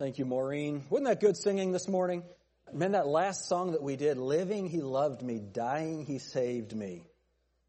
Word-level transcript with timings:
Thank 0.00 0.18
you, 0.18 0.24
Maureen. 0.24 0.84
Wasn't 0.90 1.06
that 1.06 1.20
good 1.20 1.36
singing 1.36 1.70
this 1.70 1.86
morning? 1.86 2.24
Man, 2.72 2.92
that 2.92 3.06
last 3.06 3.48
song 3.48 3.72
that 3.72 3.82
we 3.82 3.94
did, 3.94 4.18
Living, 4.18 4.68
He 4.68 4.80
loved 4.80 5.22
me. 5.22 5.38
Dying, 5.38 6.04
He 6.04 6.18
saved 6.18 6.74
me. 6.74 7.06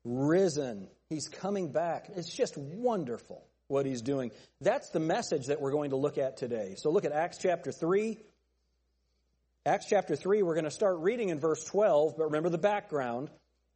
Risen, 0.04 0.88
He's 1.08 1.28
coming 1.28 1.72
back. 1.72 2.10
It's 2.16 2.36
just 2.36 2.58
wonderful 2.58 3.46
what 3.68 3.86
He's 3.86 4.02
doing. 4.02 4.32
That's 4.60 4.90
the 4.90 5.00
message 5.00 5.48
that 5.48 5.62
we're 5.62 5.72
going 5.72 5.92
to 5.92 5.98
look 5.98 6.18
at 6.18 6.38
today. 6.38 6.74
So 6.78 6.90
look 6.90 7.06
at 7.06 7.12
Acts 7.12 7.38
chapter 7.38 7.72
3. 7.72 8.18
Acts 9.68 9.86
chapter 9.88 10.16
3, 10.16 10.42
we're 10.42 10.56
going 10.56 10.66
to 10.66 10.72
start 10.72 10.98
reading 11.02 11.30
in 11.30 11.40
verse 11.40 11.64
12, 11.66 12.16
but 12.18 12.26
remember 12.26 12.50
the 12.50 12.58
background. 12.58 13.30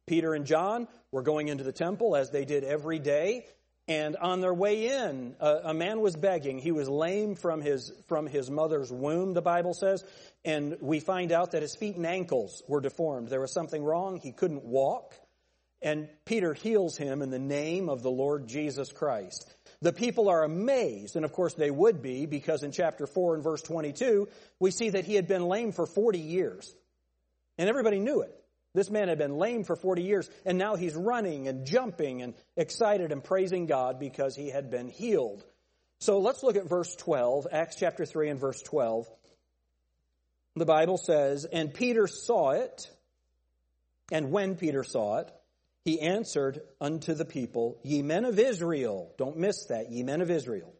Peter 0.08 0.34
and 0.34 0.44
John 0.44 0.88
were 1.12 1.22
going 1.22 1.46
into 1.46 1.62
the 1.62 1.72
temple 1.72 2.16
as 2.16 2.30
they 2.30 2.44
did 2.44 2.64
every 2.64 2.98
day. 2.98 3.46
And 3.90 4.16
on 4.18 4.40
their 4.40 4.54
way 4.54 4.86
in, 4.86 5.34
a, 5.40 5.62
a, 5.64 5.74
man 5.74 6.00
was 6.00 6.14
begging. 6.14 6.60
He 6.60 6.70
was 6.70 6.88
lame 6.88 7.34
from 7.34 7.60
his, 7.60 7.92
from 8.06 8.28
his 8.28 8.48
mother's 8.48 8.92
womb, 8.92 9.34
the 9.34 9.42
Bible 9.42 9.74
says. 9.74 10.04
And 10.44 10.76
we 10.80 11.00
find 11.00 11.32
out 11.32 11.50
that 11.50 11.62
his 11.62 11.74
feet 11.74 11.96
and 11.96 12.06
ankles 12.06 12.62
were 12.68 12.80
deformed. 12.80 13.30
There 13.30 13.40
was 13.40 13.52
something 13.52 13.82
wrong. 13.82 14.20
He 14.20 14.30
couldn't 14.30 14.64
walk. 14.64 15.16
And 15.82 16.08
Peter 16.24 16.54
heals 16.54 16.96
him 16.96 17.20
in 17.20 17.30
the 17.30 17.40
name 17.40 17.88
of 17.88 18.04
the 18.04 18.12
Lord 18.12 18.46
Jesus 18.46 18.92
Christ. 18.92 19.52
The 19.82 19.92
people 19.92 20.28
are 20.28 20.44
amazed, 20.44 21.16
and 21.16 21.24
of 21.24 21.32
course 21.32 21.54
they 21.54 21.72
would 21.72 22.00
be, 22.00 22.26
because 22.26 22.62
in 22.62 22.70
chapter 22.70 23.08
4 23.08 23.34
and 23.34 23.42
verse 23.42 23.62
22, 23.62 24.28
we 24.60 24.70
see 24.70 24.90
that 24.90 25.04
he 25.04 25.16
had 25.16 25.26
been 25.26 25.48
lame 25.48 25.72
for 25.72 25.84
40 25.84 26.20
years. 26.20 26.72
And 27.58 27.68
everybody 27.68 27.98
knew 27.98 28.20
it. 28.20 28.39
This 28.72 28.90
man 28.90 29.08
had 29.08 29.18
been 29.18 29.36
lame 29.36 29.64
for 29.64 29.74
40 29.74 30.02
years, 30.02 30.30
and 30.44 30.56
now 30.56 30.76
he's 30.76 30.94
running 30.94 31.48
and 31.48 31.66
jumping 31.66 32.22
and 32.22 32.34
excited 32.56 33.10
and 33.10 33.22
praising 33.22 33.66
God 33.66 33.98
because 33.98 34.36
he 34.36 34.48
had 34.48 34.70
been 34.70 34.88
healed. 34.88 35.44
So 35.98 36.20
let's 36.20 36.42
look 36.42 36.56
at 36.56 36.68
verse 36.68 36.94
12, 36.96 37.48
Acts 37.50 37.76
chapter 37.76 38.06
3 38.06 38.30
and 38.30 38.40
verse 38.40 38.62
12. 38.62 39.10
The 40.56 40.64
Bible 40.64 40.98
says, 40.98 41.44
And 41.44 41.74
Peter 41.74 42.06
saw 42.06 42.50
it, 42.50 42.88
and 44.12 44.30
when 44.30 44.56
Peter 44.56 44.84
saw 44.84 45.18
it, 45.18 45.30
he 45.84 46.00
answered 46.00 46.60
unto 46.80 47.14
the 47.14 47.24
people, 47.24 47.78
Ye 47.82 48.02
men 48.02 48.24
of 48.24 48.38
Israel, 48.38 49.12
don't 49.18 49.38
miss 49.38 49.66
that, 49.66 49.90
ye 49.90 50.02
men 50.02 50.20
of 50.20 50.30
Israel, 50.30 50.72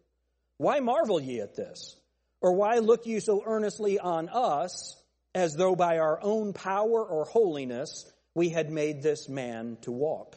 why 0.58 0.80
marvel 0.80 1.20
ye 1.20 1.40
at 1.40 1.56
this? 1.56 1.96
Or 2.40 2.52
why 2.52 2.78
look 2.78 3.06
ye 3.06 3.20
so 3.20 3.42
earnestly 3.44 3.98
on 3.98 4.28
us? 4.28 4.96
As 5.34 5.54
though 5.54 5.76
by 5.76 5.98
our 5.98 6.18
own 6.22 6.52
power 6.52 7.04
or 7.04 7.24
holiness 7.24 8.10
we 8.34 8.48
had 8.48 8.70
made 8.70 9.02
this 9.02 9.28
man 9.28 9.76
to 9.82 9.92
walk. 9.92 10.36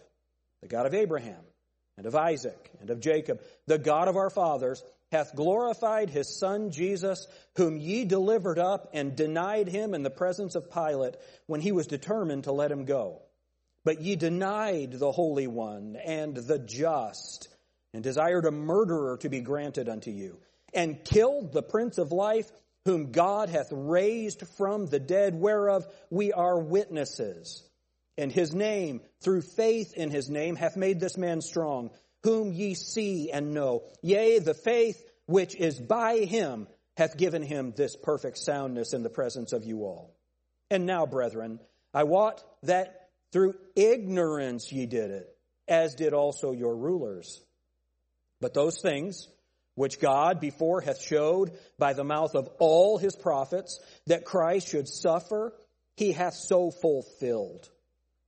The 0.62 0.68
God 0.68 0.86
of 0.86 0.94
Abraham 0.94 1.42
and 1.98 2.06
of 2.06 2.16
Isaac 2.16 2.72
and 2.80 2.90
of 2.90 3.00
Jacob, 3.00 3.42
the 3.68 3.78
God 3.78 4.08
of 4.08 4.18
our 4.18 4.30
fathers, 4.30 4.84
hath 5.12 5.36
glorified 5.36 6.10
his 6.10 6.40
son 6.40 6.72
Jesus, 6.72 7.28
whom 7.56 7.78
ye 7.78 8.04
delivered 8.04 8.58
up 8.58 8.90
and 8.94 9.16
denied 9.16 9.68
him 9.68 9.94
in 9.94 10.02
the 10.02 10.10
presence 10.10 10.56
of 10.56 10.72
Pilate 10.72 11.16
when 11.46 11.62
he 11.62 11.72
was 11.72 11.86
determined 11.86 12.46
to 12.46 12.52
let 12.52 12.72
him 12.72 12.86
go. 12.86 13.22
But 13.86 14.02
ye 14.02 14.16
denied 14.16 14.94
the 14.94 15.12
Holy 15.12 15.46
One 15.46 15.98
and 16.04 16.36
the 16.36 16.58
just, 16.58 17.48
and 17.94 18.04
desired 18.04 18.46
a 18.46 18.52
murderer 18.52 19.18
to 19.18 19.30
be 19.30 19.42
granted 19.42 19.88
unto 19.88 20.10
you, 20.10 20.40
and 20.74 21.04
killed 21.04 21.54
the 21.54 21.62
Prince 21.62 22.00
of 22.00 22.12
Life, 22.12 22.52
whom 22.86 23.12
God 23.12 23.50
hath 23.50 23.68
raised 23.72 24.46
from 24.58 24.88
the 24.88 25.00
dead, 25.00 25.36
whereof 25.36 25.86
we 26.10 26.34
are 26.34 26.60
witnesses. 26.60 27.64
And 28.18 28.32
his 28.32 28.54
name, 28.54 29.02
through 29.22 29.42
faith 29.42 29.94
in 29.94 30.12
his 30.12 30.30
name, 30.30 30.56
hath 30.56 30.76
made 30.76 31.00
this 31.00 31.18
man 31.18 31.42
strong, 31.42 31.90
whom 32.24 32.52
ye 32.52 32.74
see 32.74 33.32
and 33.32 33.54
know. 33.54 33.84
Yea, 34.02 34.40
the 34.40 34.54
faith 34.54 35.04
which 35.26 35.56
is 35.56 35.80
by 35.80 36.20
him 36.20 36.68
hath 36.98 37.18
given 37.18 37.42
him 37.42 37.74
this 37.76 37.96
perfect 37.96 38.38
soundness 38.38 38.94
in 38.94 39.04
the 39.04 39.10
presence 39.10 39.54
of 39.54 39.64
you 39.64 39.84
all. 39.84 40.16
And 40.70 40.86
now, 40.86 41.06
brethren, 41.06 41.60
I 41.94 42.04
wot 42.04 42.44
that 42.64 43.10
through 43.32 43.56
ignorance 43.76 44.72
ye 44.72 44.86
did 44.86 45.12
it, 45.12 45.28
as 45.68 45.96
did 45.96 46.14
also 46.14 46.52
your 46.52 46.76
rulers. 46.76 47.42
But 48.42 48.54
those 48.54 48.80
things 48.82 49.28
which 49.76 50.00
God 50.00 50.40
before 50.40 50.82
hath 50.82 51.02
showed 51.02 51.52
by 51.78 51.94
the 51.94 52.04
mouth 52.04 52.36
of 52.36 52.48
all 52.60 52.98
his 52.98 53.16
prophets 53.16 53.80
that 54.08 54.26
Christ 54.26 54.68
should 54.68 54.88
suffer, 54.88 55.54
he 55.96 56.12
hath 56.12 56.34
so 56.34 56.72
fulfilled. 56.72 57.70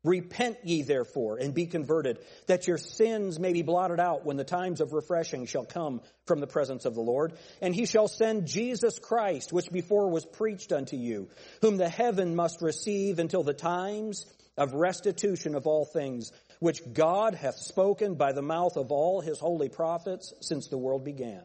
Repent 0.03 0.57
ye 0.63 0.83
therefore 0.83 1.37
and 1.37 1.55
be 1.55 1.65
converted, 1.65 2.19
that 2.45 2.67
your 2.67 2.77
sins 2.77 3.39
may 3.39 3.53
be 3.53 3.63
blotted 3.63 3.99
out 3.99 4.23
when 4.23 4.37
the 4.37 4.43
times 4.43 4.79
of 4.79 4.93
refreshing 4.93 5.47
shall 5.47 5.65
come 5.65 5.99
from 6.27 6.39
the 6.39 6.47
presence 6.47 6.85
of 6.85 6.93
the 6.93 7.01
Lord. 7.01 7.33
And 7.59 7.73
he 7.73 7.87
shall 7.87 8.07
send 8.07 8.45
Jesus 8.45 8.99
Christ, 8.99 9.51
which 9.51 9.71
before 9.71 10.11
was 10.11 10.23
preached 10.23 10.71
unto 10.71 10.95
you, 10.95 11.27
whom 11.61 11.77
the 11.77 11.89
heaven 11.89 12.35
must 12.35 12.61
receive 12.61 13.17
until 13.17 13.41
the 13.41 13.55
times 13.55 14.27
of 14.57 14.73
restitution 14.73 15.55
of 15.55 15.65
all 15.65 15.85
things, 15.85 16.31
which 16.59 16.81
God 16.93 17.35
hath 17.35 17.55
spoken 17.55 18.15
by 18.15 18.31
the 18.31 18.41
mouth 18.41 18.77
of 18.77 18.91
all 18.91 19.21
his 19.21 19.39
holy 19.39 19.69
prophets 19.69 20.33
since 20.41 20.67
the 20.67 20.77
world 20.77 21.03
began. 21.03 21.43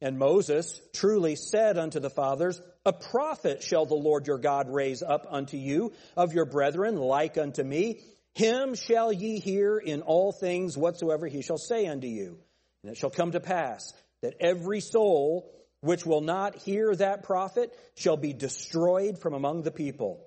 And 0.00 0.18
Moses 0.18 0.80
truly 0.92 1.36
said 1.36 1.78
unto 1.78 2.00
the 2.00 2.10
fathers, 2.10 2.60
A 2.84 2.92
prophet 2.92 3.62
shall 3.62 3.86
the 3.86 3.94
Lord 3.94 4.26
your 4.26 4.38
God 4.38 4.68
raise 4.68 5.02
up 5.02 5.26
unto 5.30 5.56
you 5.56 5.92
of 6.16 6.34
your 6.34 6.44
brethren 6.44 6.96
like 6.96 7.38
unto 7.38 7.62
me. 7.62 8.00
Him 8.34 8.74
shall 8.74 9.10
ye 9.10 9.38
hear 9.38 9.78
in 9.78 10.02
all 10.02 10.32
things 10.32 10.76
whatsoever 10.76 11.26
he 11.26 11.40
shall 11.40 11.56
say 11.56 11.86
unto 11.86 12.06
you. 12.06 12.38
And 12.82 12.92
it 12.92 12.98
shall 12.98 13.10
come 13.10 13.32
to 13.32 13.40
pass 13.40 13.94
that 14.20 14.34
every 14.40 14.80
soul 14.80 15.50
which 15.80 16.04
will 16.04 16.20
not 16.20 16.56
hear 16.56 16.94
that 16.94 17.22
prophet 17.22 17.72
shall 17.94 18.16
be 18.16 18.32
destroyed 18.34 19.18
from 19.18 19.32
among 19.32 19.62
the 19.62 19.70
people. 19.70 20.26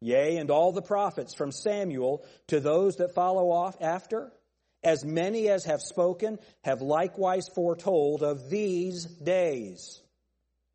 Yea, 0.00 0.38
and 0.38 0.50
all 0.50 0.72
the 0.72 0.82
prophets 0.82 1.34
from 1.34 1.52
Samuel 1.52 2.24
to 2.48 2.60
those 2.60 2.96
that 2.96 3.14
follow 3.14 3.50
off 3.50 3.76
after, 3.80 4.32
as 4.82 5.04
many 5.04 5.48
as 5.48 5.64
have 5.64 5.82
spoken, 5.82 6.38
have 6.62 6.80
likewise 6.80 7.48
foretold 7.54 8.22
of 8.22 8.48
these 8.48 9.04
days. 9.04 10.00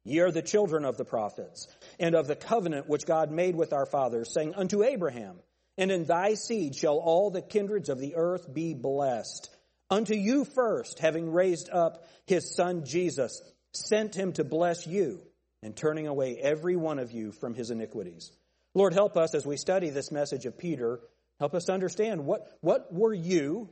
Ye 0.04 0.20
are 0.20 0.32
the 0.32 0.44
children 0.44 0.86
of 0.86 0.98
the 0.98 1.06
prophets, 1.06 1.68
and 2.00 2.14
of 2.14 2.28
the 2.28 2.36
covenant 2.36 2.88
which 2.88 3.08
God 3.08 3.32
made 3.32 3.56
with 3.56 3.74
our 3.74 3.88
fathers, 3.88 4.32
saying, 4.32 4.54
Unto 4.54 4.84
Abraham, 4.84 5.40
and 5.78 5.92
in 5.92 6.06
thy 6.06 6.36
seed 6.36 6.76
shall 6.76 6.98
all 6.98 7.32
the 7.32 7.42
kindreds 7.42 7.90
of 7.90 8.00
the 8.00 8.16
earth 8.16 8.54
be 8.54 8.76
blessed. 8.76 9.50
Unto 9.90 10.14
you 10.14 10.46
first, 10.46 11.00
having 11.00 11.32
raised 11.32 11.72
up 11.72 12.06
his 12.28 12.56
son 12.56 12.86
Jesus, 12.86 13.42
sent 13.74 14.14
him 14.14 14.34
to 14.34 14.44
bless 14.44 14.86
you, 14.86 15.22
and 15.64 15.76
turning 15.76 16.06
away 16.06 16.38
every 16.40 16.76
one 16.76 17.00
of 17.00 17.12
you 17.12 17.32
from 17.32 17.56
his 17.56 17.72
iniquities. 17.72 18.32
Lord, 18.76 18.94
help 18.94 19.16
us 19.16 19.34
as 19.34 19.46
we 19.46 19.56
study 19.56 19.90
this 19.90 20.12
message 20.12 20.46
of 20.46 20.58
Peter. 20.58 21.00
Help 21.40 21.56
us 21.56 21.70
understand 21.70 22.26
what, 22.26 22.58
what 22.60 22.94
were 22.94 23.14
you, 23.14 23.70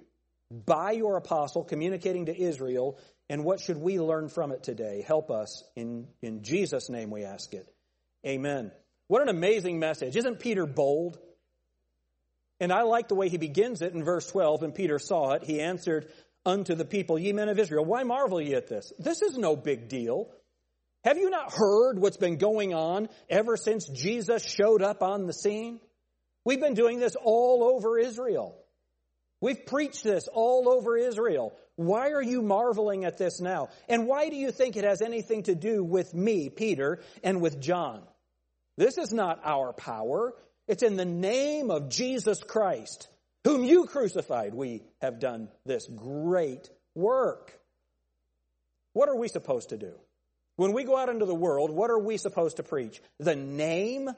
by 0.50 0.92
your 0.92 1.18
apostle, 1.18 1.64
communicating 1.64 2.28
to 2.28 2.42
Israel, 2.42 2.98
and 3.30 3.44
what 3.44 3.60
should 3.60 3.78
we 3.78 4.00
learn 4.00 4.30
from 4.30 4.52
it 4.52 4.64
today? 4.64 5.04
Help 5.06 5.30
us. 5.30 5.64
In, 5.76 6.08
in 6.22 6.42
Jesus' 6.42 6.90
name 6.90 7.12
we 7.12 7.26
ask 7.26 7.54
it. 7.54 7.68
Amen. 8.26 8.72
What 9.08 9.22
an 9.22 9.30
amazing 9.30 9.78
message. 9.78 10.16
Isn't 10.16 10.40
Peter 10.40 10.66
bold? 10.66 11.20
And 12.60 12.72
I 12.72 12.84
like 12.84 13.10
the 13.10 13.16
way 13.16 13.28
he 13.28 13.38
begins 13.38 13.82
it 13.82 13.94
in 13.94 14.04
verse 14.04 14.28
12. 14.28 14.64
And 14.64 14.76
Peter 14.76 15.00
saw 15.00 15.32
it. 15.32 15.44
He 15.44 15.60
answered 15.60 16.12
unto 16.46 16.76
the 16.76 16.86
people, 16.86 17.20
Ye 17.20 17.34
men 17.34 17.50
of 17.50 17.60
Israel, 17.60 17.84
why 17.84 18.04
marvel 18.04 18.42
ye 18.42 18.54
at 18.54 18.68
this? 18.68 18.94
This 19.00 19.22
is 19.22 19.38
no 19.38 19.56
big 19.58 19.90
deal. 19.90 20.30
Have 21.04 21.18
you 21.18 21.30
not 21.30 21.54
heard 21.54 22.00
what's 22.00 22.18
been 22.18 22.38
going 22.38 22.74
on 22.74 23.10
ever 23.30 23.58
since 23.58 23.88
Jesus 23.88 24.44
showed 24.44 24.82
up 24.82 25.04
on 25.04 25.28
the 25.28 25.34
scene? 25.34 25.80
We've 26.46 26.62
been 26.62 26.76
doing 26.76 27.00
this 27.00 27.16
all 27.22 27.64
over 27.64 28.00
Israel. 28.00 28.58
We've 29.42 29.66
preached 29.66 30.06
this 30.06 30.30
all 30.32 30.70
over 30.70 30.98
Israel. 30.98 31.54
Why 31.76 32.12
are 32.12 32.22
you 32.22 32.42
marveling 32.42 33.04
at 33.04 33.18
this 33.18 33.42
now? 33.42 33.68
And 33.90 34.08
why 34.08 34.30
do 34.30 34.38
you 34.38 34.52
think 34.52 34.78
it 34.78 34.86
has 34.86 35.02
anything 35.02 35.44
to 35.44 35.56
do 35.56 35.84
with 35.84 36.14
me, 36.14 36.50
Peter, 36.50 37.02
and 37.22 37.42
with 37.42 37.60
John? 37.60 38.04
This 38.78 38.98
is 38.98 39.12
not 39.12 39.42
our 39.44 39.74
power. 39.74 40.34
It's 40.68 40.84
in 40.84 40.96
the 40.96 41.04
name 41.04 41.72
of 41.72 41.90
Jesus 41.90 42.42
Christ, 42.42 43.10
whom 43.44 43.66
you 43.66 43.86
crucified, 43.86 44.54
we 44.54 44.84
have 45.02 45.20
done 45.20 45.50
this 45.66 45.88
great 45.88 46.70
work. 46.96 47.52
What 48.94 49.10
are 49.10 49.18
we 49.18 49.28
supposed 49.28 49.70
to 49.70 49.78
do? 49.78 49.94
When 50.56 50.74
we 50.74 50.84
go 50.84 50.98
out 50.98 51.10
into 51.10 51.26
the 51.26 51.36
world, 51.36 51.72
what 51.72 51.90
are 51.90 52.00
we 52.00 52.18
supposed 52.18 52.58
to 52.58 52.64
preach? 52.64 53.02
The 53.20 53.36
name 53.36 54.10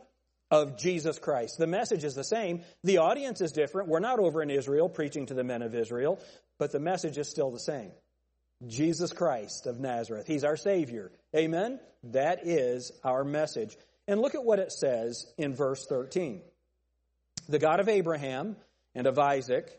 of 0.52 0.78
Jesus 0.78 1.18
Christ. 1.18 1.58
The 1.58 1.68
message 1.68 2.04
is 2.04 2.14
the 2.14 2.24
same. 2.24 2.62
The 2.84 2.98
audience 2.98 3.42
is 3.42 3.52
different. 3.52 3.90
We're 3.90 4.00
not 4.00 4.20
over 4.20 4.42
in 4.42 4.50
Israel 4.50 4.90
preaching 4.90 5.26
to 5.28 5.34
the 5.34 5.44
men 5.44 5.62
of 5.62 5.74
Israel, 5.74 6.20
but 6.58 6.72
the 6.72 6.80
message 6.80 7.18
is 7.18 7.30
still 7.30 7.52
the 7.52 7.60
same. 7.60 7.92
Jesus 8.68 9.12
Christ 9.12 9.66
of 9.66 9.80
Nazareth. 9.80 10.28
He's 10.28 10.44
our 10.44 10.58
Savior. 10.58 11.12
Amen? 11.36 11.80
That 12.12 12.46
is 12.48 12.92
our 13.04 13.24
message. 13.24 13.78
And 14.08 14.22
look 14.22 14.36
at 14.36 14.44
what 14.44 14.60
it 14.60 14.72
says 14.72 15.26
in 15.38 15.56
verse 15.56 15.86
13. 15.88 16.42
The 17.50 17.60
God 17.60 17.80
of 17.80 17.90
Abraham 17.90 18.56
and 18.94 19.08
of 19.08 19.20
Isaac, 19.20 19.70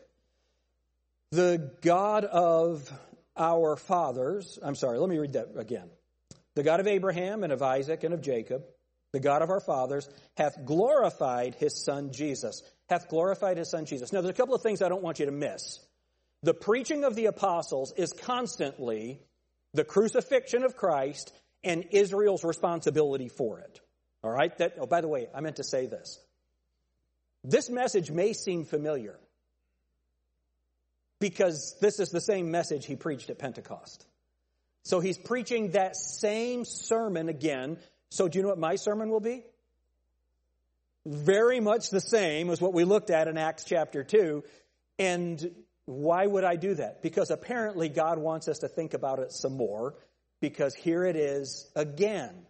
the 1.31 1.71
God 1.81 2.25
of 2.25 2.91
our 3.35 3.75
fathers, 3.75 4.59
I'm 4.61 4.75
sorry, 4.75 4.99
let 4.99 5.09
me 5.09 5.17
read 5.17 5.33
that 5.33 5.49
again 5.57 5.89
the 6.57 6.63
God 6.63 6.79
of 6.79 6.87
Abraham 6.87 7.43
and 7.43 7.53
of 7.53 7.61
Isaac 7.61 8.03
and 8.03 8.13
of 8.13 8.21
Jacob, 8.21 8.65
the 9.13 9.19
God 9.19 9.41
of 9.41 9.49
our 9.49 9.59
fathers, 9.59 10.09
hath 10.35 10.65
glorified 10.65 11.55
his 11.55 11.85
son 11.85 12.11
Jesus. 12.11 12.63
Hath 12.89 13.09
glorified 13.09 13.57
his 13.57 13.69
son 13.69 13.85
Jesus. 13.85 14.11
Now, 14.11 14.21
there's 14.21 14.33
a 14.33 14.37
couple 14.37 14.55
of 14.55 14.63
things 14.63 14.81
I 14.81 14.89
don't 14.89 15.03
want 15.03 15.19
you 15.19 15.27
to 15.27 15.31
miss. 15.31 15.79
The 16.41 16.55
preaching 16.55 17.03
of 17.03 17.15
the 17.15 17.27
apostles 17.27 17.93
is 17.95 18.11
constantly 18.11 19.21
the 19.73 19.83
crucifixion 19.83 20.63
of 20.63 20.75
Christ 20.75 21.31
and 21.63 21.85
Israel's 21.91 22.43
responsibility 22.43 23.29
for 23.29 23.59
it. 23.59 23.79
All 24.23 24.31
right? 24.31 24.57
That, 24.57 24.77
oh, 24.79 24.87
by 24.87 25.01
the 25.01 25.07
way, 25.07 25.27
I 25.33 25.41
meant 25.41 25.57
to 25.57 25.63
say 25.63 25.85
this. 25.85 26.19
This 27.43 27.69
message 27.69 28.09
may 28.09 28.33
seem 28.33 28.65
familiar 28.65 29.19
because 31.19 31.75
this 31.79 31.99
is 31.99 32.09
the 32.09 32.21
same 32.21 32.49
message 32.49 32.87
he 32.87 32.95
preached 32.95 33.29
at 33.29 33.37
Pentecost. 33.37 34.07
So 34.87 35.01
he's 35.01 35.17
preaching 35.17 35.71
that 35.71 35.97
same 35.97 36.63
sermon 36.63 37.27
again. 37.27 37.77
So 38.09 38.29
do 38.29 38.39
you 38.39 38.43
know 38.43 38.47
what 38.47 38.57
my 38.57 38.77
sermon 38.77 39.09
will 39.09 39.19
be? 39.19 39.43
Very 41.05 41.59
much 41.59 41.89
the 41.89 41.99
same 41.99 42.49
as 42.49 42.61
what 42.61 42.73
we 42.73 42.85
looked 42.85 43.09
at 43.09 43.27
in 43.27 43.37
Acts 43.37 43.65
chapter 43.65 44.05
2. 44.05 44.45
And 44.97 45.51
why 45.87 46.25
would 46.25 46.45
I 46.45 46.55
do 46.55 46.75
that? 46.75 47.01
Because 47.01 47.31
apparently 47.31 47.89
God 47.89 48.17
wants 48.17 48.47
us 48.47 48.59
to 48.59 48.69
think 48.69 48.93
about 48.93 49.19
it 49.19 49.33
some 49.33 49.57
more 49.57 49.95
because 50.39 50.73
here 50.73 51.03
it 51.03 51.17
is 51.17 51.69
again. 51.75 52.45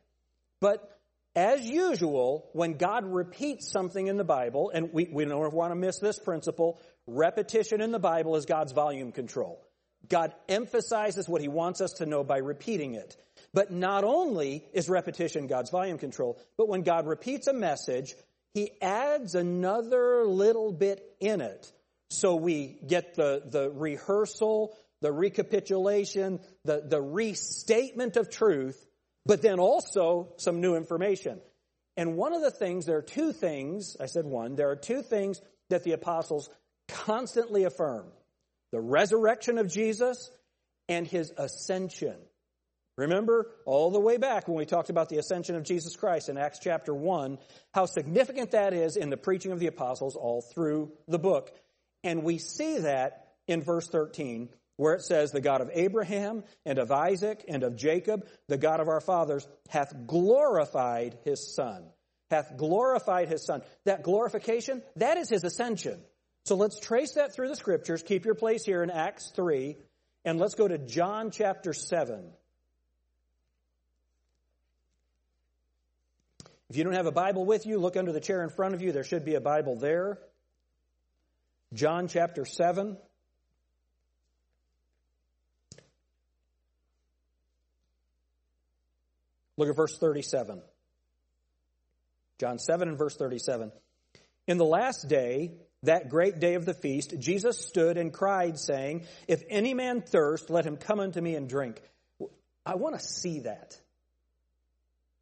But 0.61 0.87
as 1.35 1.67
usual, 1.67 2.51
when 2.53 2.73
God 2.73 3.03
repeats 3.03 3.71
something 3.71 4.05
in 4.05 4.17
the 4.17 4.23
Bible, 4.23 4.69
and 4.71 4.93
we, 4.93 5.09
we 5.11 5.25
don't 5.25 5.53
want 5.53 5.71
to 5.71 5.75
miss 5.75 5.97
this 5.97 6.19
principle, 6.19 6.79
repetition 7.07 7.81
in 7.81 7.91
the 7.91 7.97
Bible 7.97 8.35
is 8.35 8.45
God's 8.45 8.73
volume 8.73 9.11
control. 9.11 9.66
God 10.09 10.33
emphasizes 10.47 11.27
what 11.27 11.41
he 11.41 11.47
wants 11.47 11.81
us 11.81 11.93
to 11.93 12.05
know 12.05 12.23
by 12.23 12.37
repeating 12.37 12.95
it. 12.95 13.15
But 13.53 13.71
not 13.71 14.03
only 14.03 14.65
is 14.73 14.89
repetition 14.89 15.47
God's 15.47 15.69
volume 15.69 15.97
control, 15.97 16.39
but 16.57 16.67
when 16.67 16.83
God 16.83 17.07
repeats 17.07 17.47
a 17.47 17.53
message, 17.53 18.15
he 18.53 18.71
adds 18.81 19.35
another 19.35 20.25
little 20.25 20.71
bit 20.71 21.03
in 21.19 21.41
it. 21.41 21.71
So 22.09 22.35
we 22.35 22.77
get 22.87 23.15
the, 23.15 23.41
the 23.45 23.69
rehearsal, 23.69 24.75
the 25.01 25.11
recapitulation, 25.11 26.39
the, 26.63 26.81
the 26.85 27.01
restatement 27.01 28.17
of 28.17 28.29
truth, 28.29 28.83
but 29.25 29.41
then 29.41 29.59
also 29.59 30.33
some 30.37 30.61
new 30.61 30.75
information. 30.75 31.39
And 31.97 32.15
one 32.15 32.33
of 32.33 32.41
the 32.41 32.51
things, 32.51 32.85
there 32.85 32.97
are 32.97 33.01
two 33.01 33.33
things, 33.33 33.97
I 33.99 34.05
said 34.05 34.25
one, 34.25 34.55
there 34.55 34.69
are 34.69 34.75
two 34.75 35.01
things 35.01 35.41
that 35.69 35.83
the 35.83 35.91
apostles 35.93 36.49
constantly 36.87 37.65
affirm 37.65 38.05
the 38.77 38.81
resurrection 38.81 39.57
of 39.57 39.67
Jesus 39.67 40.29
and 40.87 41.07
his 41.07 41.33
ascension. 41.35 42.15
Remember 42.95 43.49
all 43.65 43.89
the 43.89 43.99
way 43.99 44.17
back 44.17 44.47
when 44.47 44.55
we 44.55 44.67
talked 44.67 44.91
about 44.91 45.09
the 45.09 45.17
ascension 45.17 45.55
of 45.55 45.63
Jesus 45.63 45.95
Christ 45.95 46.29
in 46.29 46.37
Acts 46.37 46.59
chapter 46.61 46.93
1, 46.93 47.39
how 47.73 47.87
significant 47.87 48.51
that 48.51 48.75
is 48.75 48.95
in 48.95 49.09
the 49.09 49.17
preaching 49.17 49.51
of 49.51 49.59
the 49.59 49.65
apostles 49.65 50.15
all 50.15 50.43
through 50.43 50.91
the 51.07 51.17
book. 51.17 51.49
And 52.03 52.21
we 52.21 52.37
see 52.37 52.77
that 52.77 53.29
in 53.47 53.63
verse 53.63 53.87
13 53.87 54.49
where 54.75 54.93
it 54.93 55.01
says, 55.01 55.31
The 55.31 55.41
God 55.41 55.61
of 55.61 55.71
Abraham 55.73 56.43
and 56.63 56.77
of 56.77 56.91
Isaac 56.91 57.45
and 57.47 57.63
of 57.63 57.77
Jacob, 57.77 58.27
the 58.47 58.59
God 58.59 58.79
of 58.79 58.89
our 58.89 59.01
fathers, 59.01 59.47
hath 59.69 60.05
glorified 60.05 61.17
his 61.25 61.55
Son. 61.55 61.83
Hath 62.29 62.55
glorified 62.57 63.27
his 63.27 63.43
Son. 63.43 63.63
That 63.85 64.03
glorification, 64.03 64.83
that 64.97 65.17
is 65.17 65.29
his 65.29 65.43
ascension. 65.43 65.99
So 66.47 66.55
let's 66.55 66.79
trace 66.79 67.15
that 67.15 67.35
through 67.35 67.49
the 67.49 67.57
scriptures. 67.57 68.01
Keep 68.01 68.23
your 68.23 68.33
place 68.33 68.63
here 68.63 68.81
in 68.81 68.89
Acts 68.89 69.33
3, 69.35 69.75
and 70.23 70.39
let's 70.39 70.55
go 70.55 70.65
to 70.65 70.77
John 70.77 71.29
chapter 71.29 71.73
7. 71.73 72.23
If 76.69 76.77
you 76.77 76.85
don't 76.85 76.93
have 76.93 77.05
a 77.05 77.11
Bible 77.11 77.43
with 77.43 77.65
you, 77.65 77.79
look 77.79 77.97
under 77.97 78.13
the 78.13 78.21
chair 78.21 78.43
in 78.43 78.49
front 78.49 78.75
of 78.75 78.81
you. 78.81 78.93
There 78.93 79.03
should 79.03 79.25
be 79.25 79.35
a 79.35 79.41
Bible 79.41 79.75
there. 79.75 80.19
John 81.73 82.07
chapter 82.07 82.45
7. 82.45 82.95
Look 89.57 89.67
at 89.67 89.75
verse 89.75 89.97
37. 89.97 90.61
John 92.39 92.57
7 92.57 92.87
and 92.87 92.97
verse 92.97 93.17
37. 93.17 93.73
In 94.47 94.57
the 94.57 94.63
last 94.63 95.09
day, 95.09 95.51
that 95.83 96.09
great 96.09 96.39
day 96.39 96.55
of 96.55 96.65
the 96.65 96.73
feast, 96.73 97.13
Jesus 97.19 97.59
stood 97.59 97.97
and 97.97 98.11
cried, 98.11 98.59
saying, 98.59 99.05
If 99.27 99.43
any 99.49 99.73
man 99.73 100.01
thirst, 100.01 100.49
let 100.49 100.65
him 100.65 100.77
come 100.77 100.99
unto 100.99 101.21
me 101.21 101.35
and 101.35 101.47
drink. 101.47 101.81
I 102.65 102.75
want 102.75 102.99
to 102.99 103.05
see 103.05 103.41
that. 103.41 103.79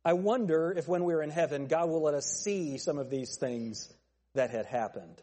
I 0.04 0.13
wonder 0.13 0.74
if 0.75 0.88
when 0.88 1.04
we're 1.04 1.22
in 1.22 1.31
heaven, 1.31 1.66
God 1.66 1.90
will 1.90 2.04
let 2.04 2.13
us 2.13 2.25
see 2.44 2.78
some 2.78 2.98
of 2.98 3.10
these 3.10 3.38
things 3.38 3.92
that 4.36 4.52
had 4.52 4.66
happened. 4.66 5.22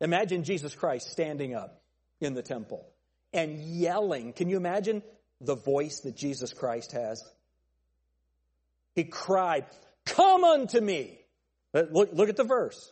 Imagine 0.00 0.44
Jesus 0.44 0.74
Christ 0.74 1.10
standing 1.10 1.54
up 1.54 1.82
in 2.20 2.34
the 2.34 2.42
temple 2.42 2.86
and 3.32 3.58
yelling. 3.58 4.32
Can 4.32 4.48
you 4.48 4.56
imagine 4.56 5.02
the 5.40 5.56
voice 5.56 6.00
that 6.00 6.16
Jesus 6.16 6.52
Christ 6.52 6.92
has? 6.92 7.24
He 8.94 9.04
cried, 9.04 9.66
Come 10.06 10.44
unto 10.44 10.80
me. 10.80 11.18
Look, 11.72 12.10
look 12.12 12.28
at 12.28 12.36
the 12.36 12.44
verse. 12.44 12.90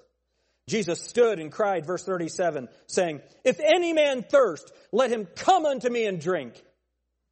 Jesus 0.69 1.01
stood 1.01 1.39
and 1.39 1.51
cried, 1.51 1.87
verse 1.87 2.05
37, 2.05 2.69
saying, 2.87 3.21
If 3.45 3.59
any 3.61 3.93
man 3.93 4.23
thirst, 4.23 4.71
let 4.93 5.11
him 5.11 5.27
come 5.35 5.67
unto 5.67 5.89
me 5.89 6.07
and 6.07 6.21
drink. 6.21 6.63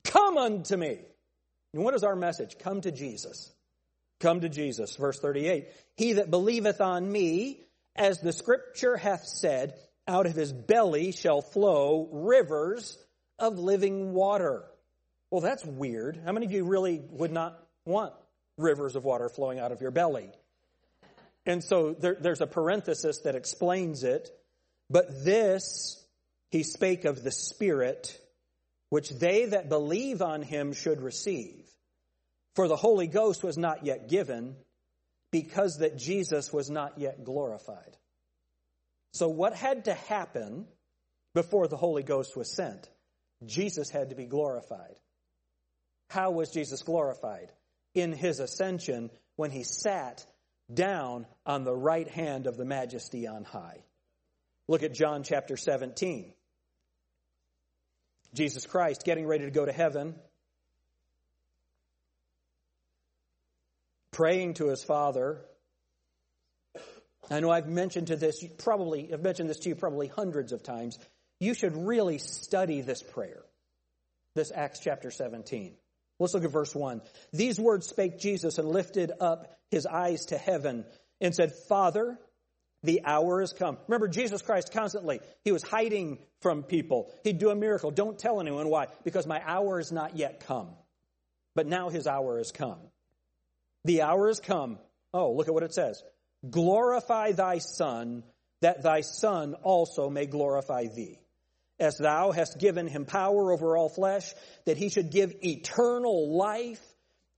Come 0.04 0.38
unto 0.38 0.76
me. 0.76 0.98
And 1.72 1.84
what 1.84 1.94
is 1.94 2.02
our 2.02 2.16
message? 2.16 2.58
Come 2.58 2.80
to 2.80 2.90
Jesus. 2.90 3.52
Come 4.20 4.40
to 4.40 4.48
Jesus. 4.48 4.96
Verse 4.96 5.20
38. 5.20 5.68
He 5.96 6.14
that 6.14 6.30
believeth 6.30 6.80
on 6.80 7.10
me, 7.10 7.60
as 7.94 8.18
the 8.18 8.32
scripture 8.32 8.96
hath 8.96 9.24
said, 9.24 9.74
out 10.08 10.26
of 10.26 10.34
his 10.34 10.52
belly 10.52 11.12
shall 11.12 11.42
flow 11.42 12.08
rivers 12.10 12.98
of 13.38 13.58
living 13.58 14.12
water. 14.12 14.64
Well, 15.30 15.40
that's 15.40 15.64
weird. 15.64 16.20
How 16.24 16.32
many 16.32 16.46
of 16.46 16.52
you 16.52 16.64
really 16.64 17.02
would 17.10 17.32
not 17.32 17.60
want 17.84 18.12
rivers 18.58 18.96
of 18.96 19.04
water 19.04 19.28
flowing 19.28 19.58
out 19.58 19.72
of 19.72 19.80
your 19.80 19.90
belly. 19.90 20.30
And 21.46 21.62
so 21.62 21.92
there, 21.92 22.16
there's 22.20 22.40
a 22.40 22.46
parenthesis 22.46 23.20
that 23.20 23.34
explains 23.36 24.02
it. 24.04 24.30
But 24.90 25.24
this 25.24 26.04
he 26.50 26.62
spake 26.62 27.04
of 27.04 27.22
the 27.22 27.32
Spirit, 27.32 28.20
which 28.90 29.10
they 29.10 29.46
that 29.46 29.68
believe 29.68 30.22
on 30.22 30.42
him 30.42 30.72
should 30.72 31.00
receive. 31.00 31.64
For 32.54 32.68
the 32.68 32.76
Holy 32.76 33.06
Ghost 33.06 33.42
was 33.42 33.56
not 33.58 33.84
yet 33.84 34.08
given, 34.08 34.56
because 35.30 35.78
that 35.78 35.98
Jesus 35.98 36.52
was 36.52 36.70
not 36.70 36.98
yet 36.98 37.24
glorified. 37.24 37.96
So, 39.12 39.28
what 39.28 39.54
had 39.54 39.86
to 39.86 39.94
happen 39.94 40.66
before 41.34 41.68
the 41.68 41.76
Holy 41.76 42.02
Ghost 42.02 42.36
was 42.36 42.54
sent? 42.54 42.88
Jesus 43.44 43.90
had 43.90 44.10
to 44.10 44.16
be 44.16 44.26
glorified. 44.26 44.96
How 46.08 46.30
was 46.30 46.50
Jesus 46.50 46.82
glorified? 46.82 47.50
in 47.96 48.12
his 48.12 48.40
ascension 48.40 49.10
when 49.36 49.50
he 49.50 49.64
sat 49.64 50.24
down 50.72 51.26
on 51.44 51.64
the 51.64 51.74
right 51.74 52.08
hand 52.08 52.46
of 52.46 52.56
the 52.56 52.64
majesty 52.64 53.26
on 53.26 53.44
high. 53.44 53.84
Look 54.68 54.82
at 54.82 54.94
John 54.94 55.22
chapter 55.22 55.56
17. 55.56 56.32
Jesus 58.34 58.66
Christ 58.66 59.04
getting 59.04 59.26
ready 59.26 59.44
to 59.44 59.50
go 59.50 59.64
to 59.64 59.72
heaven, 59.72 60.14
praying 64.10 64.54
to 64.54 64.68
his 64.68 64.82
Father. 64.82 65.40
I 67.30 67.40
know 67.40 67.50
I've 67.50 67.68
mentioned 67.68 68.08
to 68.08 68.16
this 68.16 68.44
probably 68.58 69.12
I've 69.12 69.22
mentioned 69.22 69.48
this 69.48 69.60
to 69.60 69.70
you 69.70 69.74
probably 69.74 70.08
hundreds 70.08 70.52
of 70.52 70.62
times. 70.62 70.98
You 71.40 71.54
should 71.54 71.76
really 71.76 72.18
study 72.18 72.80
this 72.80 73.02
prayer. 73.02 73.42
This 74.34 74.52
Acts 74.54 74.80
chapter 74.80 75.10
17. 75.10 75.76
Let's 76.18 76.34
look 76.34 76.44
at 76.44 76.50
verse 76.50 76.74
1. 76.74 77.02
These 77.32 77.60
words 77.60 77.86
spake 77.86 78.18
Jesus 78.18 78.58
and 78.58 78.68
lifted 78.68 79.12
up 79.20 79.52
his 79.70 79.86
eyes 79.86 80.26
to 80.26 80.38
heaven 80.38 80.84
and 81.20 81.34
said, 81.34 81.52
Father, 81.68 82.18
the 82.82 83.02
hour 83.04 83.42
is 83.42 83.52
come. 83.52 83.76
Remember, 83.86 84.08
Jesus 84.08 84.42
Christ 84.42 84.72
constantly, 84.72 85.20
he 85.44 85.52
was 85.52 85.62
hiding 85.62 86.18
from 86.40 86.62
people. 86.62 87.12
He'd 87.24 87.38
do 87.38 87.50
a 87.50 87.56
miracle. 87.56 87.90
Don't 87.90 88.18
tell 88.18 88.40
anyone 88.40 88.68
why. 88.68 88.86
Because 89.04 89.26
my 89.26 89.42
hour 89.44 89.78
is 89.78 89.92
not 89.92 90.16
yet 90.16 90.46
come. 90.46 90.68
But 91.54 91.66
now 91.66 91.88
his 91.88 92.06
hour 92.06 92.38
has 92.38 92.52
come. 92.52 92.78
The 93.84 94.02
hour 94.02 94.28
has 94.28 94.40
come. 94.40 94.78
Oh, 95.12 95.32
look 95.32 95.48
at 95.48 95.54
what 95.54 95.62
it 95.62 95.74
says. 95.74 96.02
Glorify 96.48 97.32
thy 97.32 97.58
Son, 97.58 98.22
that 98.62 98.82
thy 98.82 99.00
Son 99.00 99.54
also 99.54 100.08
may 100.08 100.26
glorify 100.26 100.86
thee 100.86 101.18
as 101.78 101.98
thou 101.98 102.32
hast 102.32 102.58
given 102.58 102.86
him 102.86 103.04
power 103.04 103.52
over 103.52 103.76
all 103.76 103.88
flesh, 103.88 104.32
that 104.64 104.76
he 104.76 104.88
should 104.88 105.10
give 105.10 105.34
eternal 105.44 106.36
life 106.36 106.82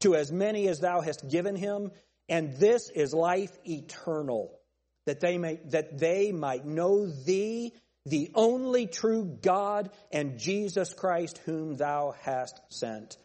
to 0.00 0.14
as 0.14 0.30
many 0.30 0.68
as 0.68 0.80
thou 0.80 1.00
hast 1.00 1.28
given 1.28 1.56
him. 1.56 1.90
And 2.28 2.56
this 2.56 2.90
is 2.90 3.14
life 3.14 3.56
eternal, 3.66 4.52
that 5.06 5.20
they 5.20 5.38
may, 5.38 5.60
that 5.66 5.98
they 5.98 6.30
might 6.30 6.66
know 6.66 7.06
thee, 7.06 7.72
the 8.06 8.30
only 8.34 8.86
true 8.86 9.38
God, 9.42 9.90
and 10.12 10.38
Jesus 10.38 10.94
Christ 10.94 11.38
whom 11.44 11.76
thou 11.76 12.14
hast 12.22 12.60
sent. 12.68 13.16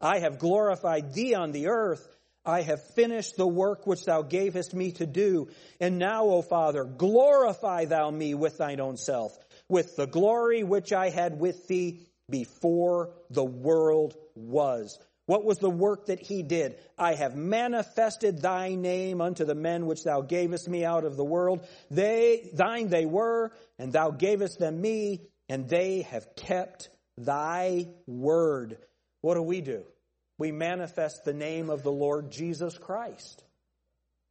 I 0.00 0.20
have 0.20 0.38
glorified 0.38 1.14
thee 1.14 1.34
on 1.34 1.52
the 1.52 1.68
earth. 1.68 2.06
I 2.44 2.62
have 2.62 2.82
finished 2.94 3.36
the 3.36 3.46
work 3.46 3.86
which 3.86 4.04
thou 4.04 4.22
gavest 4.22 4.74
me 4.74 4.92
to 4.92 5.06
do. 5.06 5.48
And 5.80 5.98
now, 5.98 6.24
O 6.24 6.42
Father, 6.42 6.84
glorify 6.84 7.84
thou 7.84 8.10
me 8.10 8.34
with 8.34 8.58
thine 8.58 8.80
own 8.80 8.96
self, 8.96 9.36
with 9.68 9.96
the 9.96 10.06
glory 10.06 10.62
which 10.62 10.92
I 10.92 11.10
had 11.10 11.38
with 11.38 11.66
thee 11.68 12.06
before 12.30 13.10
the 13.30 13.44
world 13.44 14.14
was. 14.34 14.98
What 15.26 15.44
was 15.44 15.58
the 15.58 15.68
work 15.68 16.06
that 16.06 16.20
he 16.20 16.42
did? 16.42 16.78
I 16.96 17.14
have 17.14 17.36
manifested 17.36 18.40
thy 18.40 18.74
name 18.74 19.20
unto 19.20 19.44
the 19.44 19.54
men 19.54 19.84
which 19.84 20.02
thou 20.02 20.22
gavest 20.22 20.66
me 20.68 20.86
out 20.86 21.04
of 21.04 21.16
the 21.16 21.24
world. 21.24 21.66
They, 21.90 22.48
thine 22.54 22.88
they 22.88 23.04
were, 23.04 23.52
and 23.78 23.92
thou 23.92 24.10
gavest 24.10 24.58
them 24.58 24.80
me, 24.80 25.20
and 25.50 25.68
they 25.68 26.02
have 26.02 26.34
kept 26.34 26.88
thy 27.18 27.88
word. 28.06 28.78
What 29.20 29.34
do 29.34 29.42
we 29.42 29.60
do? 29.60 29.84
We 30.38 30.50
manifest 30.50 31.24
the 31.24 31.34
name 31.34 31.68
of 31.68 31.82
the 31.82 31.92
Lord 31.92 32.30
Jesus 32.30 32.78
Christ. 32.78 33.44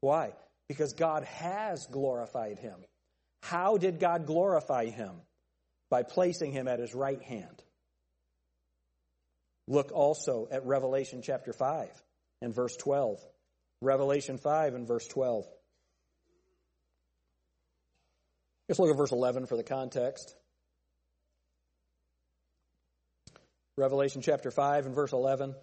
Why? 0.01 0.33
Because 0.67 0.93
God 0.93 1.25
has 1.25 1.85
glorified 1.85 2.57
him. 2.57 2.75
How 3.43 3.77
did 3.77 3.99
God 3.99 4.25
glorify 4.25 4.85
him? 4.85 5.11
By 5.89 6.03
placing 6.03 6.51
him 6.51 6.67
at 6.67 6.79
his 6.79 6.93
right 6.93 7.21
hand. 7.21 7.63
Look 9.67 9.91
also 9.93 10.47
at 10.51 10.65
Revelation 10.65 11.21
chapter 11.21 11.53
5 11.53 11.89
and 12.41 12.53
verse 12.53 12.75
12. 12.77 13.19
Revelation 13.81 14.37
5 14.37 14.75
and 14.75 14.87
verse 14.87 15.07
12. 15.07 15.45
Let's 18.67 18.79
look 18.79 18.89
at 18.89 18.97
verse 18.97 19.11
11 19.11 19.45
for 19.45 19.55
the 19.55 19.63
context. 19.63 20.35
Revelation 23.77 24.21
chapter 24.21 24.51
5 24.51 24.87
and 24.87 24.95
verse 24.95 25.13
11. 25.13 25.53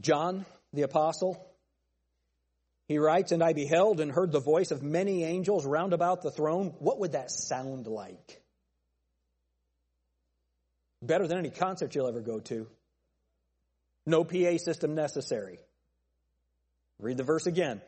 John, 0.00 0.46
the 0.72 0.82
apostle, 0.82 1.44
he 2.88 2.96
writes, 2.98 3.32
And 3.32 3.42
I 3.42 3.52
beheld 3.52 4.00
and 4.00 4.10
heard 4.10 4.32
the 4.32 4.40
voice 4.40 4.70
of 4.70 4.82
many 4.82 5.22
angels 5.22 5.66
round 5.66 5.92
about 5.92 6.22
the 6.22 6.30
throne. 6.30 6.74
What 6.78 6.98
would 7.00 7.12
that 7.12 7.30
sound 7.30 7.86
like? 7.86 8.42
Better 11.02 11.28
than 11.28 11.38
any 11.38 11.50
concert 11.50 11.94
you'll 11.94 12.08
ever 12.08 12.22
go 12.22 12.40
to. 12.40 12.66
No 14.06 14.24
PA 14.24 14.56
system 14.56 14.94
necessary. 14.94 15.58
Read 16.98 17.18
the 17.18 17.24
verse 17.24 17.46
again. 17.46 17.82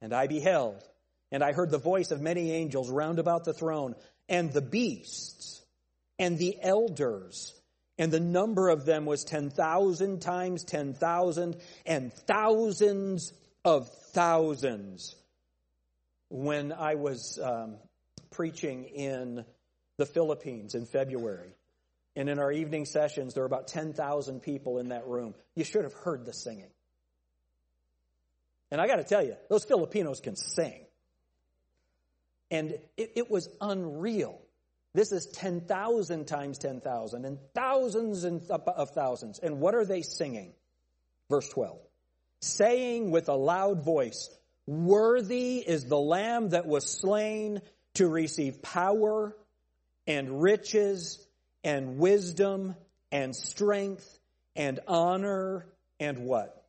And 0.00 0.12
I 0.12 0.26
beheld, 0.26 0.82
and 1.30 1.42
I 1.42 1.52
heard 1.52 1.70
the 1.70 1.78
voice 1.78 2.10
of 2.10 2.20
many 2.20 2.52
angels 2.52 2.90
round 2.90 3.18
about 3.18 3.44
the 3.44 3.52
throne, 3.52 3.94
and 4.28 4.52
the 4.52 4.62
beasts, 4.62 5.62
and 6.18 6.38
the 6.38 6.58
elders, 6.60 7.54
and 7.98 8.12
the 8.12 8.20
number 8.20 8.68
of 8.68 8.84
them 8.84 9.06
was 9.06 9.24
10,000 9.24 10.20
times 10.20 10.64
10,000, 10.64 11.56
and 11.86 12.12
thousands 12.12 13.32
of 13.64 13.88
thousands. 14.16 15.14
When 16.30 16.72
I 16.72 16.94
was 16.94 17.38
um, 17.38 17.76
preaching 18.30 18.84
in 18.84 19.44
the 19.98 20.06
Philippines 20.06 20.74
in 20.74 20.86
February, 20.86 21.54
and 22.16 22.30
in 22.30 22.38
our 22.38 22.50
evening 22.50 22.86
sessions, 22.86 23.34
there 23.34 23.42
were 23.42 23.46
about 23.46 23.68
10,000 23.68 24.40
people 24.40 24.78
in 24.78 24.88
that 24.88 25.06
room. 25.06 25.34
You 25.54 25.64
should 25.64 25.84
have 25.84 25.92
heard 25.92 26.24
the 26.24 26.32
singing. 26.32 26.70
And 28.70 28.80
I 28.80 28.86
got 28.86 28.96
to 28.96 29.04
tell 29.04 29.22
you, 29.22 29.36
those 29.50 29.64
Filipinos 29.64 30.20
can 30.20 30.34
sing. 30.34 30.86
And 32.50 32.72
it, 32.96 33.12
it 33.16 33.30
was 33.30 33.50
unreal. 33.60 34.40
This 34.94 35.12
is 35.12 35.26
10,000 35.26 36.26
times 36.26 36.56
10,000 36.56 37.24
and 37.26 37.38
thousands 37.54 38.24
of 38.24 38.90
thousands. 38.94 39.40
And 39.40 39.60
what 39.60 39.74
are 39.74 39.84
they 39.84 40.00
singing? 40.00 40.54
Verse 41.28 41.48
12. 41.50 41.85
Saying 42.46 43.10
with 43.10 43.28
a 43.28 43.34
loud 43.34 43.84
voice, 43.84 44.30
Worthy 44.66 45.58
is 45.58 45.84
the 45.84 45.98
Lamb 45.98 46.50
that 46.50 46.66
was 46.66 46.88
slain 46.88 47.60
to 47.94 48.06
receive 48.08 48.62
power 48.62 49.36
and 50.06 50.40
riches 50.40 51.18
and 51.64 51.98
wisdom 51.98 52.76
and 53.10 53.34
strength 53.34 54.18
and 54.54 54.78
honor 54.86 55.66
and 55.98 56.20
what? 56.20 56.64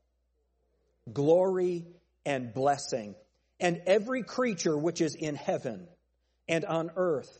Glory 1.14 1.86
and 2.26 2.54
blessing. 2.54 3.16
And 3.60 3.82
every 3.86 4.24
creature 4.24 4.78
which 4.78 5.00
is 5.00 5.14
in 5.14 5.36
heaven 5.36 5.88
and 6.48 6.66
on 6.66 6.92
earth 6.96 7.32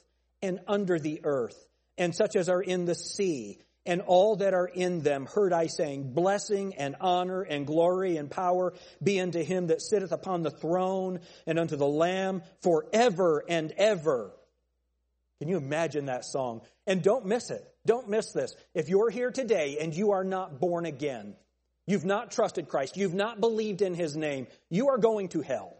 and 0.44 0.60
under 0.68 1.00
the 1.00 1.22
earth 1.24 1.68
and 1.98 2.14
such 2.16 2.36
as 2.36 2.50
are 2.50 2.62
in 2.62 2.86
the 2.86 2.96
sea 2.96 3.60
and 3.88 4.02
all 4.02 4.36
that 4.36 4.54
are 4.54 4.68
in 4.68 5.02
them 5.02 5.26
heard 5.26 5.54
I 5.54 5.68
saying, 5.68 6.14
blessing 6.14 6.76
and 6.76 6.98
honor 7.00 7.42
and 7.42 7.66
glory 7.66 8.18
and 8.18 8.30
power 8.30 8.74
be 9.02 9.20
unto 9.20 9.42
him 9.42 9.68
that 9.68 9.82
sitteth 9.82 10.12
upon 10.12 10.44
the 10.44 10.52
throne 10.52 11.22
and 11.48 11.58
unto 11.58 11.78
the 11.78 11.88
Lamb 11.88 12.44
forever 12.62 13.44
and 13.48 13.72
ever. 13.78 14.32
Can 15.40 15.48
you 15.48 15.58
imagine 15.58 16.06
that 16.06 16.26
song? 16.26 16.62
And 16.86 17.02
don't 17.02 17.26
miss 17.26 17.50
it. 17.50 17.64
Don't 17.86 18.10
miss 18.10 18.34
this. 18.34 18.54
If 18.74 18.90
you're 18.90 19.10
here 19.10 19.32
today 19.32 19.78
and 19.80 19.96
you 19.96 20.12
are 20.12 20.24
not 20.24 20.60
born 20.60 20.86
again, 20.86 21.36
you've 21.86 22.06
not 22.06 22.32
trusted 22.32 22.68
Christ, 22.68 22.98
you've 22.98 23.14
not 23.14 23.40
believed 23.40 23.82
in 23.82 23.94
His 23.94 24.18
name, 24.18 24.48
you 24.70 24.90
are 24.90 24.98
going 24.98 25.30
to 25.30 25.42
hell. 25.42 25.74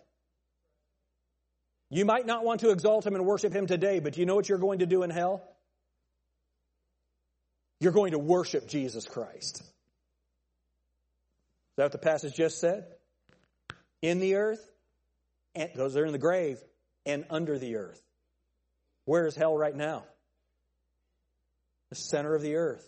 You 1.90 2.06
might 2.06 2.26
not 2.26 2.46
want 2.46 2.62
to 2.62 2.70
exalt 2.72 3.06
Him 3.06 3.16
and 3.16 3.26
worship 3.26 3.54
Him 3.54 3.68
today, 3.68 4.00
but 4.00 4.14
do 4.14 4.22
you 4.22 4.26
know 4.26 4.36
what 4.36 4.48
you're 4.48 4.58
going 4.58 4.80
to 4.80 4.86
do 4.86 5.04
in 5.04 5.10
hell? 5.10 5.44
You're 7.80 7.92
going 7.92 8.12
to 8.12 8.20
worship 8.20 8.68
Jesus 8.68 9.06
Christ. 9.06 9.62
Is 9.62 9.64
that 11.78 11.84
what 11.84 11.92
the 11.92 11.98
passage 12.00 12.34
just 12.36 12.60
said? 12.60 12.86
In 14.02 14.20
the 14.20 14.36
earth, 14.36 14.68
and 15.54 15.70
those 15.76 15.96
are 15.96 16.06
in 16.06 16.12
the 16.12 16.18
grave, 16.18 16.60
and 17.06 17.26
under 17.30 17.58
the 17.60 17.76
earth. 17.76 18.02
Where 19.06 19.28
is 19.28 19.36
hell 19.36 19.58
right 19.58 19.76
now? 19.76 20.04
The 21.90 21.96
center 21.96 22.36
of 22.36 22.42
the 22.42 22.56
earth. 22.56 22.88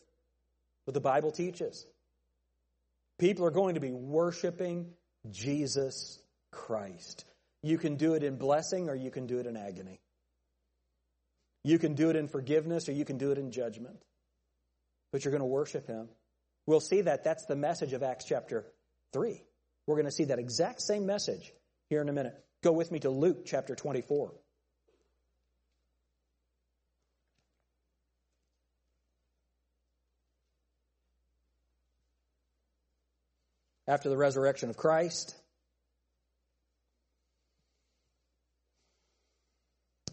What 0.85 0.93
the 0.93 0.99
Bible 0.99 1.31
teaches. 1.31 1.85
People 3.19 3.45
are 3.45 3.51
going 3.51 3.75
to 3.75 3.81
be 3.81 3.91
worshiping 3.91 4.87
Jesus 5.29 6.19
Christ. 6.51 7.25
You 7.61 7.77
can 7.77 7.95
do 7.95 8.13
it 8.15 8.23
in 8.23 8.37
blessing 8.37 8.89
or 8.89 8.95
you 8.95 9.11
can 9.11 9.27
do 9.27 9.39
it 9.39 9.45
in 9.45 9.55
agony. 9.55 9.99
You 11.63 11.77
can 11.77 11.93
do 11.93 12.09
it 12.09 12.15
in 12.15 12.27
forgiveness 12.27 12.89
or 12.89 12.93
you 12.93 13.05
can 13.05 13.17
do 13.17 13.31
it 13.31 13.37
in 13.37 13.51
judgment. 13.51 14.01
But 15.11 15.25
you're 15.25 15.31
going 15.31 15.41
to 15.41 15.45
worship 15.45 15.87
Him. 15.87 16.09
We'll 16.65 16.79
see 16.79 17.01
that 17.01 17.23
that's 17.23 17.45
the 17.45 17.55
message 17.55 17.93
of 17.93 18.03
Acts 18.03 18.25
chapter 18.25 18.65
3. 19.13 19.41
We're 19.87 19.95
going 19.95 20.05
to 20.05 20.11
see 20.11 20.25
that 20.25 20.39
exact 20.39 20.81
same 20.81 21.05
message 21.05 21.51
here 21.89 22.01
in 22.01 22.09
a 22.09 22.13
minute. 22.13 22.33
Go 22.61 22.71
with 22.71 22.91
me 22.91 22.99
to 22.99 23.09
Luke 23.09 23.45
chapter 23.45 23.75
24. 23.75 24.31
after 33.89 34.07
the 34.07 34.15
resurrection 34.15 34.69
of 34.69 34.77
Christ. 34.77 35.35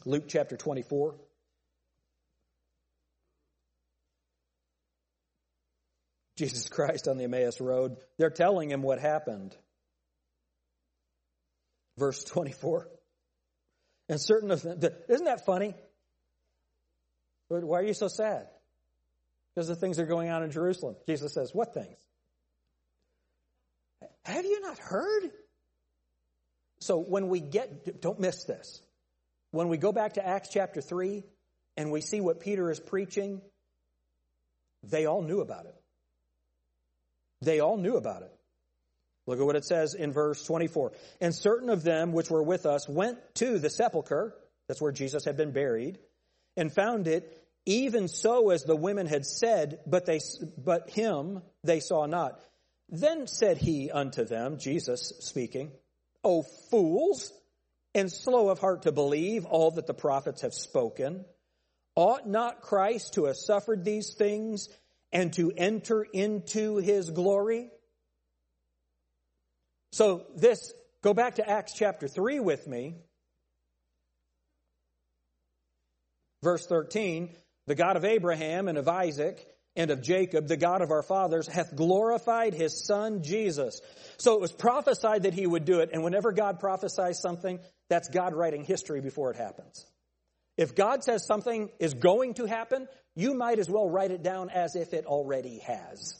Luke 0.06 0.24
chapter 0.28 0.56
24. 0.56 1.14
Jesus 6.36 6.68
Christ 6.68 7.08
on 7.08 7.16
the 7.16 7.24
Emmaus 7.24 7.60
Road. 7.60 7.96
They're 8.18 8.30
telling 8.30 8.70
him 8.70 8.82
what 8.82 8.98
happened. 8.98 9.56
Verse 11.96 12.22
24. 12.24 12.88
And 14.08 14.20
certain 14.20 14.50
of 14.50 14.62
them, 14.62 14.78
isn't 15.08 15.24
that 15.24 15.46
funny? 15.46 15.74
Why 17.48 17.80
are 17.80 17.84
you 17.84 17.94
so 17.94 18.08
sad? 18.08 18.48
Because 19.54 19.68
the 19.68 19.76
things 19.76 19.98
are 19.98 20.06
going 20.06 20.28
on 20.28 20.42
in 20.42 20.50
Jerusalem. 20.50 20.96
Jesus 21.06 21.32
says, 21.32 21.50
What 21.54 21.72
things? 21.72 21.96
Have 24.24 24.44
you 24.44 24.60
not 24.60 24.78
heard? 24.78 25.30
So 26.80 26.98
when 26.98 27.28
we 27.28 27.40
get, 27.40 28.02
don't 28.02 28.20
miss 28.20 28.44
this. 28.44 28.82
When 29.52 29.68
we 29.68 29.78
go 29.78 29.92
back 29.92 30.14
to 30.14 30.26
Acts 30.26 30.50
chapter 30.52 30.80
3 30.80 31.24
and 31.76 31.90
we 31.90 32.00
see 32.00 32.20
what 32.20 32.40
Peter 32.40 32.70
is 32.70 32.78
preaching, 32.78 33.40
they 34.82 35.06
all 35.06 35.22
knew 35.22 35.40
about 35.40 35.66
it. 35.66 35.74
They 37.42 37.60
all 37.60 37.76
knew 37.76 37.96
about 37.96 38.22
it. 38.22 38.32
Look 39.26 39.40
at 39.40 39.46
what 39.46 39.56
it 39.56 39.64
says 39.64 39.94
in 39.94 40.12
verse 40.12 40.44
24. 40.44 40.92
And 41.20 41.34
certain 41.34 41.68
of 41.68 41.82
them 41.82 42.12
which 42.12 42.30
were 42.30 42.42
with 42.42 42.64
us 42.64 42.88
went 42.88 43.18
to 43.36 43.58
the 43.58 43.70
sepulchre, 43.70 44.34
that's 44.68 44.80
where 44.80 44.92
Jesus 44.92 45.24
had 45.24 45.36
been 45.36 45.50
buried, 45.50 45.98
and 46.56 46.72
found 46.72 47.08
it 47.08 47.42
even 47.66 48.06
so 48.06 48.50
as 48.50 48.62
the 48.62 48.76
women 48.76 49.06
had 49.06 49.26
said, 49.26 49.80
but 49.86 50.06
they, 50.06 50.20
but 50.56 50.88
him 50.90 51.42
they 51.64 51.80
saw 51.80 52.06
not. 52.06 52.40
Then 52.88 53.26
said 53.26 53.58
he 53.58 53.90
unto 53.90 54.24
them, 54.24 54.58
Jesus 54.58 55.12
speaking, 55.18 55.72
O 56.22 56.42
fools, 56.70 57.32
and 57.94 58.12
slow 58.12 58.50
of 58.50 58.60
heart 58.60 58.82
to 58.82 58.92
believe 58.92 59.46
all 59.46 59.72
that 59.72 59.86
the 59.86 59.94
prophets 59.94 60.42
have 60.42 60.54
spoken, 60.54 61.24
ought 61.96 62.28
not 62.28 62.60
Christ 62.60 63.14
to 63.14 63.24
have 63.24 63.36
suffered 63.36 63.84
these 63.84 64.14
things 64.14 64.68
and 65.12 65.32
to 65.34 65.52
enter 65.56 66.02
into 66.02 66.76
his 66.76 67.10
glory. 67.10 67.70
So 69.92 70.26
this, 70.36 70.72
go 71.02 71.14
back 71.14 71.36
to 71.36 71.48
Acts 71.48 71.72
chapter 71.74 72.08
3 72.08 72.40
with 72.40 72.66
me. 72.66 72.96
Verse 76.42 76.66
13, 76.66 77.30
the 77.66 77.74
God 77.74 77.96
of 77.96 78.04
Abraham 78.04 78.68
and 78.68 78.78
of 78.78 78.88
Isaac 78.88 79.44
and 79.74 79.90
of 79.90 80.02
Jacob, 80.02 80.48
the 80.48 80.56
God 80.56 80.82
of 80.82 80.90
our 80.90 81.02
fathers, 81.02 81.46
hath 81.46 81.74
glorified 81.74 82.54
his 82.54 82.84
son 82.86 83.22
Jesus. 83.22 83.80
So 84.18 84.34
it 84.34 84.40
was 84.40 84.52
prophesied 84.52 85.24
that 85.24 85.34
he 85.34 85.46
would 85.46 85.64
do 85.64 85.80
it, 85.80 85.90
and 85.92 86.02
whenever 86.04 86.32
God 86.32 86.60
prophesies 86.60 87.20
something, 87.20 87.58
that's 87.88 88.08
God 88.08 88.34
writing 88.34 88.64
history 88.64 89.00
before 89.00 89.30
it 89.30 89.36
happens. 89.36 89.84
If 90.56 90.74
God 90.74 91.04
says 91.04 91.26
something 91.26 91.70
is 91.78 91.94
going 91.94 92.34
to 92.34 92.46
happen, 92.46 92.88
you 93.14 93.34
might 93.34 93.58
as 93.58 93.68
well 93.68 93.88
write 93.88 94.10
it 94.10 94.22
down 94.22 94.50
as 94.50 94.74
if 94.76 94.94
it 94.94 95.06
already 95.06 95.58
has. 95.58 96.16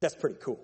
That's 0.00 0.14
pretty 0.14 0.38
cool. 0.40 0.60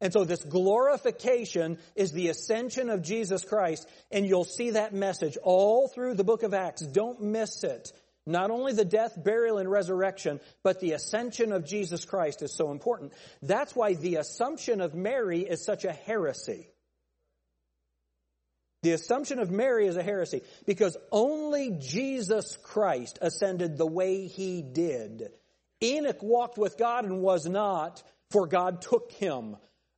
And 0.00 0.12
so 0.12 0.24
this 0.24 0.44
glorification 0.44 1.78
is 1.94 2.12
the 2.12 2.28
ascension 2.28 2.90
of 2.90 3.02
Jesus 3.02 3.44
Christ, 3.44 3.88
and 4.10 4.26
you'll 4.26 4.44
see 4.44 4.70
that 4.70 4.92
message 4.92 5.38
all 5.42 5.88
through 5.88 6.14
the 6.14 6.24
book 6.24 6.42
of 6.42 6.52
Acts. 6.52 6.82
Don't 6.82 7.22
miss 7.22 7.64
it. 7.64 7.92
Not 8.26 8.50
only 8.50 8.72
the 8.72 8.84
death, 8.84 9.12
burial, 9.22 9.58
and 9.58 9.70
resurrection, 9.70 10.40
but 10.62 10.80
the 10.80 10.92
ascension 10.92 11.52
of 11.52 11.64
Jesus 11.64 12.04
Christ 12.04 12.42
is 12.42 12.52
so 12.52 12.72
important. 12.72 13.12
That's 13.40 13.74
why 13.74 13.94
the 13.94 14.16
assumption 14.16 14.80
of 14.80 14.94
Mary 14.94 15.40
is 15.40 15.64
such 15.64 15.84
a 15.84 15.92
heresy. 15.92 16.68
The 18.86 18.92
assumption 18.92 19.40
of 19.40 19.50
Mary 19.50 19.88
is 19.88 19.96
a 19.96 20.02
heresy 20.04 20.42
because 20.64 20.96
only 21.10 21.72
Jesus 21.80 22.56
Christ 22.62 23.18
ascended 23.20 23.76
the 23.76 23.84
way 23.84 24.28
he 24.28 24.62
did. 24.62 25.32
Enoch 25.82 26.22
walked 26.22 26.56
with 26.56 26.78
God 26.78 27.04
and 27.04 27.20
was 27.20 27.46
not, 27.46 28.00
for 28.30 28.46
God 28.46 28.82
took 28.82 29.10
him. 29.10 29.56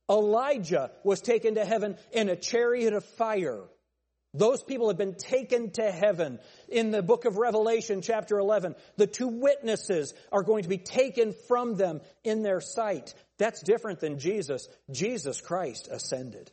Elijah 0.09 0.89
was 1.03 1.21
taken 1.21 1.53
to 1.53 1.65
heaven 1.65 1.97
in 2.11 2.29
a 2.29 2.35
chariot 2.35 2.93
of 2.93 3.05
fire. 3.05 3.61
Those 4.33 4.63
people 4.63 4.87
have 4.87 4.97
been 4.97 5.13
taken 5.13 5.69
to 5.73 5.91
heaven. 5.91 6.39
In 6.67 6.89
the 6.89 7.03
book 7.03 7.25
of 7.25 7.37
Revelation, 7.37 8.01
chapter 8.01 8.39
11, 8.39 8.73
the 8.97 9.05
two 9.05 9.27
witnesses 9.27 10.15
are 10.31 10.41
going 10.41 10.63
to 10.63 10.69
be 10.69 10.79
taken 10.79 11.35
from 11.47 11.75
them 11.75 12.01
in 12.23 12.41
their 12.41 12.59
sight. 12.59 13.13
That's 13.37 13.61
different 13.61 13.99
than 13.99 14.17
Jesus. 14.17 14.67
Jesus 14.89 15.41
Christ 15.41 15.89
ascended. 15.91 16.51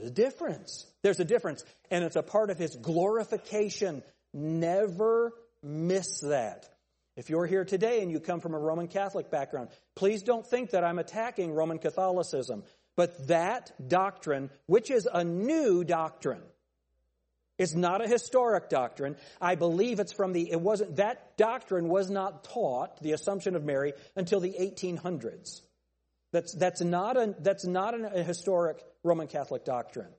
There's 0.00 0.10
a 0.10 0.14
difference. 0.14 0.86
There's 1.02 1.20
a 1.20 1.24
difference. 1.24 1.64
And 1.90 2.04
it's 2.04 2.16
a 2.16 2.22
part 2.22 2.50
of 2.50 2.58
his 2.58 2.74
glorification. 2.74 4.02
Never 4.32 5.34
miss 5.62 6.20
that. 6.20 6.68
If 7.16 7.28
you're 7.28 7.46
here 7.46 7.64
today 7.64 8.00
and 8.02 8.10
you 8.10 8.18
come 8.18 8.40
from 8.40 8.54
a 8.54 8.58
Roman 8.58 8.88
Catholic 8.88 9.30
background, 9.30 9.68
please 9.94 10.22
don't 10.22 10.46
think 10.46 10.70
that 10.70 10.84
I'm 10.84 10.98
attacking 10.98 11.52
Roman 11.52 11.78
Catholicism. 11.78 12.62
But 12.96 13.28
that 13.28 13.72
doctrine, 13.88 14.48
which 14.66 14.90
is 14.90 15.06
a 15.12 15.22
new 15.22 15.84
doctrine, 15.84 16.42
it's 17.58 17.74
not 17.74 18.02
a 18.02 18.08
historic 18.08 18.70
doctrine. 18.70 19.16
I 19.38 19.54
believe 19.54 20.00
it's 20.00 20.14
from 20.14 20.32
the, 20.32 20.50
it 20.50 20.60
wasn't, 20.60 20.96
that 20.96 21.36
doctrine 21.36 21.88
was 21.88 22.08
not 22.08 22.44
taught, 22.44 23.02
the 23.02 23.12
Assumption 23.12 23.54
of 23.54 23.64
Mary, 23.64 23.92
until 24.16 24.40
the 24.40 24.54
1800s. 24.58 25.60
That's, 26.32 26.52
that's 26.52 26.80
not, 26.80 27.16
a, 27.16 27.34
that's 27.38 27.66
not 27.66 27.94
a 27.94 28.22
historic 28.22 28.82
Roman 29.02 29.26
Catholic 29.26 29.64
doctrine. 29.64 30.12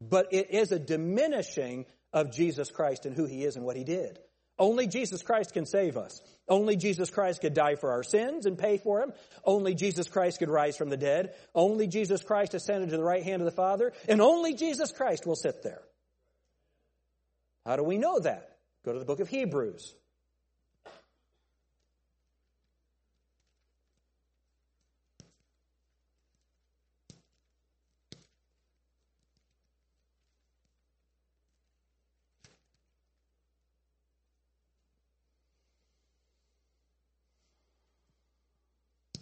But 0.00 0.32
it 0.32 0.50
is 0.50 0.72
a 0.72 0.78
diminishing 0.78 1.86
of 2.12 2.32
Jesus 2.32 2.70
Christ 2.70 3.04
and 3.04 3.14
who 3.14 3.26
he 3.26 3.44
is 3.44 3.56
and 3.56 3.64
what 3.64 3.76
he 3.76 3.84
did. 3.84 4.18
Only 4.58 4.86
Jesus 4.86 5.22
Christ 5.22 5.52
can 5.52 5.66
save 5.66 5.96
us. 5.96 6.20
Only 6.48 6.76
Jesus 6.76 7.10
Christ 7.10 7.40
could 7.40 7.54
die 7.54 7.76
for 7.76 7.92
our 7.92 8.02
sins 8.02 8.46
and 8.46 8.58
pay 8.58 8.78
for 8.78 9.00
them. 9.00 9.12
Only 9.44 9.74
Jesus 9.74 10.08
Christ 10.08 10.38
could 10.38 10.48
rise 10.48 10.76
from 10.76 10.88
the 10.88 10.96
dead. 10.96 11.34
Only 11.54 11.86
Jesus 11.86 12.22
Christ 12.22 12.54
ascended 12.54 12.90
to 12.90 12.96
the 12.96 13.04
right 13.04 13.22
hand 13.22 13.40
of 13.40 13.46
the 13.46 13.52
Father. 13.52 13.92
And 14.08 14.20
only 14.20 14.54
Jesus 14.54 14.90
Christ 14.90 15.26
will 15.26 15.36
sit 15.36 15.62
there. 15.62 15.82
How 17.66 17.76
do 17.76 17.84
we 17.84 17.98
know 17.98 18.18
that? 18.20 18.56
Go 18.84 18.92
to 18.94 18.98
the 18.98 19.04
book 19.04 19.20
of 19.20 19.28
Hebrews. 19.28 19.94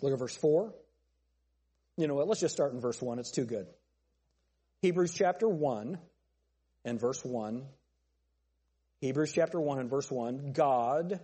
Look 0.03 0.13
at 0.13 0.19
verse 0.19 0.37
4. 0.37 0.73
You 1.97 2.07
know 2.07 2.15
what? 2.15 2.29
Let's 2.29 2.41
just 2.41 2.55
start 2.55 2.73
in 2.73 2.81
verse 2.81 3.01
1. 3.01 3.19
It's 3.19 3.31
too 3.31 3.45
good. 3.45 3.67
Hebrews 4.83 5.15
chapter 5.15 5.49
1 5.49 5.99
and 6.85 7.01
verse 7.01 7.25
1. 7.25 7.65
Hebrews 9.01 9.33
chapter 9.33 9.61
1 9.61 9.79
and 9.79 9.91
verse 9.91 10.11
1. 10.11 10.53
God, 10.53 11.21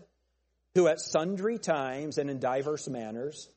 who 0.75 0.89
at 0.89 1.01
sundry 1.01 1.59
times 1.59 2.19
and 2.19 2.31
in 2.31 2.39
diverse 2.39 2.89
manners 2.89 3.49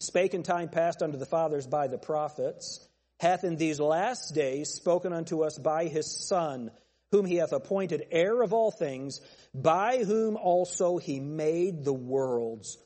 spake 0.00 0.34
in 0.34 0.42
time 0.42 0.68
past 0.68 1.02
unto 1.02 1.16
the 1.16 1.26
fathers 1.26 1.66
by 1.66 1.86
the 1.86 1.98
prophets, 1.98 2.86
hath 3.20 3.44
in 3.44 3.56
these 3.56 3.80
last 3.80 4.34
days 4.34 4.70
spoken 4.70 5.12
unto 5.12 5.42
us 5.42 5.58
by 5.58 5.86
his 5.86 6.28
Son, 6.28 6.70
whom 7.12 7.24
he 7.24 7.36
hath 7.36 7.52
appointed 7.52 8.06
heir 8.10 8.42
of 8.42 8.52
all 8.52 8.70
things, 8.70 9.20
by 9.54 9.98
whom 10.04 10.36
also 10.36 10.98
he 10.98 11.20
made 11.20 11.84
the 11.84 11.94
worlds 11.94 12.76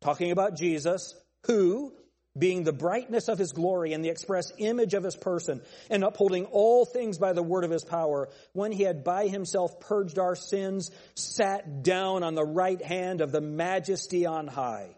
talking 0.00 0.30
about 0.30 0.56
Jesus, 0.56 1.14
who, 1.46 1.92
being 2.38 2.62
the 2.62 2.72
brightness 2.72 3.28
of 3.28 3.38
his 3.38 3.52
glory 3.52 3.92
and 3.92 4.04
the 4.04 4.08
express 4.08 4.52
image 4.58 4.94
of 4.94 5.02
his 5.02 5.16
person, 5.16 5.60
and 5.90 6.04
upholding 6.04 6.46
all 6.46 6.84
things 6.84 7.18
by 7.18 7.32
the 7.32 7.42
word 7.42 7.64
of 7.64 7.70
his 7.70 7.84
power, 7.84 8.28
when 8.52 8.72
he 8.72 8.82
had 8.82 9.04
by 9.04 9.26
himself 9.26 9.80
purged 9.80 10.18
our 10.18 10.36
sins, 10.36 10.90
sat 11.14 11.82
down 11.82 12.22
on 12.22 12.34
the 12.34 12.44
right 12.44 12.82
hand 12.82 13.20
of 13.20 13.32
the 13.32 13.40
majesty 13.40 14.26
on 14.26 14.46
high. 14.46 14.94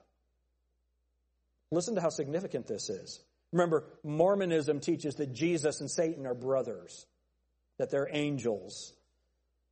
Listen 1.70 1.94
to 1.94 2.00
how 2.02 2.10
significant 2.10 2.66
this 2.66 2.90
is. 2.90 3.20
Remember, 3.50 3.84
Mormonism 4.04 4.80
teaches 4.80 5.16
that 5.16 5.32
Jesus 5.32 5.80
and 5.80 5.90
Satan 5.90 6.26
are 6.26 6.34
brothers, 6.34 7.06
that 7.78 7.90
they're 7.90 8.08
angels. 8.10 8.92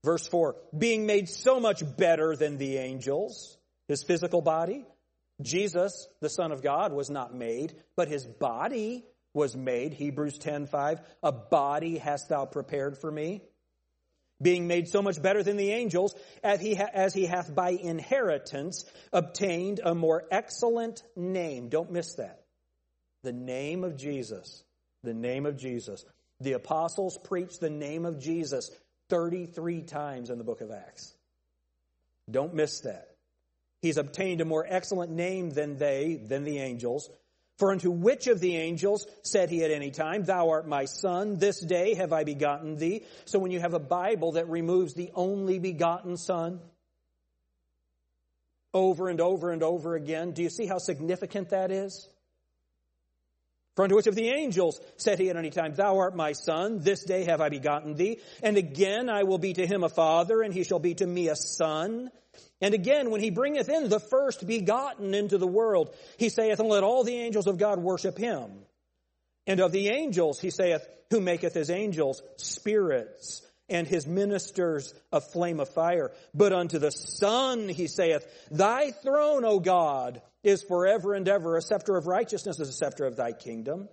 Verse 0.02 0.26
4 0.26 0.56
being 0.76 1.06
made 1.06 1.28
so 1.28 1.60
much 1.60 1.82
better 1.96 2.34
than 2.36 2.56
the 2.56 2.78
angels, 2.78 3.58
his 3.86 4.02
physical 4.02 4.40
body, 4.40 4.86
Jesus, 5.42 6.08
the 6.20 6.28
Son 6.28 6.52
of 6.52 6.62
God, 6.62 6.92
was 6.92 7.10
not 7.10 7.34
made, 7.34 7.74
but 7.96 8.08
his 8.08 8.24
body 8.24 9.04
was 9.32 9.56
made. 9.56 9.92
Hebrews 9.92 10.38
10:5. 10.38 11.00
A 11.22 11.32
body 11.32 11.98
hast 11.98 12.28
thou 12.28 12.46
prepared 12.46 12.98
for 12.98 13.10
me. 13.10 13.42
Being 14.42 14.66
made 14.66 14.88
so 14.88 15.02
much 15.02 15.20
better 15.20 15.42
than 15.42 15.58
the 15.58 15.70
angels, 15.70 16.14
as 16.42 16.60
he, 16.60 16.74
ha- 16.74 16.88
as 16.94 17.12
he 17.12 17.26
hath 17.26 17.54
by 17.54 17.70
inheritance 17.70 18.86
obtained 19.12 19.80
a 19.84 19.94
more 19.94 20.24
excellent 20.30 21.02
name. 21.14 21.68
Don't 21.68 21.92
miss 21.92 22.14
that. 22.14 22.42
The 23.22 23.34
name 23.34 23.84
of 23.84 23.96
Jesus. 23.96 24.64
The 25.02 25.12
name 25.12 25.44
of 25.44 25.58
Jesus. 25.58 26.04
The 26.40 26.54
apostles 26.54 27.18
preached 27.18 27.60
the 27.60 27.68
name 27.68 28.06
of 28.06 28.18
Jesus 28.18 28.70
33 29.10 29.82
times 29.82 30.30
in 30.30 30.38
the 30.38 30.44
book 30.44 30.62
of 30.62 30.70
Acts. 30.70 31.14
Don't 32.30 32.54
miss 32.54 32.80
that. 32.80 33.09
He's 33.80 33.96
obtained 33.96 34.40
a 34.40 34.44
more 34.44 34.66
excellent 34.68 35.10
name 35.10 35.50
than 35.50 35.78
they, 35.78 36.20
than 36.22 36.44
the 36.44 36.58
angels. 36.58 37.08
For 37.56 37.72
unto 37.72 37.90
which 37.90 38.26
of 38.26 38.40
the 38.40 38.56
angels 38.56 39.06
said 39.22 39.50
he 39.50 39.62
at 39.64 39.70
any 39.70 39.90
time, 39.90 40.24
Thou 40.24 40.50
art 40.50 40.66
my 40.66 40.86
son, 40.86 41.36
this 41.36 41.60
day 41.60 41.94
have 41.94 42.12
I 42.12 42.24
begotten 42.24 42.76
thee? 42.76 43.04
So 43.26 43.38
when 43.38 43.50
you 43.50 43.60
have 43.60 43.74
a 43.74 43.78
Bible 43.78 44.32
that 44.32 44.48
removes 44.48 44.94
the 44.94 45.10
only 45.14 45.58
begotten 45.58 46.16
son 46.16 46.60
over 48.72 49.08
and 49.08 49.20
over 49.20 49.50
and 49.50 49.62
over 49.62 49.94
again, 49.94 50.32
do 50.32 50.42
you 50.42 50.50
see 50.50 50.66
how 50.66 50.78
significant 50.78 51.50
that 51.50 51.70
is? 51.70 52.08
For 53.76 53.84
unto 53.84 53.96
which 53.96 54.06
of 54.06 54.14
the 54.14 54.28
angels 54.28 54.80
said 54.96 55.18
he 55.18 55.30
at 55.30 55.36
any 55.36 55.50
time, 55.50 55.74
Thou 55.74 55.98
art 55.98 56.16
my 56.16 56.32
son, 56.32 56.80
this 56.80 57.04
day 57.04 57.24
have 57.24 57.40
I 57.40 57.48
begotten 57.48 57.94
thee? 57.94 58.18
And 58.42 58.56
again 58.56 59.08
I 59.08 59.24
will 59.24 59.38
be 59.38 59.52
to 59.54 59.66
him 59.66 59.84
a 59.84 59.88
father, 59.88 60.42
and 60.42 60.52
he 60.52 60.64
shall 60.64 60.80
be 60.80 60.94
to 60.94 61.06
me 61.06 61.28
a 61.28 61.36
son. 61.36 62.10
And 62.60 62.74
again, 62.74 63.10
when 63.10 63.20
he 63.20 63.30
bringeth 63.30 63.68
in 63.68 63.88
the 63.88 64.00
first 64.00 64.46
begotten 64.46 65.14
into 65.14 65.38
the 65.38 65.46
world, 65.46 65.94
he 66.18 66.28
saith, 66.28 66.60
And 66.60 66.68
let 66.68 66.84
all 66.84 67.04
the 67.04 67.16
angels 67.16 67.46
of 67.46 67.58
God 67.58 67.78
worship 67.78 68.18
him. 68.18 68.50
And 69.46 69.60
of 69.60 69.72
the 69.72 69.88
angels, 69.88 70.40
he 70.40 70.50
saith, 70.50 70.86
Who 71.10 71.20
maketh 71.20 71.54
his 71.54 71.70
angels 71.70 72.22
spirits, 72.36 73.42
and 73.68 73.86
his 73.86 74.06
ministers 74.06 74.92
a 75.12 75.20
flame 75.20 75.60
of 75.60 75.68
fire. 75.70 76.12
But 76.34 76.52
unto 76.52 76.78
the 76.78 76.90
Son, 76.90 77.68
he 77.68 77.86
saith, 77.86 78.26
Thy 78.50 78.90
throne, 78.90 79.44
O 79.44 79.60
God, 79.60 80.20
is 80.42 80.62
forever 80.62 81.14
and 81.14 81.26
ever. 81.28 81.56
A 81.56 81.62
scepter 81.62 81.96
of 81.96 82.06
righteousness 82.06 82.60
is 82.60 82.68
a 82.68 82.72
scepter 82.72 83.06
of 83.06 83.16
thy 83.16 83.32
kingdom. 83.32 83.88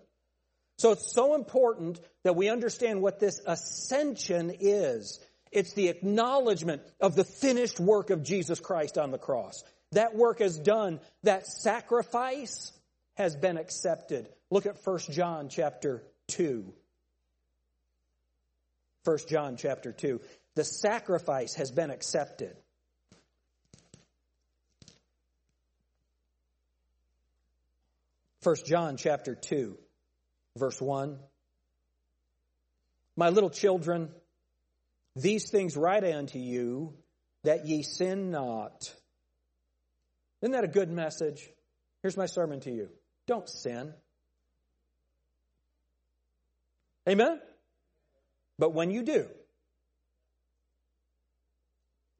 So 0.77 0.91
it's 0.91 1.11
so 1.11 1.35
important 1.35 1.99
that 2.23 2.35
we 2.35 2.49
understand 2.49 3.01
what 3.01 3.19
this 3.19 3.41
ascension 3.45 4.53
is. 4.59 5.19
It's 5.57 5.73
the 5.73 5.87
acknowledgement 5.87 6.83
of 7.01 7.15
the 7.15 7.23
finished 7.23 7.79
work 7.79 8.11
of 8.11 8.21
Jesus 8.21 8.59
Christ 8.59 8.95
on 8.95 9.09
the 9.09 9.17
cross. 9.17 9.63
That 9.93 10.13
work 10.13 10.39
is 10.39 10.59
done. 10.59 10.99
That 11.23 11.47
sacrifice 11.47 12.71
has 13.15 13.35
been 13.35 13.57
accepted. 13.57 14.29
Look 14.51 14.67
at 14.67 14.77
1 14.83 14.99
John 15.09 15.49
chapter 15.49 16.03
2. 16.27 16.71
1 19.03 19.17
John 19.27 19.57
chapter 19.57 19.91
2. 19.91 20.21
The 20.53 20.63
sacrifice 20.63 21.55
has 21.55 21.71
been 21.71 21.89
accepted. 21.89 22.55
First 28.41 28.67
John 28.67 28.97
chapter 28.97 29.33
2 29.33 29.75
verse 30.55 30.79
1 30.79 31.17
My 33.15 33.29
little 33.29 33.49
children 33.49 34.09
these 35.17 35.49
things 35.49 35.75
write 35.75 36.03
unto 36.03 36.37
you 36.37 36.93
that 37.43 37.65
ye 37.65 37.81
sin 37.81 38.29
not. 38.31 38.93
Isn't 40.41 40.51
that 40.51 40.63
a 40.63 40.67
good 40.67 40.91
message? 40.91 41.49
Here's 42.03 42.17
my 42.17 42.27
sermon 42.27 42.59
to 42.61 42.71
you. 42.71 42.89
Don't 43.25 43.49
sin. 43.49 43.93
Amen? 47.09 47.39
But 48.59 48.73
when 48.73 48.91
you 48.91 49.01
do, 49.03 49.27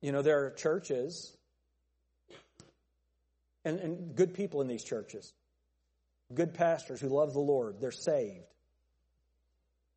you 0.01 0.12
know, 0.12 0.21
there 0.21 0.45
are 0.45 0.51
churches 0.51 1.36
and, 3.63 3.79
and 3.79 4.15
good 4.15 4.33
people 4.33 4.62
in 4.62 4.67
these 4.67 4.83
churches, 4.83 5.33
good 6.33 6.53
pastors 6.53 6.99
who 6.99 7.10
love 7.10 7.33
the 7.33 7.39
Lord, 7.39 7.79
they're 7.79 7.91
saved. 7.91 8.45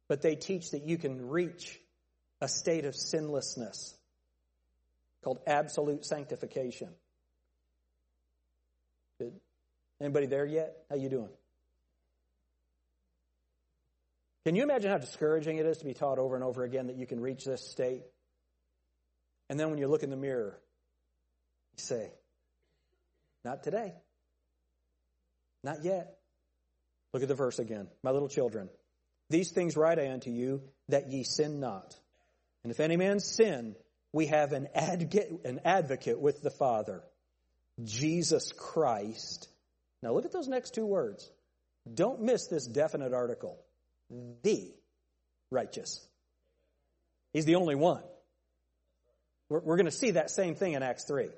But 0.09 0.23
they 0.23 0.35
teach 0.35 0.73
that 0.73 0.83
you 0.83 0.99
can 0.99 1.29
reach 1.29 1.80
a 2.41 2.49
state 2.49 2.85
of 2.85 2.95
sinlessness 2.97 3.95
called 5.23 5.41
absolute 5.47 6.05
sanctification. 6.05 6.89
Anybody 10.01 10.27
there 10.27 10.47
yet? 10.47 10.77
How 10.89 10.97
you 10.97 11.11
doing? 11.11 11.29
Can 14.47 14.55
you 14.55 14.63
imagine 14.63 14.91
how 14.91 14.97
discouraging 14.97 15.59
it 15.59 15.67
is 15.67 15.79
to 15.79 15.85
be 15.85 15.93
taught 15.93 16.19
over 16.19 16.35
and 16.35 16.43
over 16.43 16.65
again 16.65 16.87
that 16.87 16.97
you 16.97 17.07
can 17.07 17.21
reach 17.21 17.45
this 17.45 17.71
state? 17.71 18.03
And 19.51 19.61
then 19.61 19.69
when 19.69 19.79
you 19.79 19.89
look 19.89 20.03
in 20.03 20.11
the 20.11 20.17
mirror, 20.17 20.59
you 21.77 21.83
say, 21.83 22.11
Not 23.45 23.63
today. 23.63 23.93
Not 25.63 25.85
yet. 25.85 26.19
Look 27.13 27.23
at 27.23 27.29
the 27.29 27.35
verse 27.35 27.59
again. 27.59 27.89
My 28.03 28.13
little 28.13 28.29
children, 28.29 28.71
these 29.29 29.51
things 29.51 29.77
write 29.77 29.99
I 29.99 30.11
unto 30.11 30.31
you 30.31 30.63
that 30.89 31.09
ye 31.09 31.25
sin 31.25 31.61
not. 31.61 31.95
And 32.63 32.71
if 32.71 32.81
any 32.81 32.97
man 32.97 33.21
sin, 33.21 33.77
we 34.13 34.27
have 34.27 34.53
an 34.53 34.69
advocate, 34.75 35.31
an 35.45 35.61
advocate 35.65 36.21
with 36.21 36.43
the 36.43 36.51
Father, 36.51 37.03
Jesus 37.83 38.53
Christ. 38.53 39.49
Now 40.03 40.13
look 40.13 40.25
at 40.25 40.33
those 40.33 40.49
next 40.49 40.75
two 40.75 40.87
words. 40.87 41.31
Don't 41.93 42.23
miss 42.23 42.47
this 42.47 42.67
definite 42.67 43.15
article 43.15 43.59
the 44.43 44.73
righteous. 45.51 46.07
He's 47.33 47.45
the 47.45 47.57
only 47.57 47.75
one. 47.75 48.03
We're, 49.49 49.61
we're 49.61 49.77
going 49.77 49.87
to 49.87 49.93
see 49.93 50.13
that 50.13 50.31
same 50.31 50.55
thing 50.55 50.73
in 50.73 50.83
Acts 50.83 51.05
3. 51.05 51.29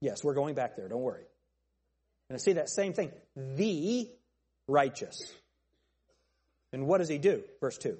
Yes, 0.00 0.24
we're 0.24 0.34
going 0.34 0.54
back 0.54 0.76
there. 0.76 0.88
Don't 0.88 1.02
worry. 1.02 1.24
We're 2.28 2.34
going 2.34 2.38
to 2.38 2.44
see 2.44 2.52
that 2.54 2.68
same 2.68 2.92
thing. 2.92 3.10
The 3.36 4.08
righteous. 4.68 5.20
And 6.72 6.86
what 6.86 6.98
does 6.98 7.08
he 7.08 7.18
do? 7.18 7.42
Verse 7.60 7.76
2. 7.78 7.98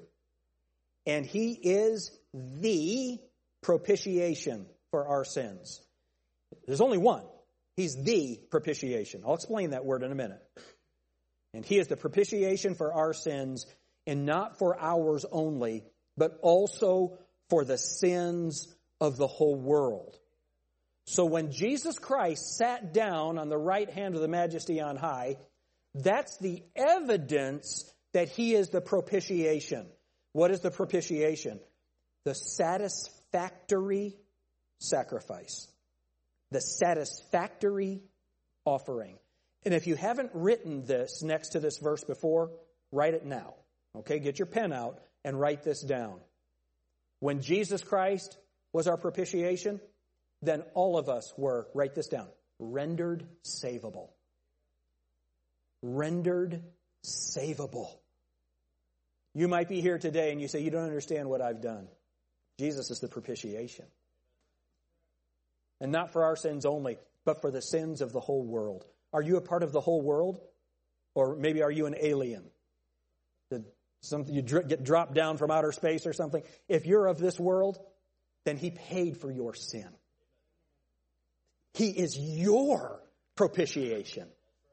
And 1.05 1.25
he 1.25 1.51
is 1.51 2.17
the 2.33 3.19
propitiation 3.61 4.65
for 4.91 5.07
our 5.07 5.25
sins. 5.25 5.81
There's 6.65 6.81
only 6.81 6.97
one. 6.97 7.23
He's 7.75 7.95
the 7.95 8.39
propitiation. 8.49 9.23
I'll 9.25 9.35
explain 9.35 9.71
that 9.71 9.85
word 9.85 10.03
in 10.03 10.11
a 10.11 10.15
minute. 10.15 10.41
And 11.53 11.65
he 11.65 11.79
is 11.79 11.87
the 11.87 11.97
propitiation 11.97 12.75
for 12.75 12.93
our 12.93 13.13
sins, 13.13 13.65
and 14.07 14.25
not 14.25 14.57
for 14.57 14.79
ours 14.79 15.25
only, 15.31 15.83
but 16.17 16.37
also 16.41 17.17
for 17.49 17.65
the 17.65 17.77
sins 17.77 18.73
of 18.99 19.17
the 19.17 19.27
whole 19.27 19.55
world. 19.55 20.17
So 21.05 21.25
when 21.25 21.51
Jesus 21.51 21.99
Christ 21.99 22.57
sat 22.57 22.93
down 22.93 23.37
on 23.37 23.49
the 23.49 23.57
right 23.57 23.89
hand 23.89 24.15
of 24.15 24.21
the 24.21 24.27
majesty 24.27 24.79
on 24.79 24.95
high, 24.95 25.37
that's 25.93 26.37
the 26.37 26.63
evidence 26.75 27.91
that 28.13 28.29
he 28.29 28.53
is 28.53 28.69
the 28.69 28.81
propitiation. 28.81 29.87
What 30.33 30.51
is 30.51 30.61
the 30.61 30.71
propitiation? 30.71 31.59
The 32.23 32.35
satisfactory 32.35 34.15
sacrifice. 34.79 35.67
The 36.51 36.61
satisfactory 36.61 38.01
offering. 38.65 39.17
And 39.63 39.73
if 39.73 39.87
you 39.87 39.95
haven't 39.95 40.31
written 40.33 40.85
this 40.85 41.21
next 41.23 41.49
to 41.49 41.59
this 41.59 41.77
verse 41.77 42.03
before, 42.03 42.51
write 42.91 43.13
it 43.13 43.25
now. 43.25 43.53
Okay, 43.95 44.19
get 44.19 44.39
your 44.39 44.45
pen 44.45 44.73
out 44.73 44.99
and 45.23 45.39
write 45.39 45.63
this 45.63 45.81
down. 45.81 46.19
When 47.19 47.41
Jesus 47.41 47.83
Christ 47.83 48.37
was 48.73 48.87
our 48.87 48.97
propitiation, 48.97 49.79
then 50.41 50.63
all 50.73 50.97
of 50.97 51.09
us 51.09 51.33
were, 51.37 51.67
write 51.73 51.93
this 51.93 52.07
down, 52.07 52.27
rendered 52.59 53.27
savable. 53.43 54.09
Rendered 55.83 56.63
savable. 57.05 57.89
You 59.33 59.47
might 59.47 59.69
be 59.69 59.81
here 59.81 59.97
today 59.97 60.31
and 60.31 60.41
you 60.41 60.47
say, 60.47 60.61
You 60.61 60.71
don't 60.71 60.83
understand 60.83 61.29
what 61.29 61.41
I've 61.41 61.61
done. 61.61 61.87
Jesus 62.59 62.91
is 62.91 62.99
the 62.99 63.07
propitiation. 63.07 63.85
And 65.79 65.91
not 65.91 66.13
for 66.13 66.23
our 66.23 66.35
sins 66.35 66.65
only, 66.65 66.97
but 67.25 67.41
for 67.41 67.51
the 67.51 67.61
sins 67.61 68.01
of 68.01 68.13
the 68.13 68.19
whole 68.19 68.43
world. 68.43 68.85
Are 69.13 69.21
you 69.21 69.37
a 69.37 69.41
part 69.41 69.63
of 69.63 69.71
the 69.71 69.81
whole 69.81 70.01
world? 70.01 70.39
Or 71.15 71.35
maybe 71.35 71.63
are 71.63 71.71
you 71.71 71.87
an 71.87 71.95
alien? 71.99 72.43
Did 73.49 73.65
something 74.01 74.33
you 74.33 74.41
get 74.41 74.83
dropped 74.83 75.13
down 75.13 75.37
from 75.37 75.51
outer 75.51 75.71
space 75.71 76.05
or 76.05 76.13
something? 76.13 76.43
If 76.69 76.85
you're 76.85 77.07
of 77.07 77.19
this 77.19 77.39
world, 77.39 77.79
then 78.45 78.57
he 78.57 78.71
paid 78.71 79.17
for 79.17 79.31
your 79.31 79.53
sin. 79.53 79.89
He 81.73 81.89
is 81.89 82.17
your 82.17 83.01
propitiation. 83.35 84.27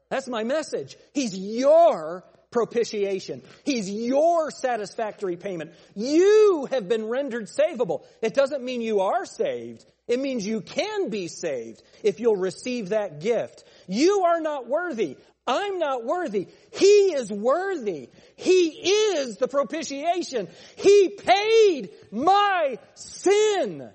That's 0.09 0.27
my 0.27 0.43
message. 0.43 0.97
He's 1.13 1.37
your 1.37 2.23
propitiation. 2.51 3.43
He's 3.63 3.89
your 3.89 4.51
satisfactory 4.51 5.37
payment. 5.37 5.71
You 5.95 6.67
have 6.71 6.87
been 6.87 7.05
rendered 7.07 7.47
savable. 7.47 8.03
It 8.21 8.33
doesn't 8.33 8.63
mean 8.63 8.81
you 8.81 9.01
are 9.01 9.25
saved. 9.25 9.85
It 10.07 10.19
means 10.19 10.45
you 10.45 10.61
can 10.61 11.09
be 11.09 11.27
saved 11.27 11.83
if 12.03 12.19
you'll 12.19 12.35
receive 12.35 12.89
that 12.89 13.19
gift. 13.19 13.63
You 13.87 14.23
are 14.25 14.41
not 14.41 14.67
worthy. 14.67 15.17
I'm 15.45 15.79
not 15.79 16.05
worthy. 16.05 16.47
He 16.71 17.13
is 17.13 17.31
worthy. 17.31 18.09
He 18.35 18.67
is 18.67 19.37
the 19.37 19.47
propitiation. 19.47 20.47
He 20.75 21.09
paid 21.09 21.89
my 22.11 22.77
sin. 22.95 23.89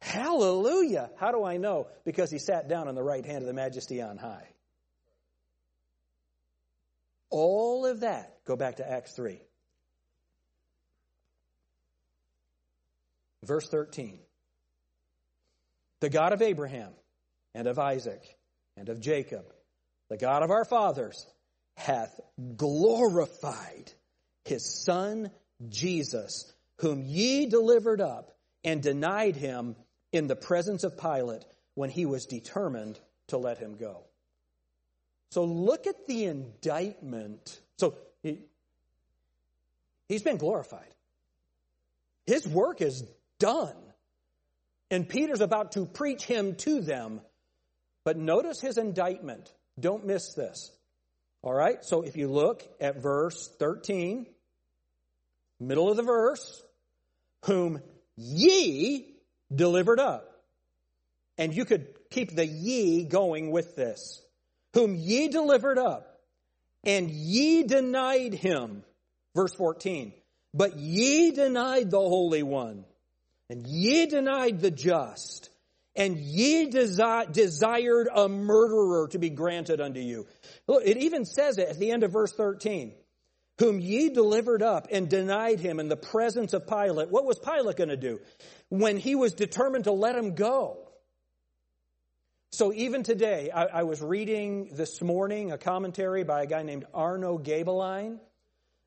Hallelujah. 0.00 1.10
How 1.16 1.32
do 1.32 1.44
I 1.44 1.56
know? 1.56 1.88
Because 2.04 2.30
he 2.30 2.38
sat 2.38 2.68
down 2.68 2.88
on 2.88 2.94
the 2.94 3.02
right 3.02 3.24
hand 3.24 3.38
of 3.38 3.46
the 3.46 3.52
majesty 3.52 4.00
on 4.00 4.18
high. 4.18 4.49
All 7.30 7.86
of 7.86 8.00
that, 8.00 8.44
go 8.44 8.56
back 8.56 8.76
to 8.76 8.90
Acts 8.90 9.12
3. 9.12 9.40
Verse 13.44 13.68
13. 13.68 14.18
The 16.00 16.10
God 16.10 16.32
of 16.32 16.42
Abraham 16.42 16.92
and 17.54 17.66
of 17.66 17.78
Isaac 17.78 18.22
and 18.76 18.88
of 18.88 19.00
Jacob, 19.00 19.44
the 20.08 20.16
God 20.16 20.42
of 20.42 20.50
our 20.50 20.64
fathers, 20.64 21.26
hath 21.76 22.18
glorified 22.56 23.92
his 24.44 24.64
Son 24.84 25.30
Jesus, 25.68 26.52
whom 26.78 27.02
ye 27.02 27.46
delivered 27.46 28.00
up 28.00 28.32
and 28.64 28.82
denied 28.82 29.36
him 29.36 29.76
in 30.12 30.26
the 30.26 30.36
presence 30.36 30.84
of 30.84 30.98
Pilate 30.98 31.44
when 31.74 31.90
he 31.90 32.06
was 32.06 32.26
determined 32.26 32.98
to 33.28 33.38
let 33.38 33.58
him 33.58 33.76
go. 33.76 34.04
So 35.30 35.44
look 35.44 35.86
at 35.86 36.06
the 36.06 36.24
indictment. 36.24 37.60
So 37.78 37.94
he, 38.22 38.38
he's 40.08 40.22
been 40.22 40.36
glorified. 40.36 40.94
His 42.26 42.46
work 42.46 42.80
is 42.80 43.04
done. 43.38 43.76
And 44.90 45.08
Peter's 45.08 45.40
about 45.40 45.72
to 45.72 45.86
preach 45.86 46.24
him 46.24 46.56
to 46.56 46.80
them. 46.80 47.20
But 48.04 48.16
notice 48.16 48.60
his 48.60 48.76
indictment. 48.76 49.52
Don't 49.78 50.04
miss 50.04 50.34
this. 50.34 50.72
All 51.42 51.54
right? 51.54 51.84
So 51.84 52.02
if 52.02 52.16
you 52.16 52.28
look 52.28 52.62
at 52.80 53.00
verse 53.00 53.48
13, 53.58 54.26
middle 55.60 55.90
of 55.90 55.96
the 55.96 56.02
verse, 56.02 56.62
whom 57.44 57.80
ye 58.16 59.14
delivered 59.54 60.00
up. 60.00 60.26
And 61.38 61.54
you 61.54 61.64
could 61.64 61.86
keep 62.10 62.34
the 62.34 62.46
ye 62.46 63.04
going 63.04 63.50
with 63.50 63.76
this. 63.76 64.20
Whom 64.74 64.94
ye 64.94 65.28
delivered 65.28 65.78
up, 65.78 66.20
and 66.84 67.10
ye 67.10 67.64
denied 67.64 68.34
him. 68.34 68.84
Verse 69.34 69.54
14. 69.54 70.12
But 70.54 70.76
ye 70.76 71.30
denied 71.30 71.90
the 71.90 72.00
Holy 72.00 72.42
One 72.42 72.84
and 73.50 73.66
ye 73.66 74.06
denied 74.06 74.60
the 74.60 74.70
just, 74.70 75.50
and 75.96 76.16
ye 76.16 76.70
desi- 76.70 77.32
desired 77.32 78.08
a 78.14 78.28
murderer 78.28 79.08
to 79.08 79.18
be 79.18 79.28
granted 79.28 79.80
unto 79.80 79.98
you. 79.98 80.26
Look, 80.68 80.84
it 80.86 80.96
even 80.98 81.24
says 81.24 81.58
it 81.58 81.68
at 81.68 81.78
the 81.78 81.90
end 81.90 82.04
of 82.04 82.12
verse 82.12 82.32
13. 82.32 82.94
Whom 83.58 83.80
ye 83.80 84.08
delivered 84.08 84.62
up 84.62 84.86
and 84.90 85.10
denied 85.10 85.58
him 85.58 85.80
in 85.80 85.88
the 85.88 85.96
presence 85.96 86.54
of 86.54 86.66
Pilate. 86.66 87.10
What 87.10 87.26
was 87.26 87.38
Pilate 87.40 87.76
going 87.76 87.90
to 87.90 87.96
do? 87.96 88.20
When 88.70 88.96
he 88.96 89.16
was 89.16 89.34
determined 89.34 89.84
to 89.84 89.92
let 89.92 90.16
him 90.16 90.34
go. 90.34 90.88
So 92.52 92.72
even 92.72 93.04
today, 93.04 93.50
I, 93.54 93.66
I 93.66 93.82
was 93.84 94.02
reading 94.02 94.70
this 94.72 95.00
morning 95.00 95.52
a 95.52 95.58
commentary 95.58 96.24
by 96.24 96.42
a 96.42 96.46
guy 96.46 96.64
named 96.64 96.84
Arno 96.92 97.38
Gaebelein. 97.38 98.18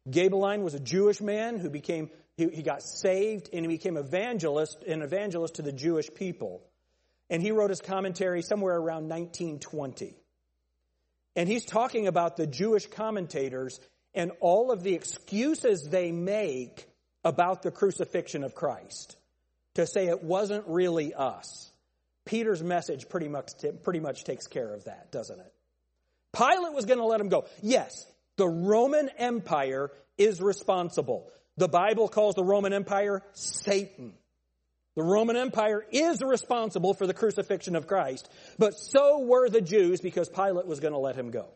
Gaebelein 0.10 0.64
was 0.64 0.74
a 0.74 0.82
Jewish 0.82 1.22
man 1.22 1.58
who 1.58 1.70
became, 1.70 2.10
he, 2.36 2.50
he 2.50 2.62
got 2.62 2.84
saved 2.84 3.50
and 3.54 3.64
he 3.64 3.70
became 3.70 3.96
evangelist, 3.96 4.84
an 4.84 5.02
evangelist 5.02 5.56
to 5.56 5.62
the 5.62 5.72
Jewish 5.72 6.14
people. 6.14 6.62
And 7.30 7.42
he 7.42 7.52
wrote 7.52 7.70
his 7.70 7.80
commentary 7.80 8.42
somewhere 8.42 8.76
around 8.76 9.08
1920. 9.08 10.14
And 11.38 11.48
he's 11.48 11.64
talking 11.64 12.08
about 12.08 12.36
the 12.36 12.46
Jewish 12.46 12.86
commentators 12.88 13.80
and 14.14 14.34
all 14.42 14.72
of 14.72 14.84
the 14.84 14.94
excuses 14.94 15.88
they 15.90 16.12
make 16.12 16.86
about 17.24 17.64
the 17.64 17.72
crucifixion 17.72 18.44
of 18.44 18.56
Christ 18.56 19.16
to 19.76 19.88
say 19.88 20.08
it 20.08 20.22
wasn't 20.22 20.66
really 20.68 21.14
us. 21.14 21.73
Peter's 22.26 22.64
message 22.64 23.10
pretty 23.10 23.28
much, 23.28 23.52
pretty 23.84 24.00
much 24.00 24.24
takes 24.24 24.48
care 24.48 24.74
of 24.74 24.86
that, 24.86 25.12
doesn't 25.12 25.40
it? 25.40 25.54
Pilate 26.36 26.74
was 26.74 26.86
going 26.86 27.00
to 27.00 27.06
let 27.06 27.20
him 27.20 27.30
go. 27.30 27.46
Yes, 27.62 28.06
the 28.38 28.48
Roman 28.48 29.10
Empire 29.18 29.92
is 30.18 30.42
responsible. 30.42 31.30
The 31.58 31.68
Bible 31.68 32.08
calls 32.08 32.36
the 32.36 32.44
Roman 32.44 32.74
Empire 32.74 33.22
Satan. 33.34 34.14
The 34.96 35.04
Roman 35.04 35.36
Empire 35.36 35.84
is 35.92 36.22
responsible 36.22 36.94
for 36.94 37.08
the 37.08 37.14
crucifixion 37.14 37.76
of 37.76 37.88
Christ, 37.88 38.30
but 38.60 38.74
so 38.74 39.20
were 39.20 39.50
the 39.50 39.62
Jews 39.62 40.02
because 40.02 40.30
Pilate 40.30 40.68
was 40.68 40.80
going 40.80 40.94
to 40.94 41.00
let 41.00 41.16
him 41.16 41.32
go. 41.32 41.48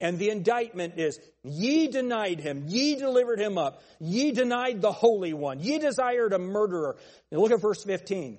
And 0.00 0.18
the 0.18 0.30
indictment 0.30 0.98
is, 0.98 1.18
ye 1.42 1.88
denied 1.88 2.40
him, 2.40 2.64
ye 2.68 2.96
delivered 2.96 3.40
him 3.40 3.58
up, 3.58 3.82
ye 3.98 4.30
denied 4.30 4.80
the 4.80 4.92
Holy 4.92 5.32
One, 5.32 5.60
ye 5.60 5.78
desired 5.78 6.32
a 6.32 6.38
murderer. 6.38 6.96
And 7.30 7.40
look 7.40 7.50
at 7.50 7.60
verse 7.60 7.82
15. 7.82 8.38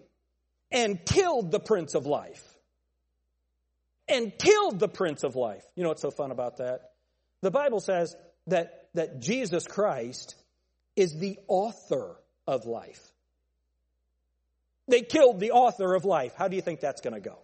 And 0.72 1.04
killed 1.06 1.52
the 1.52 1.60
Prince 1.60 1.96
of 1.96 2.06
Life. 2.06 2.44
And 4.08 4.32
killed 4.38 4.80
the 4.80 4.88
Prince 4.88 5.24
of 5.24 5.36
Life. 5.36 5.64
You 5.76 5.84
know 5.84 5.90
what's 5.90 6.02
so 6.02 6.12
fun 6.12 6.32
about 6.32 6.58
that? 6.58 6.92
The 7.42 7.52
Bible 7.52 7.80
says 7.80 8.16
that, 8.48 8.90
that 8.94 9.20
Jesus 9.20 9.66
Christ 9.68 10.36
is 10.96 11.18
the 11.18 11.40
author 11.48 12.16
of 12.46 12.66
life. 12.66 13.02
They 14.88 15.02
killed 15.02 15.40
the 15.40 15.52
author 15.52 15.94
of 15.94 16.04
life. 16.04 16.34
How 16.36 16.48
do 16.48 16.56
you 16.56 16.62
think 16.62 16.80
that's 16.80 17.02
going 17.02 17.14
to 17.14 17.20
go? 17.20 17.38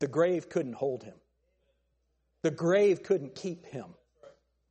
The 0.00 0.08
grave 0.08 0.48
couldn't 0.48 0.74
hold 0.74 1.04
him. 1.04 1.14
The 2.42 2.50
grave 2.50 3.02
couldn't 3.02 3.34
keep 3.34 3.66
him. 3.66 3.86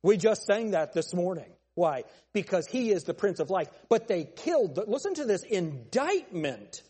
We 0.02 0.16
just 0.16 0.44
sang 0.44 0.72
that 0.72 0.92
this 0.92 1.14
morning. 1.14 1.50
Why? 1.74 2.04
Because 2.32 2.66
he 2.66 2.90
is 2.90 3.04
the 3.04 3.14
Prince 3.14 3.40
of 3.40 3.50
Life. 3.50 3.68
But 3.88 4.06
they 4.06 4.24
killed, 4.24 4.76
the, 4.76 4.84
listen 4.86 5.14
to 5.14 5.24
this 5.24 5.42
indictment 5.42 6.82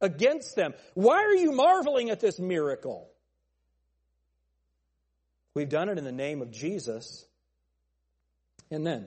against 0.00 0.56
them. 0.56 0.74
Why 0.94 1.24
are 1.24 1.34
you 1.34 1.52
marveling 1.52 2.10
at 2.10 2.20
this 2.20 2.38
miracle? 2.38 3.10
We've 5.54 5.68
done 5.68 5.88
it 5.88 5.98
in 5.98 6.04
the 6.04 6.12
name 6.12 6.42
of 6.42 6.50
Jesus. 6.50 7.24
And 8.70 8.86
then, 8.86 9.06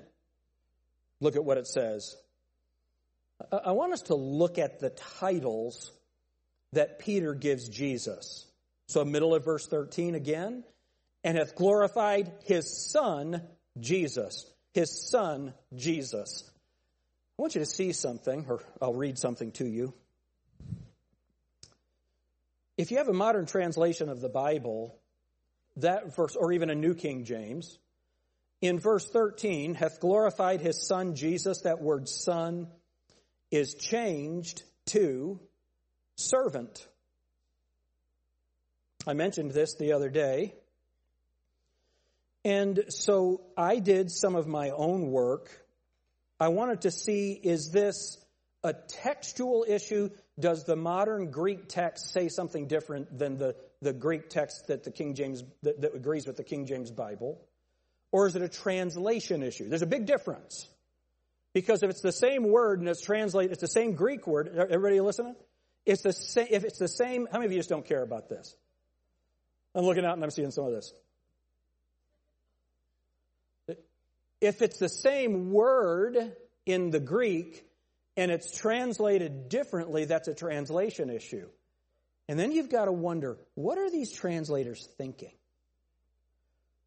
look 1.20 1.36
at 1.36 1.46
what 1.46 1.58
it 1.58 1.68
says. 1.68 2.16
I 3.52 3.72
want 3.72 3.94
us 3.94 4.04
to 4.04 4.16
look 4.16 4.58
at 4.58 4.80
the 4.80 4.90
titles 4.92 5.92
that 6.74 7.00
Peter 7.00 7.34
gives 7.34 7.70
Jesus. 7.70 8.46
So, 8.88 9.04
middle 9.06 9.34
of 9.34 9.46
verse 9.46 9.66
13 9.66 10.16
again, 10.16 10.64
and 11.24 11.38
hath 11.38 11.56
glorified 11.56 12.32
his 12.46 12.92
son, 12.92 13.42
Jesus. 13.80 14.53
His 14.74 15.10
son, 15.10 15.54
Jesus. 15.76 16.50
I 17.38 17.42
want 17.42 17.56
you 17.56 17.62
to 17.62 17.66
see 17.66 17.94
something, 17.94 18.46
or 18.50 18.62
I'll 18.82 18.94
read 18.94 19.18
something 19.18 19.52
to 19.54 19.66
you. 19.66 19.94
If 22.78 22.92
you 22.92 22.98
have 22.98 23.08
a 23.08 23.14
modern 23.14 23.46
translation 23.46 24.10
of 24.10 24.20
the 24.20 24.30
Bible, 24.30 25.00
that 25.78 26.16
verse, 26.16 26.36
or 26.36 26.52
even 26.52 26.70
a 26.70 26.76
New 26.76 26.96
King 26.96 27.24
James, 27.24 27.78
in 28.62 28.80
verse 28.80 29.08
13, 29.08 29.76
hath 29.76 30.00
glorified 30.00 30.62
his 30.62 30.88
son 30.88 31.16
Jesus, 31.16 31.62
that 31.62 31.82
word 31.82 32.08
son 32.08 32.68
is 33.52 33.76
changed 33.76 34.64
to 34.88 35.40
servant. 36.16 36.88
I 39.06 39.14
mentioned 39.14 39.52
this 39.52 39.76
the 39.76 39.94
other 39.94 40.10
day. 40.10 40.56
And 42.46 42.86
so 42.90 43.42
I 43.56 43.80
did 43.80 44.12
some 44.12 44.36
of 44.36 44.48
my 44.48 44.72
own 44.72 45.12
work. 45.12 45.50
I 46.40 46.50
wanted 46.50 46.82
to 46.82 46.92
see 46.92 47.32
is 47.32 47.72
this 47.72 48.18
a 48.64 48.74
textual 48.74 49.66
issue? 49.68 50.10
Does 50.40 50.66
the 50.66 50.76
modern 50.76 51.32
Greek 51.32 51.68
text 51.68 52.12
say 52.12 52.28
something 52.28 52.68
different 52.68 53.18
than 53.18 53.38
the, 53.38 53.56
the 53.82 53.94
Greek 53.94 54.30
text 54.30 54.68
that 54.68 54.84
the 54.84 54.92
King 54.92 55.14
James 55.14 55.44
that, 55.62 55.82
that 55.82 55.96
agrees 55.96 56.26
with 56.26 56.38
the 56.38 56.44
King 56.44 56.66
James 56.66 56.92
Bible? 56.92 57.40
Or 58.12 58.28
is 58.28 58.36
it 58.36 58.42
a 58.42 58.50
translation 58.50 59.42
issue? 59.42 59.70
There's 59.70 59.82
a 59.82 59.88
big 59.88 60.06
difference. 60.06 60.68
Because 61.54 61.84
if 61.84 61.90
it's 61.90 62.02
the 62.02 62.12
same 62.12 62.44
word 62.44 62.80
and 62.80 62.90
it's 62.90 63.02
translated, 63.02 63.52
it's 63.52 63.62
the 63.62 63.68
same 63.68 63.94
Greek 63.94 64.26
word. 64.26 64.50
Everybody 64.56 65.00
listening? 65.02 65.36
It's 65.86 66.02
the 66.02 66.14
same, 66.14 66.48
if 66.50 66.64
it's 66.64 66.80
the 66.80 66.88
same, 66.88 67.28
how 67.32 67.38
many 67.38 67.48
of 67.48 67.52
you 67.52 67.60
just 67.60 67.70
don't 67.70 67.86
care 67.86 68.02
about 68.02 68.30
this? 68.30 68.56
I'm 69.76 69.86
looking 69.86 70.06
out 70.06 70.14
and 70.14 70.24
I'm 70.24 70.32
seeing 70.32 70.52
some 70.52 70.66
of 70.66 70.72
this. 70.72 70.94
If 74.44 74.62
it's 74.62 74.78
the 74.78 74.90
same 74.90 75.52
word 75.52 76.18
in 76.66 76.90
the 76.90 77.00
Greek 77.00 77.66
and 78.18 78.30
it's 78.30 78.52
translated 78.58 79.48
differently, 79.48 80.04
that's 80.04 80.28
a 80.28 80.36
translation 80.36 81.10
issue. 81.10 81.48
And 82.28 82.38
then 82.38 82.52
you've 82.52 82.70
got 82.70 82.86
to 82.86 82.92
wonder, 82.92 83.38
what 83.56 83.78
are 83.78 83.90
these 83.90 84.12
translators 84.12 84.86
thinking? 84.98 85.32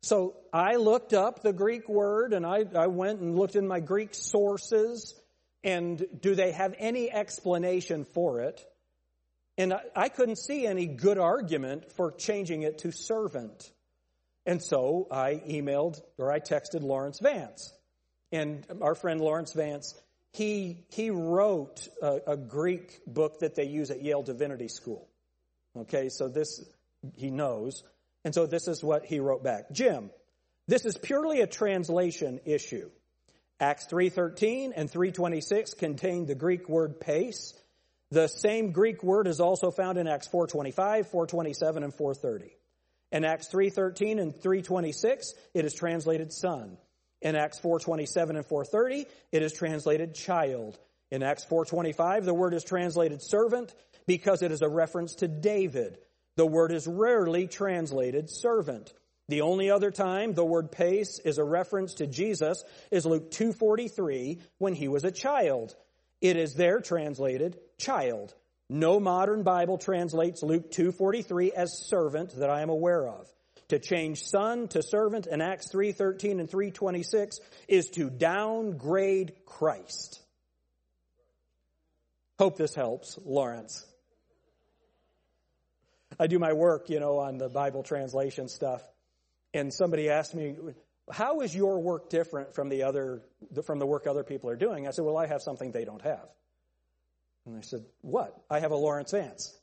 So 0.03 0.37
I 0.53 0.77
looked 0.77 1.15
up 1.15 1.41
the 1.41 1.55
Greek 1.55 1.89
word 1.89 2.35
and 2.35 2.45
I, 2.45 2.67
I 2.75 2.89
went 2.89 3.21
and 3.21 3.39
looked 3.39 3.57
in 3.57 3.67
my 3.67 3.81
Greek 3.81 4.11
sources 4.13 5.19
and 5.65 6.07
do 6.21 6.35
they 6.35 6.53
have 6.53 6.75
any 6.79 7.11
explanation 7.11 8.05
for 8.05 8.41
it? 8.43 8.63
And 9.57 9.73
I, 9.73 9.81
I 9.97 10.09
couldn't 10.11 10.37
see 10.37 10.67
any 10.67 10.85
good 10.85 11.17
argument 11.17 11.91
for 11.93 12.13
changing 12.13 12.65
it 12.65 12.81
to 12.81 12.93
servant. 12.93 13.73
And 14.47 14.63
so 14.63 15.09
I 15.11 15.43
emailed 15.49 16.01
or 16.17 16.33
I 16.33 16.39
texted 16.39 16.83
Laurence 16.83 17.19
Vance. 17.19 17.73
And 18.31 18.65
our 18.81 18.95
friend 18.95 19.21
Laurence 19.21 19.53
Vance, 19.53 19.95
he, 20.33 20.85
he 20.91 21.11
wrote 21.11 21.89
a, 22.01 22.21
a 22.29 22.37
Greek 22.37 23.01
book 23.07 23.41
that 23.41 23.57
they 23.57 23.65
use 23.65 23.91
at 23.91 24.03
Yale 24.03 24.23
Divinity 24.23 24.69
School. 24.69 25.09
Okay, 25.77 26.09
so 26.09 26.29
this 26.29 26.65
he 27.17 27.31
knows. 27.31 27.83
And 28.25 28.35
so 28.35 28.47
this 28.47 28.67
is 28.69 28.83
what 28.83 29.05
he 29.05 29.21
wrote 29.21 29.45
back. 29.45 29.71
Jim, 29.73 30.11
this 30.67 30.85
is 30.85 30.97
purely 30.97 31.41
a 31.41 31.47
translation 31.47 32.41
issue. 32.45 32.91
Acts 33.61 33.87
3:13 33.87 34.73
and 34.75 34.91
3:26 34.91 35.75
contain 35.79 36.27
the 36.27 36.35
Greek 36.35 36.69
word 36.69 37.01
pais. 37.01 37.55
The 38.11 38.29
same 38.29 38.73
Greek 38.73 39.03
word 39.03 39.27
is 39.27 39.41
also 39.41 39.71
found 39.71 39.99
in 39.99 40.07
Acts 40.07 40.29
4:25, 40.29 41.07
4:27 41.07 41.85
and 41.85 41.95
4:30. 41.95 42.56
In 43.13 43.25
Acts 43.25 43.49
3:13 43.49 44.19
and 44.19 44.35
3:26, 44.35 45.35
it 45.55 45.65
is 45.65 45.75
translated 45.75 46.33
son. 46.33 46.79
In 47.23 47.37
Acts 47.37 47.59
4:27 47.59 48.37
and 48.37 48.47
4:30, 48.47 49.07
it 49.33 49.43
is 49.43 49.53
translated 49.53 50.15
child. 50.15 50.79
In 51.11 51.23
Acts 51.23 51.45
4:25, 51.45 52.25
the 52.25 52.35
word 52.35 52.55
is 52.55 52.65
translated 52.65 53.23
servant 53.23 53.75
because 54.07 54.43
it 54.43 54.53
is 54.53 54.63
a 54.63 54.69
reference 54.69 55.15
to 55.17 55.29
David. 55.29 55.99
The 56.37 56.47
word 56.47 56.73
is 56.73 56.87
rarely 56.87 57.47
translated 57.47 58.29
servant. 58.29 58.93
The 59.29 59.41
only 59.41 59.71
other 59.71 59.91
time 59.91 60.35
the 60.35 60.45
word 60.45 60.71
pais 60.71 61.21
is 61.25 61.39
a 61.39 61.45
reference 61.45 61.95
to 61.95 62.07
Jesus 62.07 62.63
is 62.91 63.07
Luke 63.07 63.31
2:43 63.31 64.41
when 64.59 64.75
he 64.75 64.89
was 64.89 65.05
a 65.05 65.11
child. 65.11 65.75
It 66.21 66.37
is 66.37 66.55
there 66.55 66.81
translated 66.81 67.59
child. 67.79 68.35
No 68.69 68.99
modern 68.99 69.43
Bible 69.43 69.79
translates 69.79 70.43
Luke 70.43 70.71
2:43 70.71 71.53
as 71.53 71.87
servant 71.87 72.31
that 72.37 72.51
I 72.51 72.63
am 72.63 72.71
aware 72.71 73.07
of. 73.07 73.33
To 73.69 73.79
change 73.79 74.25
son 74.25 74.69
to 74.69 74.83
servant 74.83 75.27
in 75.27 75.41
Acts 75.41 75.71
3:13 75.73 76.41
and 76.41 76.49
3:26 76.49 77.41
is 77.69 77.91
to 77.91 78.11
downgrade 78.11 79.35
Christ. 79.45 80.21
Hope 82.39 82.57
this 82.57 82.75
helps, 82.75 83.19
Laurence. 83.25 83.87
I 86.19 86.27
do 86.27 86.39
my 86.39 86.53
work, 86.53 86.91
you 86.91 87.01
know, 87.01 87.19
on 87.19 87.39
the 87.39 87.49
Bible 87.49 87.83
translation 87.83 88.49
stuff. 88.49 88.83
And 89.55 89.73
somebody 89.73 90.11
asked 90.11 90.35
me, 90.35 90.57
how 91.11 91.41
is 91.41 91.55
your 91.55 91.79
work 91.79 92.11
different 92.11 92.55
from 92.55 92.69
the 92.69 92.83
other, 92.83 93.23
from 93.65 93.79
the 93.79 93.87
work 93.87 94.07
other 94.07 94.25
people 94.25 94.51
are 94.51 94.57
doing? 94.57 94.87
I 94.87 94.91
said, 94.91 95.05
well, 95.05 95.17
I 95.17 95.27
have 95.27 95.43
something 95.43 95.73
they 95.73 95.85
don't 95.85 96.03
have. 96.03 96.29
And 97.47 97.57
I 97.57 97.61
said, 97.61 97.85
What? 98.03 98.37
I 98.51 98.61
have 98.61 98.73
a 98.73 98.77
Laurence 98.77 99.13
Vance. 99.13 99.57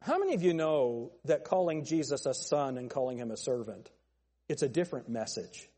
How 0.00 0.18
many 0.18 0.34
of 0.34 0.42
you 0.42 0.52
know 0.52 1.12
that 1.26 1.44
calling 1.44 1.84
Jesus 1.84 2.26
a 2.26 2.34
son 2.34 2.76
and 2.76 2.90
calling 2.90 3.18
him 3.18 3.30
a 3.30 3.36
servant, 3.36 3.88
it's 4.48 4.62
a 4.62 4.68
different 4.68 5.08
message? 5.08 5.68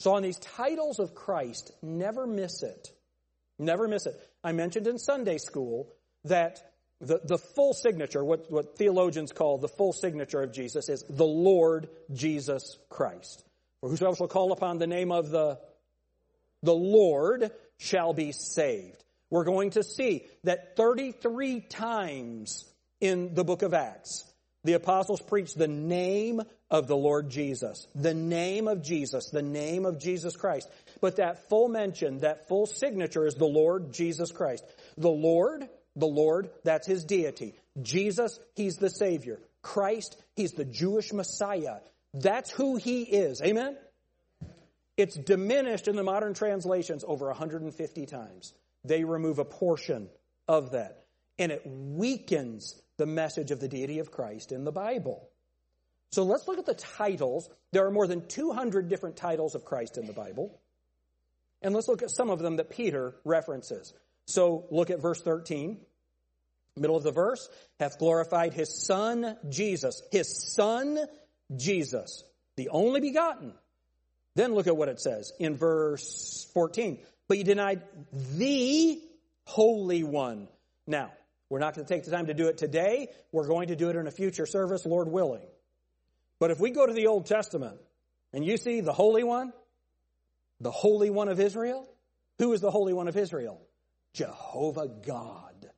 So 0.00 0.14
on 0.14 0.22
these 0.22 0.38
titles 0.38 0.98
of 0.98 1.14
Christ, 1.14 1.70
never 1.80 2.26
miss 2.26 2.62
it. 2.62 2.90
Never 3.58 3.86
miss 3.86 4.06
it. 4.06 4.14
I 4.42 4.52
mentioned 4.52 4.88
in 4.88 4.98
Sunday 4.98 5.38
school 5.38 5.94
that 6.24 6.60
the, 7.00 7.20
the 7.24 7.38
full 7.38 7.72
signature, 7.72 8.24
what, 8.24 8.50
what 8.50 8.76
theologians 8.76 9.32
call 9.32 9.58
the 9.58 9.68
full 9.68 9.92
signature 9.92 10.42
of 10.42 10.52
Jesus, 10.52 10.88
is 10.88 11.04
the 11.08 11.24
Lord 11.24 11.88
Jesus 12.12 12.78
Christ. 12.90 13.44
For 13.80 13.88
whosoever 13.88 14.16
shall 14.16 14.28
call 14.28 14.52
upon 14.52 14.78
the 14.78 14.86
name 14.86 15.12
of 15.12 15.30
the, 15.30 15.58
the 16.62 16.74
Lord 16.74 17.50
shall 17.78 18.12
be 18.12 18.32
saved. 18.32 19.02
We're 19.30 19.44
going 19.44 19.70
to 19.70 19.82
see 19.82 20.26
that 20.44 20.76
33 20.76 21.60
times 21.60 22.64
in 23.00 23.34
the 23.34 23.44
book 23.44 23.62
of 23.62 23.74
Acts, 23.74 24.24
the 24.64 24.74
apostles 24.74 25.20
preached 25.20 25.58
the 25.58 25.68
name 25.68 26.42
of 26.70 26.86
the 26.86 26.96
Lord 26.96 27.30
Jesus. 27.30 27.86
The 27.94 28.14
name 28.14 28.68
of 28.68 28.82
Jesus. 28.82 29.30
The 29.30 29.42
name 29.42 29.86
of 29.86 29.98
Jesus 29.98 30.36
Christ. 30.36 30.68
But 31.00 31.16
that 31.16 31.48
full 31.48 31.68
mention, 31.68 32.18
that 32.18 32.46
full 32.46 32.66
signature 32.66 33.26
is 33.26 33.34
the 33.34 33.44
Lord 33.44 33.92
Jesus 33.92 34.30
Christ. 34.30 34.64
The 34.96 35.10
Lord, 35.10 35.68
the 35.96 36.06
Lord, 36.06 36.50
that's 36.62 36.86
his 36.86 37.04
deity. 37.04 37.54
Jesus, 37.80 38.38
he's 38.54 38.76
the 38.76 38.90
Savior. 38.90 39.40
Christ, 39.62 40.16
he's 40.36 40.52
the 40.52 40.64
Jewish 40.64 41.12
Messiah. 41.12 41.78
That's 42.14 42.50
who 42.50 42.76
he 42.76 43.02
is. 43.02 43.42
Amen? 43.42 43.76
It's 45.02 45.16
diminished 45.16 45.88
in 45.88 45.96
the 45.96 46.04
modern 46.04 46.32
translations 46.32 47.04
over 47.04 47.26
150 47.26 48.06
times. 48.06 48.54
They 48.84 49.02
remove 49.02 49.40
a 49.40 49.44
portion 49.44 50.08
of 50.46 50.70
that. 50.70 51.06
And 51.40 51.50
it 51.50 51.62
weakens 51.66 52.80
the 52.98 53.06
message 53.06 53.50
of 53.50 53.58
the 53.58 53.66
deity 53.66 53.98
of 53.98 54.12
Christ 54.12 54.52
in 54.52 54.62
the 54.62 54.70
Bible. 54.70 55.28
So 56.12 56.22
let's 56.22 56.46
look 56.46 56.60
at 56.60 56.66
the 56.66 56.74
titles. 56.74 57.50
There 57.72 57.84
are 57.84 57.90
more 57.90 58.06
than 58.06 58.28
200 58.28 58.88
different 58.88 59.16
titles 59.16 59.56
of 59.56 59.64
Christ 59.64 59.98
in 59.98 60.06
the 60.06 60.12
Bible. 60.12 60.60
And 61.62 61.74
let's 61.74 61.88
look 61.88 62.02
at 62.02 62.12
some 62.12 62.30
of 62.30 62.38
them 62.38 62.58
that 62.58 62.70
Peter 62.70 63.16
references. 63.24 63.92
So 64.28 64.66
look 64.70 64.90
at 64.90 65.02
verse 65.02 65.20
13. 65.20 65.80
Middle 66.76 66.96
of 66.96 67.02
the 67.02 67.10
verse, 67.10 67.50
hath 67.80 67.98
glorified 67.98 68.54
his 68.54 68.86
son 68.86 69.36
Jesus. 69.48 70.00
His 70.12 70.54
son 70.54 70.96
Jesus, 71.56 72.22
the 72.54 72.68
only 72.68 73.00
begotten. 73.00 73.54
Then 74.34 74.54
look 74.54 74.66
at 74.66 74.76
what 74.76 74.88
it 74.88 75.00
says 75.00 75.32
in 75.38 75.56
verse 75.56 76.50
14. 76.54 76.98
But 77.28 77.38
you 77.38 77.44
denied 77.44 77.82
the 78.12 79.00
Holy 79.44 80.02
One. 80.02 80.48
Now, 80.86 81.12
we're 81.50 81.58
not 81.58 81.74
going 81.74 81.86
to 81.86 81.94
take 81.94 82.04
the 82.04 82.10
time 82.10 82.26
to 82.26 82.34
do 82.34 82.48
it 82.48 82.56
today. 82.56 83.08
We're 83.30 83.46
going 83.46 83.68
to 83.68 83.76
do 83.76 83.90
it 83.90 83.96
in 83.96 84.06
a 84.06 84.10
future 84.10 84.46
service, 84.46 84.86
Lord 84.86 85.08
willing. 85.08 85.46
But 86.40 86.50
if 86.50 86.58
we 86.58 86.70
go 86.70 86.86
to 86.86 86.92
the 86.92 87.08
Old 87.08 87.26
Testament 87.26 87.78
and 88.32 88.44
you 88.44 88.56
see 88.56 88.80
the 88.80 88.92
Holy 88.92 89.22
One, 89.22 89.52
the 90.60 90.70
Holy 90.70 91.10
One 91.10 91.28
of 91.28 91.38
Israel, 91.38 91.86
who 92.38 92.52
is 92.52 92.60
the 92.60 92.70
Holy 92.70 92.92
One 92.92 93.08
of 93.08 93.16
Israel? 93.16 93.60
Jehovah 94.14 94.88
God. 94.88 95.70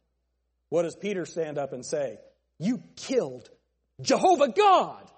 What 0.69 0.83
does 0.83 0.97
Peter 0.97 1.27
stand 1.27 1.59
up 1.59 1.73
and 1.73 1.85
say? 1.85 2.19
You 2.59 2.83
killed 2.97 3.49
Jehovah 4.01 4.49
God. 4.49 5.11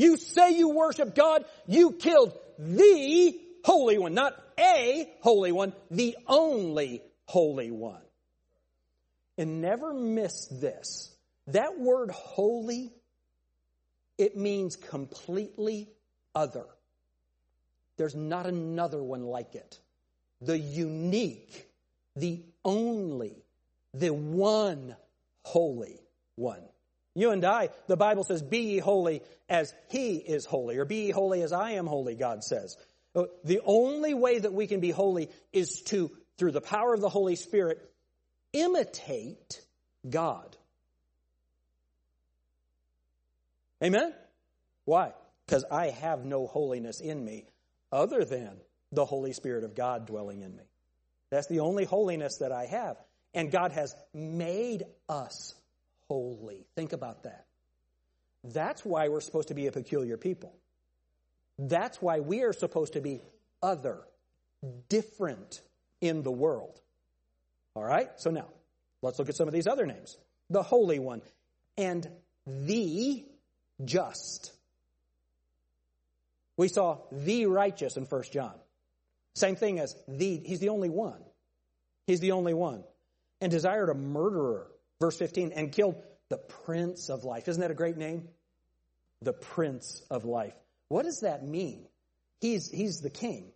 You 0.00 0.16
say 0.16 0.56
you 0.56 0.70
worship 0.70 1.14
God, 1.14 1.44
you 1.66 1.92
killed 1.92 2.32
the 2.58 3.38
Holy 3.66 3.98
One, 3.98 4.14
not 4.14 4.34
a 4.58 5.06
Holy 5.20 5.52
One, 5.52 5.74
the 5.90 6.16
only 6.26 7.02
Holy 7.26 7.70
One. 7.70 8.00
And 9.36 9.60
never 9.60 9.92
miss 9.92 10.46
this. 10.46 11.14
That 11.48 11.78
word 11.78 12.10
holy, 12.10 12.94
it 14.16 14.38
means 14.38 14.76
completely 14.76 15.90
other. 16.34 16.64
There's 17.98 18.14
not 18.14 18.46
another 18.46 19.02
one 19.02 19.24
like 19.24 19.54
it. 19.54 19.78
The 20.40 20.58
unique, 20.58 21.68
the 22.16 22.42
only, 22.64 23.44
the 23.92 24.14
one 24.14 24.96
holy 25.42 26.00
one. 26.36 26.62
You 27.20 27.32
and 27.32 27.44
I, 27.44 27.68
the 27.86 27.98
Bible 27.98 28.24
says, 28.24 28.40
be 28.40 28.60
ye 28.60 28.78
holy 28.78 29.20
as 29.46 29.74
he 29.90 30.14
is 30.16 30.46
holy, 30.46 30.78
or 30.78 30.86
be 30.86 31.06
ye 31.06 31.10
holy 31.10 31.42
as 31.42 31.52
I 31.52 31.72
am 31.72 31.86
holy, 31.86 32.14
God 32.14 32.42
says. 32.42 32.78
Uh, 33.14 33.24
the 33.44 33.60
only 33.62 34.14
way 34.14 34.38
that 34.38 34.54
we 34.54 34.66
can 34.66 34.80
be 34.80 34.90
holy 34.90 35.28
is 35.52 35.82
to, 35.88 36.10
through 36.38 36.52
the 36.52 36.62
power 36.62 36.94
of 36.94 37.02
the 37.02 37.10
Holy 37.10 37.36
Spirit, 37.36 37.78
imitate 38.54 39.60
God. 40.08 40.56
Amen? 43.84 44.14
Why? 44.86 45.12
Because 45.44 45.66
I 45.70 45.90
have 45.90 46.24
no 46.24 46.46
holiness 46.46 47.00
in 47.00 47.22
me 47.22 47.44
other 47.92 48.24
than 48.24 48.56
the 48.92 49.04
Holy 49.04 49.34
Spirit 49.34 49.64
of 49.64 49.74
God 49.74 50.06
dwelling 50.06 50.40
in 50.40 50.56
me. 50.56 50.64
That's 51.28 51.48
the 51.48 51.60
only 51.60 51.84
holiness 51.84 52.38
that 52.38 52.50
I 52.50 52.64
have. 52.64 52.96
And 53.34 53.50
God 53.50 53.72
has 53.72 53.94
made 54.14 54.84
us 55.06 55.54
holy. 56.10 56.66
Think 56.74 56.92
about 56.92 57.22
that. 57.22 57.46
That's 58.42 58.84
why 58.84 59.06
we're 59.06 59.20
supposed 59.20 59.48
to 59.48 59.54
be 59.54 59.68
a 59.68 59.72
peculiar 59.72 60.16
people. 60.16 60.52
That's 61.56 62.02
why 62.02 62.18
we 62.18 62.42
are 62.42 62.52
supposed 62.52 62.94
to 62.94 63.00
be 63.00 63.20
other, 63.62 64.00
different 64.88 65.60
in 66.00 66.24
the 66.24 66.32
world. 66.32 66.80
All 67.76 67.84
right? 67.84 68.08
So 68.16 68.30
now, 68.30 68.48
let's 69.02 69.20
look 69.20 69.28
at 69.28 69.36
some 69.36 69.46
of 69.46 69.54
these 69.54 69.68
other 69.68 69.86
names. 69.86 70.16
The 70.48 70.64
Holy 70.64 70.98
One 70.98 71.22
and 71.78 72.08
the 72.44 73.24
Just. 73.84 74.52
We 76.56 76.66
saw 76.66 76.98
the 77.12 77.46
righteous 77.46 77.96
in 77.96 78.04
1 78.04 78.22
John. 78.32 78.54
Same 79.36 79.54
thing 79.54 79.78
as 79.78 79.94
the, 80.08 80.42
he's 80.44 80.58
the 80.58 80.70
only 80.70 80.90
one. 80.90 81.22
He's 82.08 82.20
the 82.20 82.32
only 82.32 82.52
one. 82.52 82.82
And 83.40 83.52
desired 83.52 83.90
a 83.90 83.94
murderer, 83.94 84.66
verse 85.00 85.16
15, 85.16 85.52
and 85.52 85.72
killed 85.72 85.96
the 86.28 86.38
Prince 86.38 87.08
of 87.08 87.24
Life. 87.24 87.48
Isn't 87.48 87.60
that 87.60 87.70
a 87.70 87.74
great 87.74 87.96
name? 87.96 88.28
The 89.22 89.32
Prince 89.32 90.02
of 90.10 90.24
Life. 90.24 90.54
What 90.88 91.04
does 91.04 91.20
that 91.20 91.44
mean? 91.44 91.86
He's, 92.40 92.70
he's 92.70 93.00
the 93.00 93.10
king. 93.10 93.52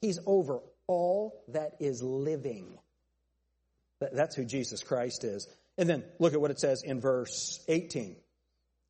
He's 0.00 0.18
over 0.26 0.60
all 0.86 1.42
that 1.48 1.76
is 1.80 2.02
living. 2.02 2.78
That's 4.00 4.36
who 4.36 4.44
Jesus 4.44 4.82
Christ 4.82 5.24
is. 5.24 5.48
And 5.78 5.88
then 5.88 6.04
look 6.18 6.34
at 6.34 6.40
what 6.40 6.50
it 6.50 6.60
says 6.60 6.82
in 6.82 7.00
verse 7.00 7.60
18. 7.68 8.16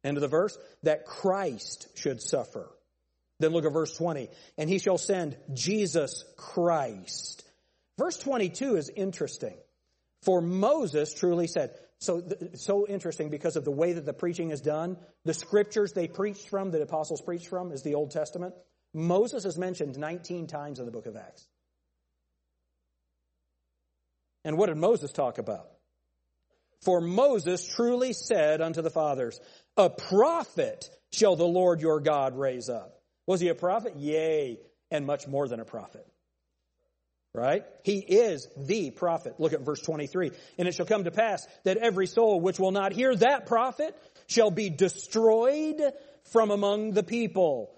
End 0.05 0.17
of 0.17 0.21
the 0.21 0.29
verse. 0.29 0.57
That 0.83 1.07
Christ 1.07 1.89
should 1.97 2.21
suffer. 2.23 2.69
Then 3.39 3.53
look 3.53 3.65
at 3.65 3.73
verse 3.73 3.97
20. 3.97 4.29
And 4.59 4.69
he 4.69 4.79
shall 4.79 4.99
send 4.99 5.37
Jesus 5.53 6.25
Christ. 6.37 7.45
Verse 7.99 8.19
22 8.19 8.77
is 8.77 8.91
interesting. 8.95 9.57
For 10.23 10.41
Moses 10.41 11.15
truly 11.15 11.47
said, 11.47 11.71
so, 11.99 12.23
so 12.55 12.87
interesting 12.87 13.31
because 13.31 13.57
of 13.57 13.65
the 13.65 13.71
way 13.71 13.93
that 13.95 14.05
the 14.05 14.13
preaching 14.13 14.51
is 14.51 14.61
done. 14.61 14.99
The 15.25 15.35
scriptures 15.35 15.93
they 15.93 16.09
preached 16.09 16.49
from, 16.49 16.71
the 16.71 16.83
apostles 16.83 17.23
preached 17.23 17.49
from, 17.49 17.73
is 17.73 17.83
the 17.83 17.95
Old 17.95 18.11
Testament. 18.11 18.55
Moses 18.93 19.45
is 19.45 19.57
mentioned 19.57 19.99
19 19.99 20.47
times 20.47 20.79
in 20.79 20.87
the 20.87 20.93
book 20.93 21.07
of 21.07 21.17
Acts. 21.17 21.47
And 24.45 24.59
what 24.59 24.67
did 24.67 24.77
Moses 24.77 25.13
talk 25.13 25.39
about? 25.39 25.69
For 26.83 27.01
Moses 27.01 27.67
truly 27.67 28.13
said 28.13 28.61
unto 28.61 28.83
the 28.83 28.91
fathers, 28.91 29.41
A 29.77 29.91
prophet 29.91 30.89
shall 31.13 31.35
the 31.35 31.45
Lord 31.45 31.81
your 31.81 32.01
God 32.01 32.39
raise 32.39 32.69
up. 32.69 33.01
Was 33.27 33.41
he 33.41 33.49
a 33.49 33.55
prophet? 33.55 33.97
Yea, 33.97 34.59
and 34.91 35.07
much 35.07 35.27
more 35.27 35.49
than 35.49 35.61
a 35.61 35.65
prophet. 35.65 36.07
Right? 37.37 37.67
He 37.83 37.99
is 37.99 38.49
the 38.57 38.91
prophet. 38.91 39.35
Look 39.39 39.53
at 39.53 39.61
verse 39.61 39.81
23. 39.83 40.31
And 40.59 40.67
it 40.67 40.75
shall 40.75 40.87
come 40.87 41.05
to 41.05 41.11
pass 41.11 41.47
that 41.65 41.77
every 41.77 42.07
soul 42.07 42.41
which 42.41 42.59
will 42.59 42.71
not 42.71 42.93
hear 42.93 43.15
that 43.15 43.45
prophet 43.45 43.95
shall 44.27 44.51
be 44.51 44.71
destroyed 44.71 45.83
from 46.33 46.51
among 46.51 46.93
the 46.93 47.03
people. 47.03 47.75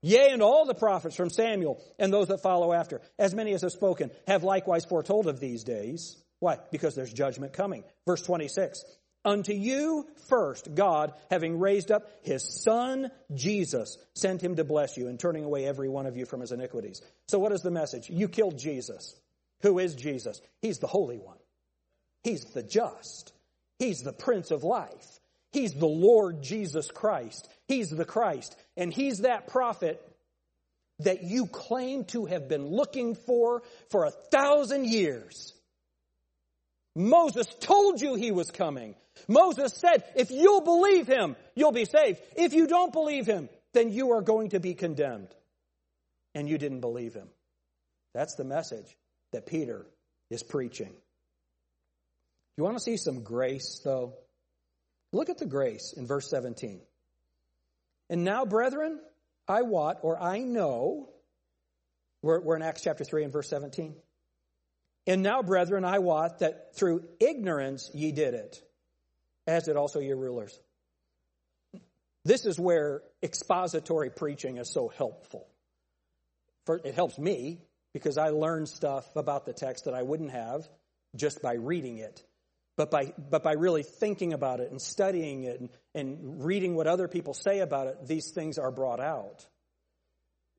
Yea, 0.00 0.30
and 0.30 0.40
all 0.40 0.64
the 0.64 0.74
prophets 0.74 1.14
from 1.14 1.28
Samuel 1.28 1.78
and 1.98 2.10
those 2.10 2.28
that 2.28 2.40
follow 2.40 2.72
after, 2.72 3.02
as 3.18 3.34
many 3.34 3.52
as 3.52 3.60
have 3.60 3.72
spoken, 3.72 4.10
have 4.26 4.44
likewise 4.44 4.86
foretold 4.86 5.26
of 5.26 5.40
these 5.40 5.62
days. 5.62 6.16
Why? 6.38 6.56
Because 6.72 6.94
there's 6.94 7.12
judgment 7.12 7.52
coming. 7.52 7.84
Verse 8.06 8.22
26. 8.22 8.82
Unto 9.24 9.52
you 9.52 10.06
first, 10.28 10.74
God, 10.74 11.12
having 11.30 11.58
raised 11.58 11.90
up 11.90 12.08
his 12.22 12.62
son 12.62 13.10
Jesus, 13.34 13.98
sent 14.14 14.42
him 14.42 14.56
to 14.56 14.64
bless 14.64 14.96
you 14.96 15.08
and 15.08 15.20
turning 15.20 15.44
away 15.44 15.66
every 15.66 15.88
one 15.90 16.06
of 16.06 16.16
you 16.16 16.24
from 16.24 16.40
his 16.40 16.52
iniquities. 16.52 17.02
So 17.28 17.38
what 17.38 17.52
is 17.52 17.60
the 17.60 17.70
message? 17.70 18.08
You 18.08 18.28
killed 18.28 18.58
Jesus. 18.58 19.14
Who 19.60 19.78
is 19.78 19.94
Jesus? 19.94 20.40
He's 20.62 20.78
the 20.78 20.86
Holy 20.86 21.18
One. 21.18 21.36
He's 22.22 22.44
the 22.44 22.62
just. 22.62 23.32
He's 23.78 24.02
the 24.02 24.12
Prince 24.12 24.50
of 24.50 24.64
Life. 24.64 25.20
He's 25.52 25.74
the 25.74 25.86
Lord 25.86 26.42
Jesus 26.42 26.90
Christ. 26.90 27.48
He's 27.66 27.90
the 27.90 28.04
Christ. 28.04 28.56
And 28.76 28.92
he's 28.92 29.18
that 29.18 29.48
prophet 29.48 30.02
that 31.00 31.22
you 31.22 31.46
claim 31.46 32.04
to 32.04 32.26
have 32.26 32.48
been 32.48 32.66
looking 32.66 33.14
for 33.14 33.62
for 33.90 34.04
a 34.04 34.10
thousand 34.10 34.86
years. 34.86 35.52
Moses 36.96 37.46
told 37.60 38.00
you 38.00 38.14
he 38.14 38.32
was 38.32 38.50
coming. 38.50 38.94
Moses 39.28 39.72
said, 39.74 40.04
if 40.16 40.30
you'll 40.30 40.62
believe 40.62 41.06
him, 41.06 41.36
you'll 41.54 41.72
be 41.72 41.84
saved. 41.84 42.20
If 42.36 42.52
you 42.52 42.66
don't 42.66 42.92
believe 42.92 43.26
him, 43.26 43.48
then 43.72 43.92
you 43.92 44.12
are 44.12 44.22
going 44.22 44.50
to 44.50 44.60
be 44.60 44.74
condemned. 44.74 45.28
And 46.34 46.48
you 46.48 46.58
didn't 46.58 46.80
believe 46.80 47.14
him. 47.14 47.28
That's 48.14 48.34
the 48.34 48.44
message 48.44 48.96
that 49.32 49.46
Peter 49.46 49.86
is 50.30 50.42
preaching. 50.42 50.92
You 52.56 52.64
want 52.64 52.76
to 52.76 52.82
see 52.82 52.96
some 52.96 53.22
grace, 53.22 53.80
though? 53.84 54.14
Look 55.12 55.28
at 55.28 55.38
the 55.38 55.46
grace 55.46 55.94
in 55.96 56.06
verse 56.06 56.28
17. 56.30 56.80
And 58.08 58.24
now, 58.24 58.44
brethren, 58.44 59.00
I 59.48 59.62
wot, 59.62 59.98
or 60.02 60.20
I 60.20 60.40
know, 60.40 61.08
we're, 62.22 62.40
we're 62.40 62.56
in 62.56 62.62
Acts 62.62 62.82
chapter 62.82 63.04
3 63.04 63.24
and 63.24 63.32
verse 63.32 63.48
17. 63.48 63.94
And 65.10 65.24
now, 65.24 65.42
brethren, 65.42 65.84
I 65.84 65.98
wot 65.98 66.38
that 66.38 66.76
through 66.76 67.02
ignorance 67.18 67.90
ye 67.92 68.12
did 68.12 68.32
it, 68.32 68.62
as 69.44 69.64
did 69.64 69.74
also 69.74 69.98
your 69.98 70.16
rulers. 70.16 70.56
This 72.24 72.46
is 72.46 72.60
where 72.60 73.02
expository 73.20 74.10
preaching 74.10 74.58
is 74.58 74.72
so 74.72 74.86
helpful. 74.86 75.48
For, 76.64 76.80
it 76.84 76.94
helps 76.94 77.18
me 77.18 77.58
because 77.92 78.18
I 78.18 78.28
learn 78.28 78.66
stuff 78.66 79.16
about 79.16 79.46
the 79.46 79.52
text 79.52 79.86
that 79.86 79.94
I 79.94 80.02
wouldn't 80.02 80.30
have 80.30 80.68
just 81.16 81.42
by 81.42 81.54
reading 81.54 81.98
it. 81.98 82.22
But 82.76 82.92
by, 82.92 83.12
but 83.18 83.42
by 83.42 83.54
really 83.54 83.82
thinking 83.82 84.32
about 84.32 84.60
it 84.60 84.70
and 84.70 84.80
studying 84.80 85.42
it 85.42 85.58
and, 85.58 85.70
and 85.92 86.44
reading 86.44 86.76
what 86.76 86.86
other 86.86 87.08
people 87.08 87.34
say 87.34 87.58
about 87.58 87.88
it, 87.88 88.06
these 88.06 88.30
things 88.30 88.58
are 88.58 88.70
brought 88.70 89.00
out. 89.00 89.44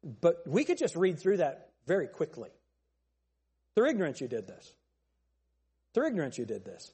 But 0.03 0.43
we 0.45 0.65
could 0.65 0.77
just 0.77 0.97
read 0.97 1.21
through 1.21 1.37
that 1.37 1.69
very 1.87 2.09
quickly. 2.09 2.49
Through 3.76 3.89
ignorance, 3.89 4.19
you 4.22 4.28
did 4.28 4.47
this. 4.47 4.74
Through 5.93 6.07
ignorance, 6.07 6.38
you 6.38 6.45
did 6.45 6.65
this. 6.65 6.91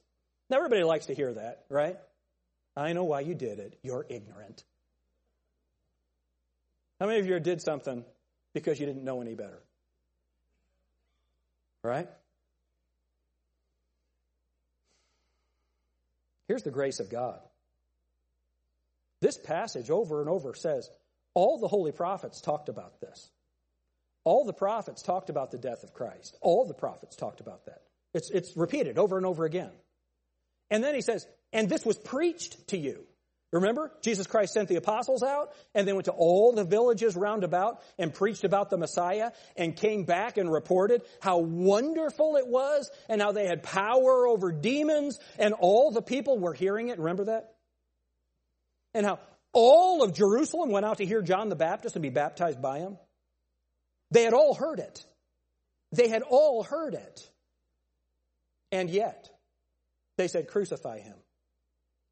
Now, 0.50 0.58
everybody 0.58 0.84
likes 0.84 1.08
to 1.08 1.16
hear 1.16 1.34
that, 1.34 1.66
right? 1.70 1.98
I 2.76 2.94
know 2.94 3.04
why 3.04 3.22
you 3.22 3.36
did 3.36 3.60
it. 3.60 3.78
You're 3.82 4.06
ignorant. 4.08 4.64
How 7.00 7.08
many 7.08 7.20
of 7.20 7.26
you 7.28 7.40
did 7.40 7.62
something 7.62 8.04
because 8.54 8.80
you 8.80 8.86
didn't 8.86 9.04
know 9.04 9.22
any 9.22 9.36
better? 9.36 9.62
Right? 11.84 12.08
Here's 16.48 16.64
the 16.64 16.72
grace 16.72 17.00
of 17.00 17.10
God. 17.10 17.40
This 19.20 19.38
passage 19.38 19.90
over 19.90 20.22
and 20.22 20.30
over 20.30 20.54
says 20.54 20.90
all 21.34 21.60
the 21.60 21.68
holy 21.68 21.92
prophets 21.92 22.42
talked 22.42 22.70
about 22.70 23.02
this. 23.02 23.30
All 24.28 24.44
the 24.44 24.52
prophets 24.52 25.04
talked 25.04 25.30
about 25.30 25.52
the 25.52 25.58
death 25.58 25.84
of 25.84 25.94
Christ. 25.94 26.36
All 26.42 26.66
the 26.66 26.74
prophets 26.74 27.16
talked 27.16 27.40
about 27.40 27.66
that. 27.68 27.84
It's, 28.14 28.30
it's 28.30 28.58
repeated 28.58 28.98
over 28.98 29.16
and 29.16 29.26
over 29.26 29.46
again. 29.46 29.72
And 30.70 30.84
then 30.84 30.96
he 30.96 31.02
says, 31.02 31.26
and 31.54 31.70
this 31.70 31.86
was 31.86 31.98
preached 31.98 32.68
to 32.68 32.78
you. 32.78 33.06
Remember, 33.54 33.90
Jesus 34.02 34.28
Christ 34.28 34.52
sent 34.52 34.68
the 34.68 34.76
apostles 34.76 35.24
out 35.24 35.54
and 35.74 35.88
then 35.88 35.96
went 35.96 36.08
to 36.08 36.12
all 36.12 36.52
the 36.52 36.66
villages 36.66 37.16
round 37.16 37.46
about 37.46 37.82
and 37.98 38.14
preached 38.14 38.44
about 38.44 38.70
the 38.70 38.78
Messiah 38.78 39.32
and 39.56 39.74
came 39.74 40.04
back 40.04 40.36
and 40.36 40.52
reported 40.52 41.04
how 41.22 41.38
wonderful 41.38 42.36
it 42.36 42.48
was 42.48 42.92
and 43.08 43.22
how 43.22 43.32
they 43.32 43.48
had 43.48 43.64
power 43.64 44.28
over 44.28 44.52
demons 44.52 45.18
and 45.40 45.54
all 45.54 45.92
the 45.92 46.02
people 46.02 46.38
were 46.38 46.54
hearing 46.54 46.90
it. 46.90 47.00
Remember 47.00 47.24
that? 47.24 47.54
And 48.94 49.06
how 49.06 49.20
all 49.54 50.04
of 50.04 50.14
Jerusalem 50.14 50.70
went 50.70 50.86
out 50.86 50.98
to 50.98 51.06
hear 51.06 51.22
John 51.22 51.48
the 51.48 51.56
Baptist 51.56 51.96
and 51.96 52.04
be 52.04 52.10
baptized 52.10 52.62
by 52.62 52.80
him. 52.80 52.98
They 54.12 54.24
had 54.24 54.34
all 54.34 54.54
heard 54.54 54.80
it. 54.80 55.06
They 55.92 56.08
had 56.08 56.24
all 56.24 56.64
heard 56.64 56.94
it. 56.94 57.30
And 58.72 58.90
yet, 58.90 59.30
they 60.18 60.28
said, 60.28 60.48
crucify 60.48 61.00
him. 61.00 61.16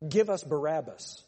Give 0.08 0.30
us 0.30 0.44
Barabbas. 0.44 1.24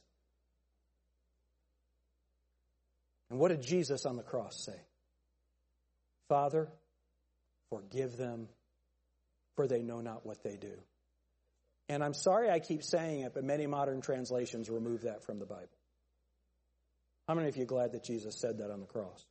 And 3.29 3.39
what 3.39 3.49
did 3.49 3.61
Jesus 3.61 4.05
on 4.05 4.15
the 4.15 4.23
cross 4.23 4.65
say? 4.65 4.79
Father, 6.29 6.69
forgive 7.69 8.17
them, 8.17 8.47
for 9.55 9.67
they 9.67 9.81
know 9.81 10.01
not 10.01 10.25
what 10.25 10.43
they 10.43 10.55
do. 10.55 10.73
And 11.89 12.03
I'm 12.03 12.13
sorry 12.13 12.49
I 12.49 12.59
keep 12.59 12.83
saying 12.83 13.21
it, 13.21 13.33
but 13.33 13.43
many 13.43 13.65
modern 13.65 14.01
translations 14.01 14.69
remove 14.69 15.03
that 15.03 15.23
from 15.23 15.39
the 15.39 15.45
Bible. 15.45 15.67
How 17.27 17.33
many 17.33 17.49
of 17.49 17.57
you 17.57 17.63
are 17.63 17.67
glad 17.67 17.93
that 17.93 18.03
Jesus 18.03 18.39
said 18.39 18.59
that 18.59 18.71
on 18.71 18.79
the 18.79 18.85
cross? 18.85 19.25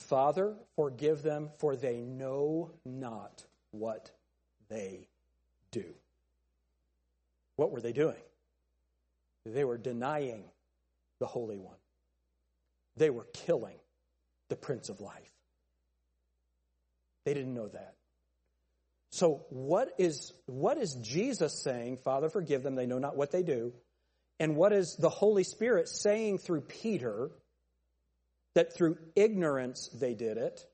Father, 0.00 0.54
forgive 0.76 1.22
them, 1.22 1.50
for 1.58 1.76
they 1.76 2.00
know 2.00 2.70
not 2.84 3.44
what 3.70 4.10
they 4.68 5.08
do. 5.70 5.84
What 7.56 7.70
were 7.70 7.80
they 7.80 7.92
doing? 7.92 8.16
They 9.44 9.64
were 9.64 9.78
denying 9.78 10.44
the 11.18 11.26
Holy 11.26 11.56
One. 11.56 11.76
They 12.96 13.10
were 13.10 13.26
killing 13.32 13.78
the 14.48 14.56
Prince 14.56 14.88
of 14.88 15.00
Life. 15.00 15.32
They 17.24 17.34
didn't 17.34 17.54
know 17.54 17.68
that. 17.68 17.94
So 19.10 19.46
what 19.50 19.88
is, 19.98 20.32
what 20.46 20.78
is 20.78 20.94
Jesus 21.02 21.62
saying? 21.62 21.98
Father, 22.04 22.28
forgive 22.28 22.62
them. 22.62 22.74
They 22.74 22.86
know 22.86 22.98
not 22.98 23.16
what 23.16 23.30
they 23.30 23.42
do. 23.42 23.72
And 24.38 24.56
what 24.56 24.72
is 24.72 24.96
the 24.98 25.08
Holy 25.08 25.44
Spirit 25.44 25.88
saying 25.88 26.38
through 26.38 26.62
Peter? 26.62 27.30
That 28.56 28.72
through 28.72 28.96
ignorance 29.14 29.88
they 29.88 30.14
did 30.14 30.38
it. 30.38 30.66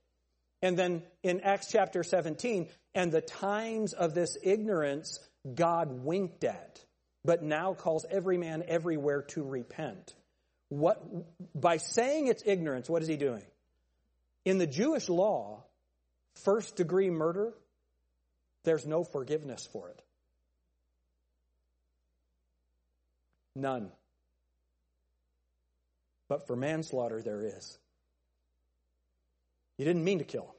And 0.63 0.79
then 0.79 1.03
in 1.25 1.41
Acts 1.41 1.67
chapter 1.69 2.05
17, 2.05 2.69
and 2.95 3.11
the 3.11 3.21
times 3.21 3.93
of 3.93 4.15
this 4.15 4.39
ignorance 4.41 5.19
God 5.53 6.05
winked 6.05 6.45
at, 6.45 6.81
but 7.25 7.43
now 7.43 7.75
calls 7.75 8.07
every 8.09 8.39
man 8.39 8.63
everywhere 8.69 9.23
to 9.31 9.43
repent. 9.43 10.15
What, 10.69 11.03
by 11.57 11.79
saying 11.79 12.29
it's 12.29 12.45
ignorance, 12.47 12.89
what 12.89 13.03
is 13.03 13.09
he 13.09 13.17
doing? 13.17 13.43
In 14.45 14.59
the 14.59 14.67
Jewish 14.69 15.09
law, 15.09 15.65
first 16.45 16.77
degree 16.77 17.11
murder, 17.11 17.53
there's 18.63 18.87
no 18.87 19.03
forgiveness 19.03 19.69
for 19.73 19.89
it. 19.89 20.01
None. 23.57 23.91
But 26.33 26.47
for 26.47 26.57
manslaughter, 26.57 27.21
there 27.21 27.43
is. 27.43 27.77
You 29.77 29.85
didn't 29.85 30.03
mean 30.03 30.21
to 30.21 30.25
kill 30.25 30.45
him. 30.45 30.55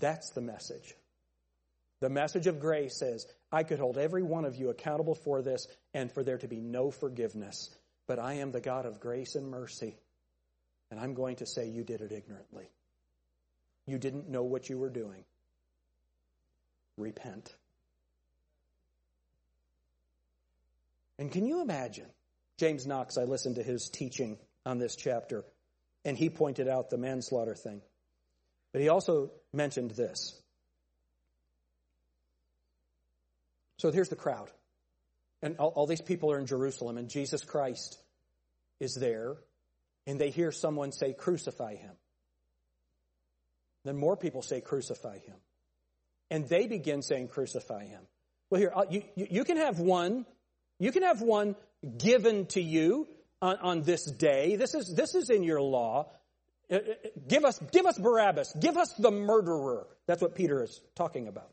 That's 0.00 0.30
the 0.30 0.40
message. 0.40 0.96
The 2.00 2.08
message 2.08 2.48
of 2.48 2.58
grace 2.58 2.98
says, 2.98 3.24
I 3.52 3.62
could 3.62 3.78
hold 3.78 3.98
every 3.98 4.24
one 4.24 4.44
of 4.46 4.56
you 4.56 4.70
accountable 4.70 5.14
for 5.14 5.42
this 5.42 5.68
and 5.94 6.10
for 6.10 6.24
there 6.24 6.38
to 6.38 6.48
be 6.48 6.58
no 6.58 6.90
forgiveness. 6.90 7.70
But 8.08 8.18
I 8.18 8.32
am 8.38 8.50
the 8.50 8.60
God 8.60 8.84
of 8.84 8.98
grace 8.98 9.36
and 9.36 9.48
mercy. 9.48 9.94
And 10.90 10.98
I'm 10.98 11.14
going 11.14 11.36
to 11.36 11.46
say 11.46 11.68
you 11.68 11.84
did 11.84 12.00
it 12.00 12.10
ignorantly. 12.10 12.68
You 13.86 13.98
didn't 13.98 14.28
know 14.28 14.42
what 14.42 14.68
you 14.68 14.76
were 14.76 14.90
doing. 14.90 15.22
Repent. 16.96 17.54
And 21.16 21.30
can 21.30 21.46
you 21.46 21.62
imagine? 21.62 22.08
James 22.62 22.86
Knox, 22.86 23.18
I 23.18 23.24
listened 23.24 23.56
to 23.56 23.62
his 23.64 23.88
teaching 23.88 24.38
on 24.64 24.78
this 24.78 24.94
chapter, 24.94 25.44
and 26.04 26.16
he 26.16 26.30
pointed 26.30 26.68
out 26.68 26.90
the 26.90 26.96
manslaughter 26.96 27.56
thing. 27.56 27.82
But 28.70 28.82
he 28.82 28.88
also 28.88 29.32
mentioned 29.52 29.90
this. 29.90 30.40
So 33.78 33.90
here's 33.90 34.10
the 34.10 34.14
crowd. 34.14 34.48
And 35.42 35.56
all, 35.58 35.70
all, 35.70 35.86
these 35.88 36.00
people 36.00 36.30
are 36.30 36.38
in 36.38 36.46
Jerusalem, 36.46 36.98
and 36.98 37.08
Jesus 37.08 37.42
Christ 37.42 37.98
is 38.78 38.94
there, 38.94 39.34
and 40.06 40.20
they 40.20 40.30
hear 40.30 40.52
someone 40.52 40.92
say, 40.92 41.14
Crucify 41.14 41.74
him. 41.74 41.96
Then 43.84 43.96
more 43.96 44.16
people 44.16 44.40
say, 44.40 44.60
Crucify 44.60 45.18
him. 45.18 45.34
And 46.30 46.48
they 46.48 46.68
begin 46.68 47.02
saying, 47.02 47.26
Crucify 47.26 47.86
him. 47.86 48.02
Well, 48.50 48.60
here, 48.60 48.72
uh, 48.72 48.84
you, 48.88 49.02
you 49.16 49.42
can 49.42 49.56
have 49.56 49.80
one, 49.80 50.26
you 50.78 50.92
can 50.92 51.02
have 51.02 51.22
one 51.22 51.56
given 51.98 52.46
to 52.46 52.60
you 52.60 53.08
on, 53.40 53.56
on 53.56 53.82
this 53.82 54.04
day. 54.04 54.56
This 54.56 54.74
is, 54.74 54.94
this 54.94 55.14
is 55.14 55.30
in 55.30 55.42
your 55.42 55.60
law. 55.60 56.10
Uh, 56.70 56.76
uh, 56.76 56.80
give 57.28 57.44
us, 57.44 57.58
give 57.72 57.86
us 57.86 57.98
Barabbas. 57.98 58.54
Give 58.58 58.76
us 58.76 58.92
the 58.94 59.10
murderer. 59.10 59.86
That's 60.06 60.22
what 60.22 60.34
Peter 60.34 60.62
is 60.62 60.80
talking 60.94 61.28
about. 61.28 61.50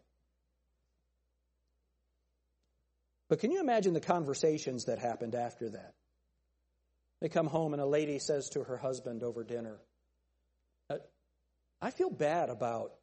But 3.27 3.39
can 3.39 3.51
you 3.51 3.59
imagine 3.59 3.93
the 3.93 4.01
conversations 4.01 4.85
that 4.85 4.99
happened 4.99 5.35
after 5.35 5.69
that? 5.69 5.93
They 7.21 7.29
come 7.29 7.47
home 7.47 7.73
and 7.73 7.81
a 7.81 7.85
lady 7.85 8.17
says 8.19 8.49
to 8.49 8.63
her 8.63 8.77
husband 8.77 9.23
over 9.23 9.43
dinner, 9.43 9.77
uh, 10.89 10.97
I 11.81 11.91
feel 11.91 12.09
bad 12.09 12.49
about 12.49 12.93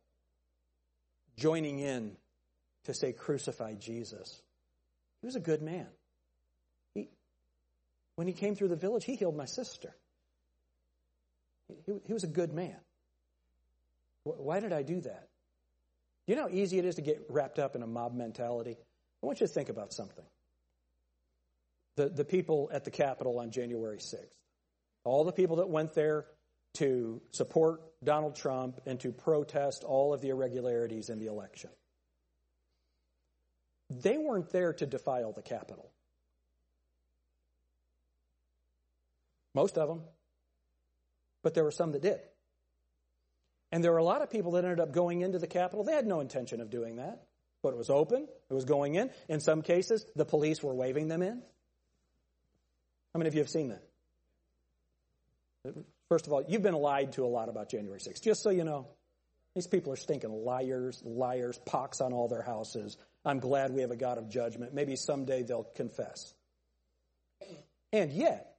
joining 1.37 1.79
in 1.79 2.17
to 2.85 2.95
say 2.95 3.13
crucify 3.13 3.75
Jesus. 3.75 4.41
He 5.21 5.27
was 5.27 5.37
a 5.37 5.41
good 5.41 5.63
man. 5.63 5.87
He, 8.17 8.21
when 8.21 8.27
he 8.27 8.33
came 8.33 8.55
through 8.55 8.69
the 8.69 8.77
village, 8.77 9.05
he 9.05 9.17
healed 9.17 9.37
my 9.37 9.45
sister. 9.45 9.95
He, 11.69 11.93
he 12.07 12.13
was 12.13 12.25
a 12.25 12.29
good 12.29 12.53
man. 12.53 12.77
Why 14.25 14.61
did 14.61 14.73
I 14.73 14.83
do 14.83 15.01
that? 15.01 15.29
Do 16.27 16.33
you 16.33 16.37
know 16.37 16.49
how 16.49 16.55
easy 16.55 16.79
it 16.79 16.85
is 16.85 16.97
to 16.97 17.03
get 17.03 17.27
wrapped 17.29 17.59
up 17.59 17.77
in 17.77 17.83
a 17.83 17.87
mob 17.87 18.15
mentality? 18.15 18.77
I 19.23 19.27
want 19.27 19.41
you 19.41 19.47
to 19.47 19.53
think 19.53 19.69
about 19.69 19.93
something. 19.93 20.25
The, 21.97 22.09
the 22.09 22.25
people 22.25 22.69
at 22.73 22.85
the 22.85 22.91
Capitol 22.91 23.39
on 23.39 23.51
January 23.53 23.99
6th, 23.99 24.27
all 25.05 25.25
the 25.25 25.33
people 25.33 25.57
that 25.57 25.69
went 25.69 25.95
there 25.95 26.27
to 26.75 27.23
support 27.31 27.81
Donald 28.05 28.37
Trump 28.37 28.81
and 28.87 29.01
to 29.01 29.13
protest 29.13 29.85
all 29.85 30.13
of 30.13 30.21
the 30.21 30.29
irregularities 30.29 31.09
in 31.09 31.19
the 31.19 31.27
election. 31.27 31.71
They 33.89 34.19
weren't 34.19 34.51
there 34.51 34.73
to 34.75 34.85
defile 34.85 35.33
the 35.33 35.43
Capitol. 35.43 35.91
Most 39.57 39.79
of 39.79 39.89
them. 39.89 40.03
But 41.43 41.55
there 41.55 41.65
were 41.65 41.71
some 41.71 41.93
that 41.93 42.03
did. 42.03 42.21
And 43.73 43.83
there 43.83 43.91
were 43.91 43.99
a 43.99 44.05
lot 44.05 44.21
of 44.21 44.31
people 44.31 44.53
that 44.53 44.65
ended 44.65 44.81
up 44.81 44.93
going 44.93 45.23
into 45.23 45.39
the 45.39 45.47
Capitol. 45.47 45.83
They 45.83 45.95
had 45.95 46.07
no 46.07 46.21
intention 46.21 46.61
of 46.61 46.69
doing 46.69 46.97
that, 46.97 47.23
but 47.63 47.71
it 47.71 47.79
was 47.79 47.89
open, 47.89 48.29
it 48.51 48.55
was 48.55 48.67
going 48.67 48.97
in. 48.97 49.11
In 49.31 49.41
some 49.41 49.63
cases, 49.63 50.05
the 50.15 50.27
police 50.27 50.63
were 50.63 50.75
waving 50.75 51.09
them 51.09 51.23
in. 51.23 51.43
How 53.15 53.19
many 53.19 53.29
of 53.29 53.35
you 53.35 53.41
have 53.41 53.49
seen 53.49 53.69
that? 53.71 53.83
First 56.11 56.27
of 56.27 56.35
all, 56.35 56.45
you've 56.47 56.63
been 56.63 56.75
lied 56.75 57.13
to 57.13 57.25
a 57.25 57.27
lot 57.27 57.49
about 57.49 57.71
January 57.71 57.99
6th, 57.99 58.23
just 58.23 58.43
so 58.43 58.51
you 58.51 58.63
know. 58.63 58.89
These 59.55 59.69
people 59.69 59.91
are 59.91 59.97
stinking 59.97 60.45
liars, 60.45 61.03
liars, 61.03 61.59
pox 61.65 62.03
on 62.03 62.13
all 62.13 62.29
their 62.29 62.43
houses. 62.43 62.99
I'm 63.25 63.41
glad 63.41 63.73
we 63.73 63.81
have 63.81 63.91
a 63.91 63.97
God 63.97 64.19
of 64.19 64.29
judgment. 64.29 64.75
Maybe 64.75 64.97
someday 64.97 65.45
they'll 65.45 65.65
confess. 65.65 66.35
And 67.91 68.13
yet, 68.13 68.56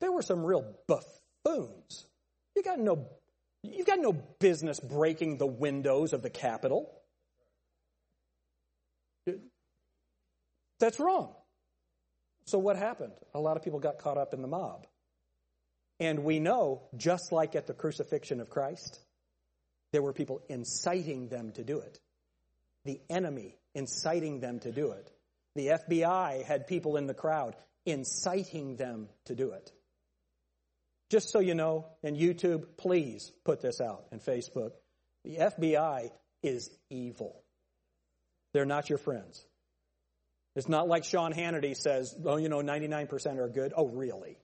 there 0.00 0.12
were 0.12 0.22
some 0.22 0.44
real 0.44 0.64
buffoons. 0.86 2.06
You 2.54 2.62
got 2.62 2.78
no, 2.78 3.08
you've 3.62 3.86
got 3.86 3.98
no 3.98 4.12
business 4.12 4.80
breaking 4.80 5.38
the 5.38 5.46
windows 5.46 6.12
of 6.12 6.22
the 6.22 6.30
Capitol. 6.30 6.92
That's 10.78 11.00
wrong. 11.00 11.32
So 12.44 12.58
what 12.58 12.76
happened? 12.76 13.12
A 13.34 13.40
lot 13.40 13.56
of 13.56 13.64
people 13.64 13.80
got 13.80 13.98
caught 13.98 14.18
up 14.18 14.34
in 14.34 14.42
the 14.42 14.48
mob. 14.48 14.86
And 15.98 16.24
we 16.24 16.38
know, 16.38 16.82
just 16.96 17.32
like 17.32 17.56
at 17.56 17.66
the 17.66 17.72
crucifixion 17.72 18.40
of 18.40 18.50
Christ, 18.50 19.00
there 19.92 20.02
were 20.02 20.12
people 20.12 20.42
inciting 20.48 21.28
them 21.28 21.52
to 21.52 21.64
do 21.64 21.78
it. 21.78 21.98
The 22.84 23.00
enemy 23.08 23.56
inciting 23.74 24.40
them 24.40 24.60
to 24.60 24.72
do 24.72 24.92
it. 24.92 25.10
The 25.54 25.68
FBI 25.68 26.44
had 26.44 26.66
people 26.66 26.96
in 26.96 27.06
the 27.06 27.14
crowd 27.14 27.56
inciting 27.86 28.76
them 28.76 29.08
to 29.24 29.34
do 29.34 29.52
it. 29.52 29.72
Just 31.10 31.30
so 31.30 31.38
you 31.38 31.54
know, 31.54 31.86
and 32.02 32.16
YouTube, 32.16 32.64
please 32.76 33.30
put 33.44 33.60
this 33.60 33.80
out 33.80 34.06
and 34.10 34.20
Facebook. 34.20 34.72
The 35.24 35.36
FBI 35.36 36.10
is 36.42 36.70
evil. 36.90 37.42
They're 38.52 38.64
not 38.64 38.88
your 38.88 38.98
friends. 38.98 39.44
It's 40.54 40.68
not 40.68 40.88
like 40.88 41.04
Sean 41.04 41.32
Hannity 41.32 41.76
says, 41.76 42.16
oh, 42.24 42.36
you 42.36 42.48
know, 42.48 42.62
99% 42.62 43.38
are 43.38 43.48
good. 43.48 43.72
Oh, 43.76 43.86
really? 43.86 44.38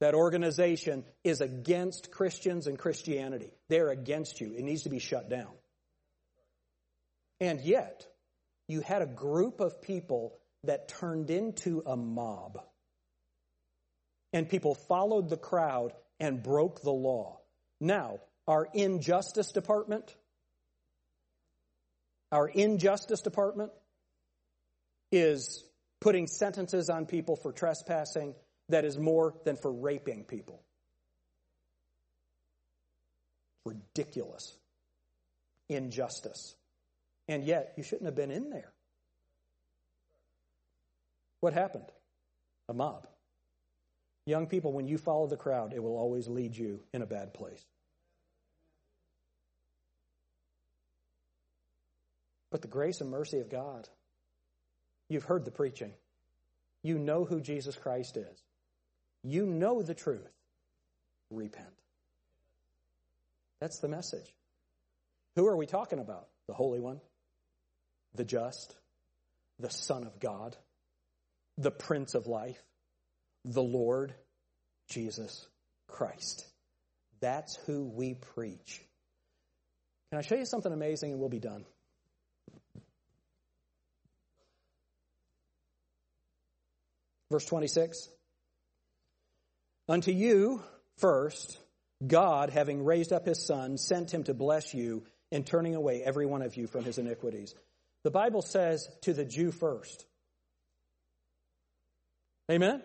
That 0.00 0.14
organization 0.14 1.04
is 1.24 1.40
against 1.40 2.12
Christians 2.12 2.68
and 2.68 2.78
Christianity. 2.78 3.50
They're 3.68 3.90
against 3.90 4.40
you. 4.40 4.54
It 4.56 4.62
needs 4.62 4.84
to 4.84 4.90
be 4.90 5.00
shut 5.00 5.28
down. 5.28 5.50
And 7.40 7.60
yet, 7.60 8.06
you 8.68 8.80
had 8.80 9.02
a 9.02 9.06
group 9.06 9.60
of 9.60 9.82
people 9.82 10.38
that 10.64 10.88
turned 10.88 11.30
into 11.30 11.82
a 11.84 11.96
mob. 11.96 12.60
And 14.32 14.48
people 14.48 14.74
followed 14.74 15.30
the 15.30 15.36
crowd 15.36 15.92
and 16.20 16.42
broke 16.42 16.82
the 16.82 16.90
law. 16.90 17.40
Now, 17.80 18.20
our 18.46 18.66
injustice 18.74 19.52
department, 19.52 20.14
our 22.32 22.48
injustice 22.48 23.20
department 23.20 23.72
is 25.10 25.64
putting 26.00 26.26
sentences 26.26 26.90
on 26.90 27.06
people 27.06 27.36
for 27.36 27.52
trespassing 27.52 28.34
that 28.68 28.84
is 28.84 28.98
more 28.98 29.34
than 29.44 29.56
for 29.56 29.72
raping 29.72 30.24
people. 30.24 30.62
Ridiculous. 33.64 34.56
Injustice. 35.68 36.54
And 37.28 37.44
yet, 37.44 37.74
you 37.76 37.82
shouldn't 37.82 38.06
have 38.06 38.14
been 38.14 38.30
in 38.30 38.50
there. 38.50 38.72
What 41.40 41.52
happened? 41.52 41.84
A 42.68 42.74
mob. 42.74 43.06
Young 44.28 44.46
people, 44.46 44.74
when 44.74 44.86
you 44.86 44.98
follow 44.98 45.26
the 45.26 45.38
crowd, 45.38 45.72
it 45.72 45.82
will 45.82 45.96
always 45.96 46.28
lead 46.28 46.54
you 46.54 46.80
in 46.92 47.00
a 47.00 47.06
bad 47.06 47.32
place. 47.32 47.64
But 52.50 52.60
the 52.60 52.68
grace 52.68 53.00
and 53.00 53.08
mercy 53.08 53.40
of 53.40 53.48
God, 53.48 53.88
you've 55.08 55.24
heard 55.24 55.46
the 55.46 55.50
preaching. 55.50 55.92
You 56.82 56.98
know 56.98 57.24
who 57.24 57.40
Jesus 57.40 57.74
Christ 57.74 58.18
is. 58.18 58.42
You 59.24 59.46
know 59.46 59.80
the 59.80 59.94
truth. 59.94 60.30
Repent. 61.30 61.66
That's 63.60 63.78
the 63.78 63.88
message. 63.88 64.34
Who 65.36 65.46
are 65.46 65.56
we 65.56 65.64
talking 65.64 66.00
about? 66.00 66.28
The 66.48 66.54
Holy 66.54 66.80
One, 66.80 67.00
the 68.14 68.24
just, 68.24 68.76
the 69.58 69.70
Son 69.70 70.04
of 70.04 70.20
God, 70.20 70.54
the 71.56 71.70
Prince 71.70 72.14
of 72.14 72.26
Life, 72.26 72.62
the 73.52 73.62
Lord 73.62 74.14
Jesus 74.88 75.46
Christ. 75.88 76.46
That's 77.20 77.56
who 77.66 77.84
we 77.84 78.14
preach. 78.14 78.82
Can 80.10 80.18
I 80.18 80.22
show 80.22 80.36
you 80.36 80.44
something 80.44 80.72
amazing 80.72 81.12
and 81.12 81.20
we'll 81.20 81.28
be 81.28 81.40
done? 81.40 81.64
Verse 87.30 87.44
26. 87.44 88.08
Unto 89.88 90.12
you 90.12 90.62
first, 90.98 91.58
God, 92.06 92.50
having 92.50 92.84
raised 92.84 93.12
up 93.12 93.26
his 93.26 93.44
Son, 93.44 93.76
sent 93.76 94.12
him 94.12 94.24
to 94.24 94.34
bless 94.34 94.74
you 94.74 95.04
in 95.30 95.44
turning 95.44 95.74
away 95.74 96.02
every 96.02 96.26
one 96.26 96.42
of 96.42 96.56
you 96.56 96.66
from 96.66 96.84
his 96.84 96.98
iniquities. 96.98 97.54
The 98.04 98.10
Bible 98.10 98.42
says 98.42 98.88
to 99.02 99.12
the 99.12 99.24
Jew 99.24 99.50
first. 99.50 100.06
Amen? 102.50 102.82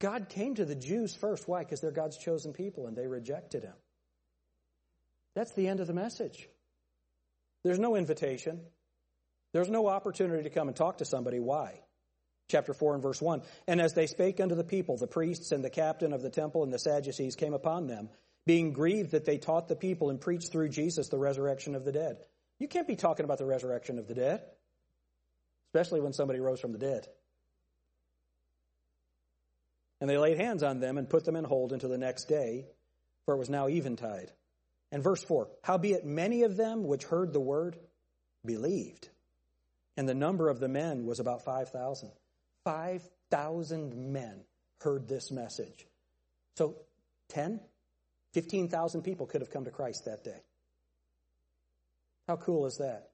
God 0.00 0.28
came 0.28 0.56
to 0.56 0.64
the 0.64 0.74
Jews 0.74 1.14
first. 1.14 1.46
Why? 1.46 1.60
Because 1.60 1.80
they're 1.80 1.92
God's 1.92 2.18
chosen 2.18 2.52
people 2.52 2.86
and 2.86 2.96
they 2.96 3.06
rejected 3.06 3.62
him. 3.62 3.74
That's 5.34 5.52
the 5.52 5.68
end 5.68 5.80
of 5.80 5.86
the 5.86 5.92
message. 5.92 6.48
There's 7.62 7.78
no 7.78 7.94
invitation. 7.94 8.60
There's 9.52 9.70
no 9.70 9.86
opportunity 9.86 10.42
to 10.42 10.50
come 10.50 10.68
and 10.68 10.76
talk 10.76 10.98
to 10.98 11.04
somebody. 11.04 11.38
Why? 11.38 11.80
chapter 12.50 12.74
4 12.74 12.94
and 12.94 13.02
verse 13.02 13.22
1. 13.22 13.42
And 13.66 13.80
as 13.80 13.94
they 13.94 14.06
spake 14.06 14.40
unto 14.40 14.54
the 14.54 14.64
people, 14.64 14.96
the 14.96 15.06
priests 15.06 15.52
and 15.52 15.64
the 15.64 15.70
captain 15.70 16.12
of 16.12 16.20
the 16.20 16.30
temple 16.30 16.62
and 16.62 16.72
the 16.72 16.78
Sadducees 16.78 17.36
came 17.36 17.54
upon 17.54 17.86
them, 17.86 18.10
being 18.44 18.72
grieved 18.72 19.12
that 19.12 19.24
they 19.24 19.38
taught 19.38 19.68
the 19.68 19.76
people 19.76 20.10
and 20.10 20.20
preached 20.20 20.52
through 20.52 20.68
Jesus 20.68 21.08
the 21.08 21.18
resurrection 21.18 21.74
of 21.74 21.84
the 21.84 21.92
dead. 21.92 22.18
You 22.58 22.68
can't 22.68 22.88
be 22.88 22.96
talking 22.96 23.24
about 23.24 23.38
the 23.38 23.46
resurrection 23.46 23.98
of 23.98 24.06
the 24.06 24.14
dead, 24.14 24.42
especially 25.68 26.00
when 26.00 26.12
somebody 26.12 26.40
rose 26.40 26.60
from 26.60 26.72
the 26.72 26.78
dead. 26.78 27.06
And 30.00 30.08
they 30.08 30.16
laid 30.16 30.38
hands 30.38 30.62
on 30.62 30.80
them 30.80 30.96
and 30.98 31.08
put 31.08 31.24
them 31.24 31.36
in 31.36 31.44
hold 31.44 31.72
until 31.72 31.90
the 31.90 31.98
next 31.98 32.24
day, 32.24 32.66
for 33.24 33.34
it 33.34 33.38
was 33.38 33.50
now 33.50 33.68
eventide. 33.68 34.32
And 34.92 35.02
verse 35.02 35.22
4 35.22 35.48
Howbeit 35.62 36.04
many 36.04 36.42
of 36.42 36.56
them 36.56 36.84
which 36.84 37.04
heard 37.04 37.32
the 37.32 37.40
word 37.40 37.76
believed, 38.44 39.08
and 39.96 40.08
the 40.08 40.14
number 40.14 40.48
of 40.48 40.60
the 40.60 40.68
men 40.68 41.06
was 41.06 41.20
about 41.20 41.42
5,000. 41.44 42.10
5,000 42.64 44.12
men 44.12 44.44
heard 44.80 45.08
this 45.08 45.30
message. 45.30 45.86
So 46.56 46.76
10, 47.28 47.60
15,000 48.32 49.02
people 49.02 49.26
could 49.26 49.40
have 49.40 49.50
come 49.50 49.64
to 49.64 49.70
Christ 49.70 50.04
that 50.06 50.24
day. 50.24 50.42
How 52.26 52.36
cool 52.36 52.66
is 52.66 52.76
that? 52.76 53.10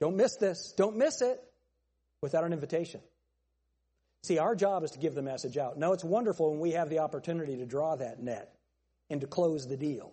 Don't 0.00 0.16
miss 0.16 0.36
this. 0.36 0.72
Don't 0.76 0.96
miss 0.96 1.22
it 1.22 1.40
without 2.20 2.44
an 2.44 2.52
invitation. 2.52 3.00
See, 4.22 4.38
our 4.38 4.54
job 4.54 4.82
is 4.82 4.90
to 4.92 4.98
give 4.98 5.14
the 5.14 5.22
message 5.22 5.56
out. 5.56 5.78
Now, 5.78 5.92
it's 5.92 6.04
wonderful 6.04 6.50
when 6.50 6.60
we 6.60 6.72
have 6.72 6.90
the 6.90 6.98
opportunity 6.98 7.56
to 7.56 7.66
draw 7.66 7.96
that 7.96 8.20
net 8.22 8.52
and 9.08 9.20
to 9.20 9.26
close 9.26 9.66
the 9.66 9.76
deal. 9.76 10.12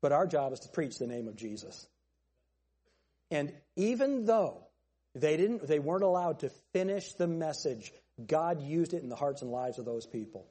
But 0.00 0.12
our 0.12 0.26
job 0.26 0.52
is 0.52 0.60
to 0.60 0.68
preach 0.68 0.98
the 0.98 1.06
name 1.06 1.28
of 1.28 1.36
Jesus. 1.36 1.86
And 3.30 3.52
even 3.76 4.24
though 4.24 4.64
they 5.14 5.36
didn't 5.36 5.66
they 5.66 5.78
weren't 5.78 6.04
allowed 6.04 6.40
to 6.40 6.50
finish 6.72 7.12
the 7.14 7.26
message. 7.26 7.92
God 8.24 8.62
used 8.62 8.92
it 8.92 9.02
in 9.02 9.08
the 9.08 9.16
hearts 9.16 9.42
and 9.42 9.50
lives 9.50 9.78
of 9.78 9.84
those 9.84 10.06
people. 10.06 10.46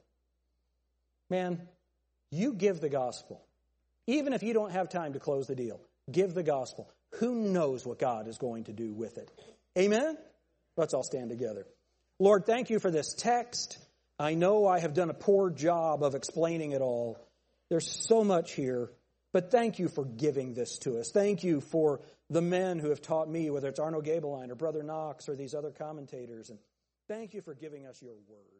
Man, 1.28 1.68
you 2.30 2.52
give 2.54 2.80
the 2.80 2.88
gospel. 2.88 3.42
Even 4.06 4.32
if 4.32 4.42
you 4.42 4.52
don't 4.52 4.72
have 4.72 4.88
time 4.88 5.12
to 5.12 5.20
close 5.20 5.46
the 5.46 5.54
deal, 5.54 5.80
give 6.10 6.34
the 6.34 6.42
gospel. 6.42 6.90
Who 7.18 7.34
knows 7.34 7.86
what 7.86 7.98
God 7.98 8.26
is 8.26 8.38
going 8.38 8.64
to 8.64 8.72
do 8.72 8.92
with 8.92 9.18
it? 9.18 9.30
Amen? 9.78 10.18
Let's 10.76 10.94
all 10.94 11.04
stand 11.04 11.30
together. 11.30 11.66
Lord, 12.20 12.44
thank 12.44 12.68
you 12.68 12.78
for 12.78 12.90
this 12.90 13.14
text. 13.14 13.78
I 14.18 14.34
know 14.34 14.66
I 14.66 14.78
have 14.80 14.92
done 14.92 15.08
a 15.08 15.14
poor 15.14 15.48
job 15.48 16.02
of 16.02 16.14
explaining 16.14 16.72
it 16.72 16.82
all. 16.82 17.18
There's 17.70 17.90
so 18.06 18.22
much 18.22 18.52
here, 18.52 18.90
but 19.32 19.50
thank 19.50 19.78
you 19.78 19.88
for 19.88 20.04
giving 20.04 20.52
this 20.52 20.76
to 20.80 20.98
us. 20.98 21.10
Thank 21.10 21.44
you 21.44 21.62
for 21.62 22.02
the 22.28 22.42
men 22.42 22.78
who 22.78 22.90
have 22.90 23.00
taught 23.00 23.30
me, 23.30 23.48
whether 23.48 23.70
it's 23.70 23.80
Arno 23.80 24.02
Gaebelein 24.02 24.50
or 24.50 24.54
Brother 24.54 24.82
Knox 24.82 25.30
or 25.30 25.34
these 25.34 25.54
other 25.54 25.70
commentators. 25.70 26.50
And 26.50 26.58
thank 27.08 27.32
you 27.32 27.40
for 27.40 27.54
giving 27.54 27.86
us 27.86 28.02
your 28.02 28.16
word. 28.28 28.59